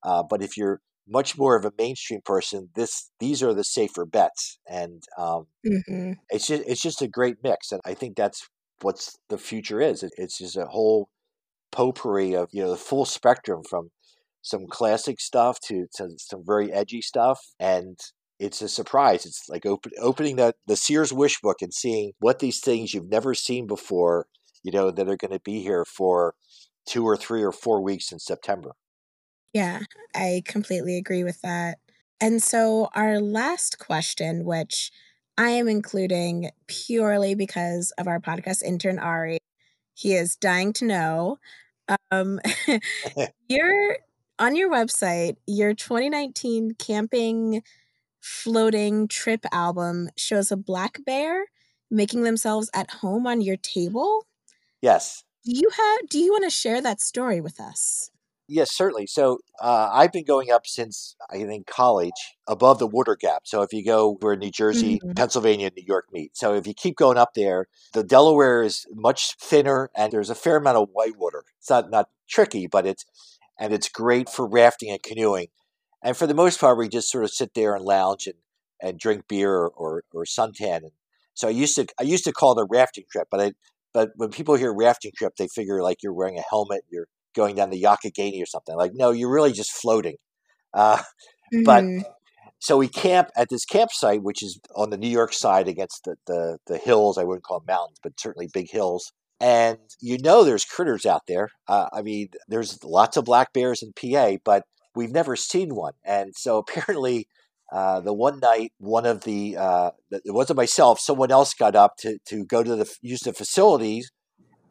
Uh, 0.03 0.23
but 0.29 0.43
if 0.43 0.58
you're 0.58 0.79
much 1.08 1.38
more 1.38 1.56
of 1.56 1.65
a 1.65 1.71
mainstream 1.77 2.21
person, 2.23 2.69
this 2.75 3.10
these 3.19 3.41
are 3.41 3.53
the 3.53 3.63
safer 3.63 4.06
bets. 4.06 4.60
And 4.69 5.03
um, 5.17 5.47
mm-hmm. 5.65 6.13
it's 6.29 6.47
just 6.47 6.63
it's 6.67 6.82
just 6.82 7.01
a 7.01 7.08
great 7.08 7.38
mix. 7.43 7.71
And 7.71 7.82
I 7.84 7.93
think 7.93 8.15
that's 8.15 8.47
what's 8.82 9.17
the 9.29 9.38
future 9.38 9.82
is. 9.82 10.03
It, 10.03 10.12
it's 10.17 10.38
just 10.38 10.58
a 10.58 10.65
whole 10.65 11.10
potpourri 11.71 12.36
of 12.36 12.49
you 12.51 12.63
know 12.63 12.69
the 12.69 12.77
full 12.77 13.06
spectrum 13.06 13.63
from 13.67 13.89
some 14.43 14.67
classic 14.67 15.19
stuff 15.19 15.58
to, 15.62 15.88
to 15.95 16.10
some 16.17 16.43
very 16.45 16.71
edgy 16.71 17.01
stuff. 17.01 17.39
And 17.60 17.97
it's 18.43 18.62
a 18.62 18.67
surprise. 18.67 19.25
It's 19.25 19.47
like 19.47 19.65
open, 19.65 19.93
opening 19.99 20.36
the, 20.36 20.53
the 20.67 20.75
Sears 20.75 21.13
Wish 21.13 21.39
book 21.39 21.62
and 21.62 21.73
seeing 21.73 22.12
what 22.19 22.39
these 22.39 22.60
things 22.60 22.93
you've 22.93 23.10
never 23.10 23.34
seen 23.34 23.67
before, 23.67 24.27
you 24.63 24.71
know, 24.71 24.91
that 24.91 25.08
are 25.08 25.15
going 25.15 25.32
to 25.32 25.39
be 25.39 25.62
here 25.62 25.86
for 25.86 26.36
two 26.86 27.06
or 27.06 27.15
three 27.15 27.41
or 27.41 27.53
four 27.53 27.82
weeks 27.82 28.12
in 28.12 28.19
September. 28.19 28.71
Yeah, 29.53 29.82
I 30.13 30.41
completely 30.45 30.97
agree 30.97 31.23
with 31.23 31.41
that. 31.41 31.77
And 32.19 32.43
so, 32.43 32.89
our 32.93 33.19
last 33.19 33.79
question, 33.79 34.43
which 34.43 34.91
I 35.38 35.49
am 35.49 35.69
including 35.69 36.51
purely 36.67 37.36
because 37.36 37.93
of 37.97 38.08
our 38.08 38.19
podcast 38.19 38.62
intern, 38.62 38.99
Ari, 38.99 39.38
he 39.93 40.15
is 40.15 40.36
dying 40.36 40.73
to 40.73 40.86
know. 40.86 41.38
Um, 42.12 42.41
you're 43.47 43.97
on 44.38 44.56
your 44.56 44.69
website, 44.69 45.38
your 45.47 45.73
2019 45.73 46.75
camping 46.77 47.62
floating 48.23 49.07
trip 49.09 49.45
album 49.51 50.09
shows 50.15 50.49
a 50.49 50.55
black 50.55 50.97
bear 51.05 51.45
making 51.91 52.23
themselves 52.23 52.69
at 52.73 52.89
home 52.89 53.27
on 53.27 53.41
your 53.41 53.57
table. 53.57 54.25
Yes. 54.81 55.23
Do 55.45 55.51
you 55.53 55.69
have 55.69 56.09
do 56.09 56.19
you 56.19 56.31
want 56.31 56.45
to 56.45 56.49
share 56.49 56.81
that 56.81 57.01
story 57.01 57.41
with 57.41 57.59
us? 57.59 58.09
Yes, 58.47 58.71
certainly. 58.71 59.07
So 59.07 59.39
uh, 59.62 59.89
I've 59.91 60.12
been 60.12 60.25
going 60.25 60.51
up 60.51 60.67
since 60.67 61.15
I 61.29 61.43
think 61.43 61.65
college 61.65 62.38
above 62.47 62.79
the 62.79 62.88
water 62.88 63.15
gap. 63.15 63.43
So 63.45 63.62
if 63.62 63.71
you 63.71 63.86
go 63.86 64.17
where 64.19 64.36
New 64.36 64.51
Jersey, 64.51 64.95
mm-hmm. 64.95 65.13
Pennsylvania, 65.13 65.71
New 65.75 65.83
York 65.86 66.07
meet, 66.12 66.36
so 66.36 66.53
if 66.53 66.67
you 66.67 66.73
keep 66.73 66.97
going 66.97 67.17
up 67.17 67.33
there, 67.36 67.67
the 67.93 68.03
Delaware 68.03 68.63
is 68.63 68.86
much 68.93 69.36
thinner 69.36 69.89
and 69.95 70.12
there's 70.12 70.29
a 70.29 70.36
fair 70.36 70.57
amount 70.57 70.77
of 70.77 70.89
white 70.93 71.17
water. 71.17 71.43
It's 71.59 71.69
not 71.69 71.89
not 71.89 72.09
tricky, 72.27 72.67
but 72.67 72.86
it's 72.86 73.05
and 73.59 73.73
it's 73.73 73.89
great 73.89 74.29
for 74.29 74.47
rafting 74.47 74.91
and 74.91 75.03
canoeing. 75.03 75.47
And 76.03 76.17
for 76.17 76.27
the 76.27 76.33
most 76.33 76.59
part, 76.59 76.77
we 76.77 76.89
just 76.89 77.09
sort 77.09 77.23
of 77.23 77.31
sit 77.31 77.53
there 77.55 77.75
and 77.75 77.83
lounge 77.83 78.27
and, 78.27 78.35
and 78.81 78.99
drink 78.99 79.23
beer 79.27 79.51
or, 79.51 79.69
or, 79.69 80.03
or 80.13 80.25
suntan. 80.25 80.77
And 80.77 80.91
so 81.33 81.47
I 81.47 81.51
used 81.51 81.75
to 81.75 81.87
I 81.99 82.03
used 82.03 82.25
to 82.25 82.33
call 82.33 82.57
it 82.57 82.61
a 82.61 82.67
rafting 82.69 83.05
trip, 83.11 83.27
but 83.31 83.39
I 83.39 83.51
but 83.93 84.11
when 84.15 84.29
people 84.29 84.55
hear 84.55 84.73
rafting 84.73 85.11
trip, 85.17 85.33
they 85.37 85.47
figure 85.47 85.81
like 85.81 86.03
you're 86.03 86.13
wearing 86.13 86.37
a 86.37 86.43
helmet, 86.49 86.83
you're 86.91 87.07
going 87.35 87.55
down 87.55 87.69
the 87.69 87.81
Youghiogheny 87.81 88.41
or 88.41 88.45
something. 88.45 88.75
Like 88.75 88.91
no, 88.93 89.11
you're 89.11 89.31
really 89.31 89.53
just 89.53 89.71
floating. 89.71 90.17
Uh, 90.75 90.97
mm-hmm. 91.53 91.61
But 91.65 91.83
so 92.57 92.77
we 92.77 92.87
camp 92.87 93.29
at 93.37 93.47
this 93.51 93.63
campsite, 93.63 94.23
which 94.23 94.41
is 94.41 94.59
on 94.75 94.89
the 94.89 94.97
New 94.97 95.07
York 95.07 95.31
side 95.31 95.67
against 95.67 96.03
the, 96.03 96.15
the, 96.25 96.57
the 96.65 96.79
hills. 96.79 97.19
I 97.19 97.23
wouldn't 97.23 97.43
call 97.43 97.59
them 97.59 97.67
mountains, 97.67 97.99
but 98.01 98.19
certainly 98.19 98.49
big 98.51 98.71
hills 98.71 99.11
and 99.43 99.77
you 99.99 100.17
know 100.19 100.43
there's 100.43 100.63
critters 100.63 101.05
out 101.05 101.23
there. 101.27 101.49
Uh, 101.67 101.87
I 101.91 102.01
mean, 102.01 102.29
there's 102.47 102.81
lots 102.83 103.17
of 103.17 103.25
black 103.25 103.51
bears 103.53 103.83
in 103.83 103.91
PA, 103.93 104.37
but 104.43 104.63
we've 104.95 105.12
never 105.12 105.36
seen 105.36 105.75
one. 105.75 105.93
And 106.03 106.34
so 106.36 106.58
apparently, 106.67 107.27
uh, 107.71 108.01
the 108.01 108.13
one 108.13 108.39
night, 108.39 108.71
one 108.77 109.06
of 109.06 109.23
the 109.23 109.58
uh, 109.58 109.91
it 110.12 110.34
wasn't 110.34 110.58
myself, 110.58 110.99
someone 110.99 111.32
else 111.32 111.53
got 111.53 111.75
up 111.75 111.97
to 111.99 112.17
to 112.27 112.45
go 112.45 112.63
to 112.63 112.75
the 112.75 112.95
use 113.01 113.21
the 113.21 113.34
facilities, 113.34 114.12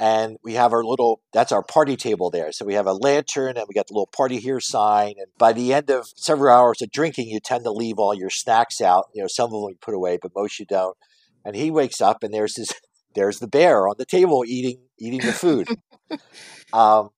and 0.02 0.36
we 0.42 0.54
have 0.54 0.72
our 0.72 0.82
little 0.82 1.20
that's 1.32 1.52
our 1.52 1.62
party 1.62 1.96
table 1.96 2.28
there. 2.28 2.50
So 2.50 2.64
we 2.64 2.74
have 2.74 2.88
a 2.88 2.92
lantern 2.92 3.56
and 3.56 3.66
we 3.68 3.74
got 3.74 3.86
the 3.86 3.94
little 3.94 4.10
party 4.14 4.38
here 4.38 4.58
sign. 4.58 5.14
And 5.16 5.28
by 5.38 5.52
the 5.52 5.72
end 5.72 5.90
of 5.90 6.08
several 6.16 6.52
hours 6.52 6.82
of 6.82 6.90
drinking, 6.90 7.28
you 7.28 7.38
tend 7.38 7.62
to 7.64 7.70
leave 7.70 7.98
all 7.98 8.12
your 8.12 8.28
snacks 8.28 8.80
out. 8.80 9.06
You 9.14 9.22
know, 9.22 9.28
some 9.28 9.46
of 9.46 9.52
them 9.52 9.70
you 9.70 9.76
put 9.80 9.94
away, 9.94 10.18
but 10.20 10.32
most 10.34 10.58
you 10.58 10.66
don't. 10.66 10.96
And 11.44 11.54
he 11.54 11.70
wakes 11.70 12.00
up 12.00 12.24
and 12.24 12.34
there's 12.34 12.54
this 12.54 12.72
there's 13.14 13.38
the 13.38 13.46
bear 13.46 13.86
on 13.86 13.94
the 13.96 14.04
table 14.04 14.42
eating 14.44 14.80
eating 14.98 15.20
the 15.20 15.32
food. 15.32 15.68
um, 16.72 17.10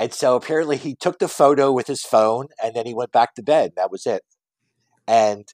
and 0.00 0.14
so 0.14 0.34
apparently 0.34 0.78
he 0.78 0.94
took 0.94 1.18
the 1.18 1.28
photo 1.28 1.70
with 1.70 1.86
his 1.86 2.02
phone 2.02 2.48
and 2.62 2.74
then 2.74 2.86
he 2.86 2.94
went 2.94 3.12
back 3.12 3.34
to 3.34 3.42
bed. 3.42 3.72
That 3.76 3.90
was 3.90 4.06
it. 4.06 4.22
And 5.06 5.46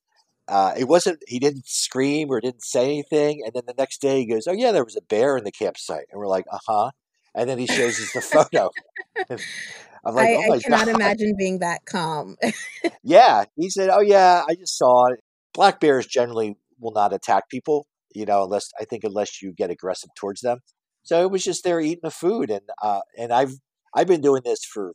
uh, 0.48 0.72
it 0.78 0.84
wasn't 0.84 1.18
he 1.26 1.38
didn't 1.38 1.66
scream 1.66 2.30
or 2.30 2.40
didn't 2.40 2.62
say 2.62 2.84
anything. 2.84 3.42
And 3.44 3.52
then 3.54 3.64
the 3.66 3.74
next 3.76 4.00
day 4.00 4.20
he 4.20 4.26
goes, 4.26 4.46
"Oh 4.46 4.52
yeah, 4.52 4.72
there 4.72 4.84
was 4.84 4.96
a 4.96 5.02
bear 5.02 5.36
in 5.36 5.44
the 5.44 5.52
campsite." 5.52 6.06
And 6.10 6.18
we're 6.18 6.28
like, 6.28 6.44
"Uh 6.52 6.58
huh." 6.66 6.90
And 7.34 7.50
then 7.50 7.58
he 7.58 7.66
shows 7.66 8.00
us 8.00 8.12
the 8.12 8.20
photo. 8.50 8.70
I'm 10.04 10.14
like, 10.14 10.30
I, 10.30 10.34
oh 10.36 10.52
I 10.52 10.58
cannot 10.60 10.86
God. 10.86 10.94
imagine 10.94 11.34
being 11.36 11.58
that 11.58 11.84
calm. 11.84 12.36
yeah, 13.02 13.44
he 13.56 13.68
said, 13.68 13.90
"Oh 13.90 14.00
yeah, 14.00 14.44
I 14.48 14.54
just 14.54 14.78
saw 14.78 15.06
it." 15.12 15.20
Black 15.52 15.80
bears 15.80 16.06
generally 16.06 16.56
will 16.78 16.92
not 16.92 17.12
attack 17.12 17.48
people 17.48 17.86
you 18.16 18.24
know, 18.24 18.44
unless 18.44 18.70
I 18.80 18.84
think 18.84 19.04
unless 19.04 19.42
you 19.42 19.52
get 19.52 19.70
aggressive 19.70 20.10
towards 20.16 20.40
them. 20.40 20.60
So 21.02 21.22
it 21.22 21.30
was 21.30 21.44
just 21.44 21.62
there 21.64 21.80
eating 21.80 22.00
the 22.02 22.10
food, 22.10 22.50
and 22.50 22.62
uh, 22.82 23.00
and 23.16 23.32
I've 23.32 23.52
I've 23.94 24.06
been 24.06 24.20
doing 24.20 24.42
this 24.44 24.64
for 24.64 24.92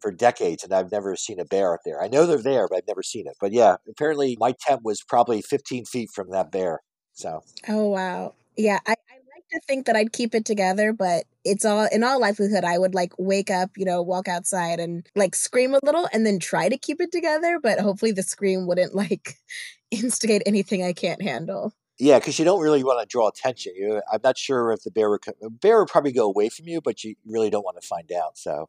for 0.00 0.12
decades, 0.12 0.62
and 0.62 0.72
I've 0.72 0.92
never 0.92 1.16
seen 1.16 1.40
a 1.40 1.46
bear 1.46 1.72
up 1.72 1.80
there. 1.84 2.02
I 2.02 2.08
know 2.08 2.26
they're 2.26 2.42
there, 2.42 2.68
but 2.68 2.76
I've 2.76 2.86
never 2.86 3.02
seen 3.02 3.26
it. 3.26 3.36
But 3.40 3.52
yeah, 3.52 3.76
apparently 3.88 4.36
my 4.38 4.54
tent 4.60 4.82
was 4.84 5.02
probably 5.02 5.40
15 5.40 5.86
feet 5.86 6.10
from 6.14 6.30
that 6.30 6.52
bear. 6.52 6.80
So. 7.14 7.42
Oh 7.68 7.88
wow! 7.88 8.34
Yeah, 8.56 8.80
I, 8.86 8.92
I 8.92 9.14
like 9.34 9.48
to 9.52 9.60
think 9.66 9.86
that 9.86 9.96
I'd 9.96 10.12
keep 10.12 10.34
it 10.34 10.44
together, 10.44 10.92
but 10.92 11.24
it's 11.44 11.64
all 11.64 11.88
in 11.90 12.04
all 12.04 12.20
likelihood 12.20 12.64
I 12.64 12.78
would 12.78 12.94
like 12.94 13.12
wake 13.18 13.50
up, 13.50 13.70
you 13.76 13.84
know, 13.84 14.02
walk 14.02 14.28
outside 14.28 14.78
and 14.78 15.06
like 15.14 15.34
scream 15.34 15.74
a 15.74 15.80
little, 15.82 16.08
and 16.12 16.26
then 16.26 16.38
try 16.38 16.68
to 16.68 16.76
keep 16.76 17.00
it 17.00 17.12
together. 17.12 17.58
But 17.62 17.80
hopefully, 17.80 18.12
the 18.12 18.22
scream 18.22 18.66
wouldn't 18.66 18.94
like 18.94 19.38
instigate 19.90 20.42
anything 20.46 20.82
I 20.84 20.92
can't 20.92 21.22
handle. 21.22 21.72
Yeah, 21.98 22.18
because 22.18 22.38
you 22.38 22.44
don't 22.44 22.60
really 22.60 22.82
want 22.82 23.00
to 23.00 23.06
draw 23.06 23.28
attention. 23.28 23.74
You, 23.76 24.02
I'm 24.12 24.20
not 24.22 24.36
sure 24.36 24.72
if 24.72 24.82
the 24.82 24.90
bear 24.90 25.10
would 25.10 25.20
bear 25.60 25.78
would 25.78 25.88
probably 25.88 26.12
go 26.12 26.26
away 26.26 26.48
from 26.48 26.66
you, 26.66 26.80
but 26.80 27.04
you 27.04 27.14
really 27.24 27.50
don't 27.50 27.64
want 27.64 27.80
to 27.80 27.86
find 27.86 28.10
out. 28.10 28.36
So, 28.36 28.68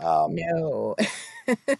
um, 0.00 0.34
no. 0.34 0.96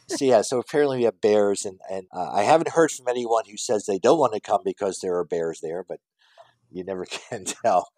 so 0.09 0.25
yeah, 0.25 0.43
so 0.43 0.61
apparently 0.61 0.99
we 0.99 1.05
have 1.05 1.21
bears, 1.21 1.65
and 1.65 1.81
and 1.91 2.07
uh, 2.15 2.31
I 2.33 2.45
haven't 2.45 2.71
heard 2.71 2.93
from 2.93 3.09
anyone 3.09 3.45
who 3.51 3.57
says 3.57 3.85
they 3.85 3.99
don't 3.99 4.19
want 4.19 4.35
to 4.35 4.41
come 4.41 4.61
because 4.65 5.01
there 5.03 5.17
are 5.19 5.25
bears 5.25 5.61
there, 5.61 5.85
but 5.87 5.99
you 6.71 6.85
never 6.85 7.05
can 7.31 7.45
tell. 7.45 7.89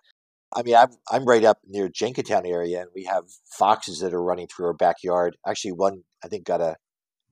I 0.54 0.62
mean, 0.62 0.76
I'm 0.76 0.90
I'm 1.10 1.26
right 1.26 1.44
up 1.44 1.58
near 1.66 1.90
Jenkintown 1.90 2.46
area, 2.46 2.80
and 2.80 2.90
we 2.94 3.04
have 3.04 3.24
foxes 3.58 4.00
that 4.00 4.14
are 4.14 4.22
running 4.22 4.46
through 4.46 4.66
our 4.66 4.72
backyard. 4.72 5.36
Actually, 5.46 5.72
one 5.72 6.04
I 6.24 6.28
think 6.28 6.46
got 6.46 6.62
a 6.62 6.76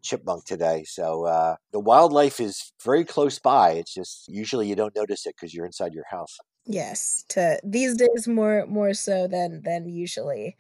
chipmunk 0.07 0.45
today. 0.45 0.85
So 0.87 1.27
uh, 1.27 1.57
the 1.73 1.81
wildlife 1.81 2.41
is 2.41 2.73
very 2.85 3.05
close 3.05 3.39
by. 3.39 3.73
It's 3.73 3.95
just 3.95 4.25
usually 4.29 4.69
you 4.69 4.77
don't 4.77 4.97
notice 4.97 5.27
it 5.27 5.35
because 5.37 5.55
you're 5.55 5.67
inside 5.67 5.93
your 5.93 6.07
house. 6.11 6.39
Yes, 6.67 7.25
to 7.29 7.61
these 7.65 7.97
days 7.97 8.27
more 8.27 8.67
more 8.67 8.95
so 8.95 9.29
than 9.29 9.63
than 9.63 9.89
usually. 9.89 10.57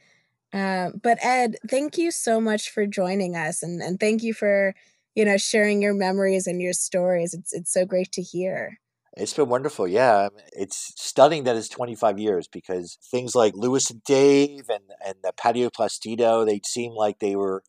Um, 0.52 1.00
but 1.02 1.18
Ed, 1.22 1.56
thank 1.68 1.98
you 1.98 2.10
so 2.10 2.40
much 2.40 2.70
for 2.70 2.86
joining 2.86 3.36
us, 3.36 3.62
and 3.62 3.82
and 3.82 3.98
thank 3.98 4.22
you 4.22 4.34
for 4.34 4.74
you 5.14 5.24
know 5.24 5.36
sharing 5.36 5.82
your 5.82 5.94
memories 5.94 6.46
and 6.46 6.62
your 6.62 6.72
stories. 6.72 7.34
It's 7.34 7.52
it's 7.52 7.72
so 7.72 7.84
great 7.84 8.12
to 8.12 8.22
hear. 8.22 8.78
It's 9.16 9.32
been 9.32 9.48
wonderful. 9.48 9.88
Yeah. 9.88 10.28
It's 10.52 10.92
stunning 10.96 11.44
that 11.44 11.56
it's 11.56 11.68
25 11.68 12.18
years 12.18 12.48
because 12.48 12.98
things 13.10 13.34
like 13.34 13.54
Lewis 13.56 13.90
and 13.90 14.02
Dave 14.04 14.68
and, 14.68 14.84
and 15.04 15.16
the 15.22 15.32
Patio 15.32 15.70
Plastido, 15.70 16.44
they 16.44 16.60
seem 16.64 16.92
like 16.92 17.18
they 17.18 17.34
were 17.34 17.62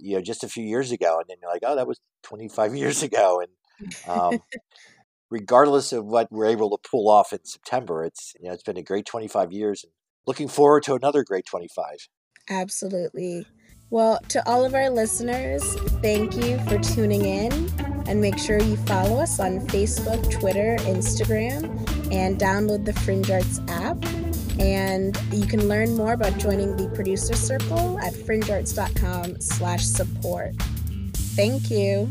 you 0.00 0.16
know 0.16 0.22
just 0.22 0.44
a 0.44 0.48
few 0.48 0.64
years 0.64 0.92
ago 0.92 1.18
and 1.18 1.26
then 1.28 1.36
you're 1.40 1.50
like 1.50 1.62
oh 1.64 1.76
that 1.76 1.86
was 1.86 2.00
25 2.22 2.74
years 2.82 3.02
ago 3.02 3.40
and 3.40 4.08
um, 4.08 4.40
regardless 5.30 5.92
of 5.92 6.04
what 6.04 6.30
we're 6.30 6.46
able 6.46 6.70
to 6.70 6.88
pull 6.88 7.08
off 7.08 7.32
in 7.32 7.44
september 7.44 8.04
it's 8.04 8.34
you 8.40 8.48
know 8.48 8.54
it's 8.54 8.62
been 8.62 8.76
a 8.76 8.82
great 8.82 9.06
25 9.06 9.52
years 9.52 9.84
and 9.84 9.92
looking 10.26 10.48
forward 10.48 10.82
to 10.82 10.94
another 10.94 11.24
great 11.24 11.46
25 11.46 12.08
absolutely 12.48 13.46
Well, 13.90 14.20
to 14.28 14.48
all 14.48 14.64
of 14.64 14.74
our 14.74 14.88
listeners, 14.88 15.64
thank 16.00 16.36
you 16.36 16.58
for 16.68 16.78
tuning 16.78 17.24
in. 17.24 17.52
And 18.06 18.20
make 18.20 18.38
sure 18.38 18.60
you 18.60 18.76
follow 18.76 19.20
us 19.20 19.40
on 19.40 19.66
Facebook, 19.66 20.30
Twitter, 20.30 20.76
Instagram, 20.82 21.64
and 22.12 22.38
download 22.38 22.84
the 22.84 22.92
Fringe 22.92 23.28
Arts 23.30 23.60
app. 23.66 23.96
And 24.60 25.18
you 25.32 25.46
can 25.46 25.68
learn 25.68 25.96
more 25.96 26.12
about 26.12 26.38
joining 26.38 26.76
the 26.76 26.88
producer 26.90 27.34
circle 27.34 27.98
at 27.98 28.12
fringearts.com 28.12 29.40
slash 29.40 29.84
support. 29.84 30.54
Thank 31.34 31.70
you. 31.70 32.08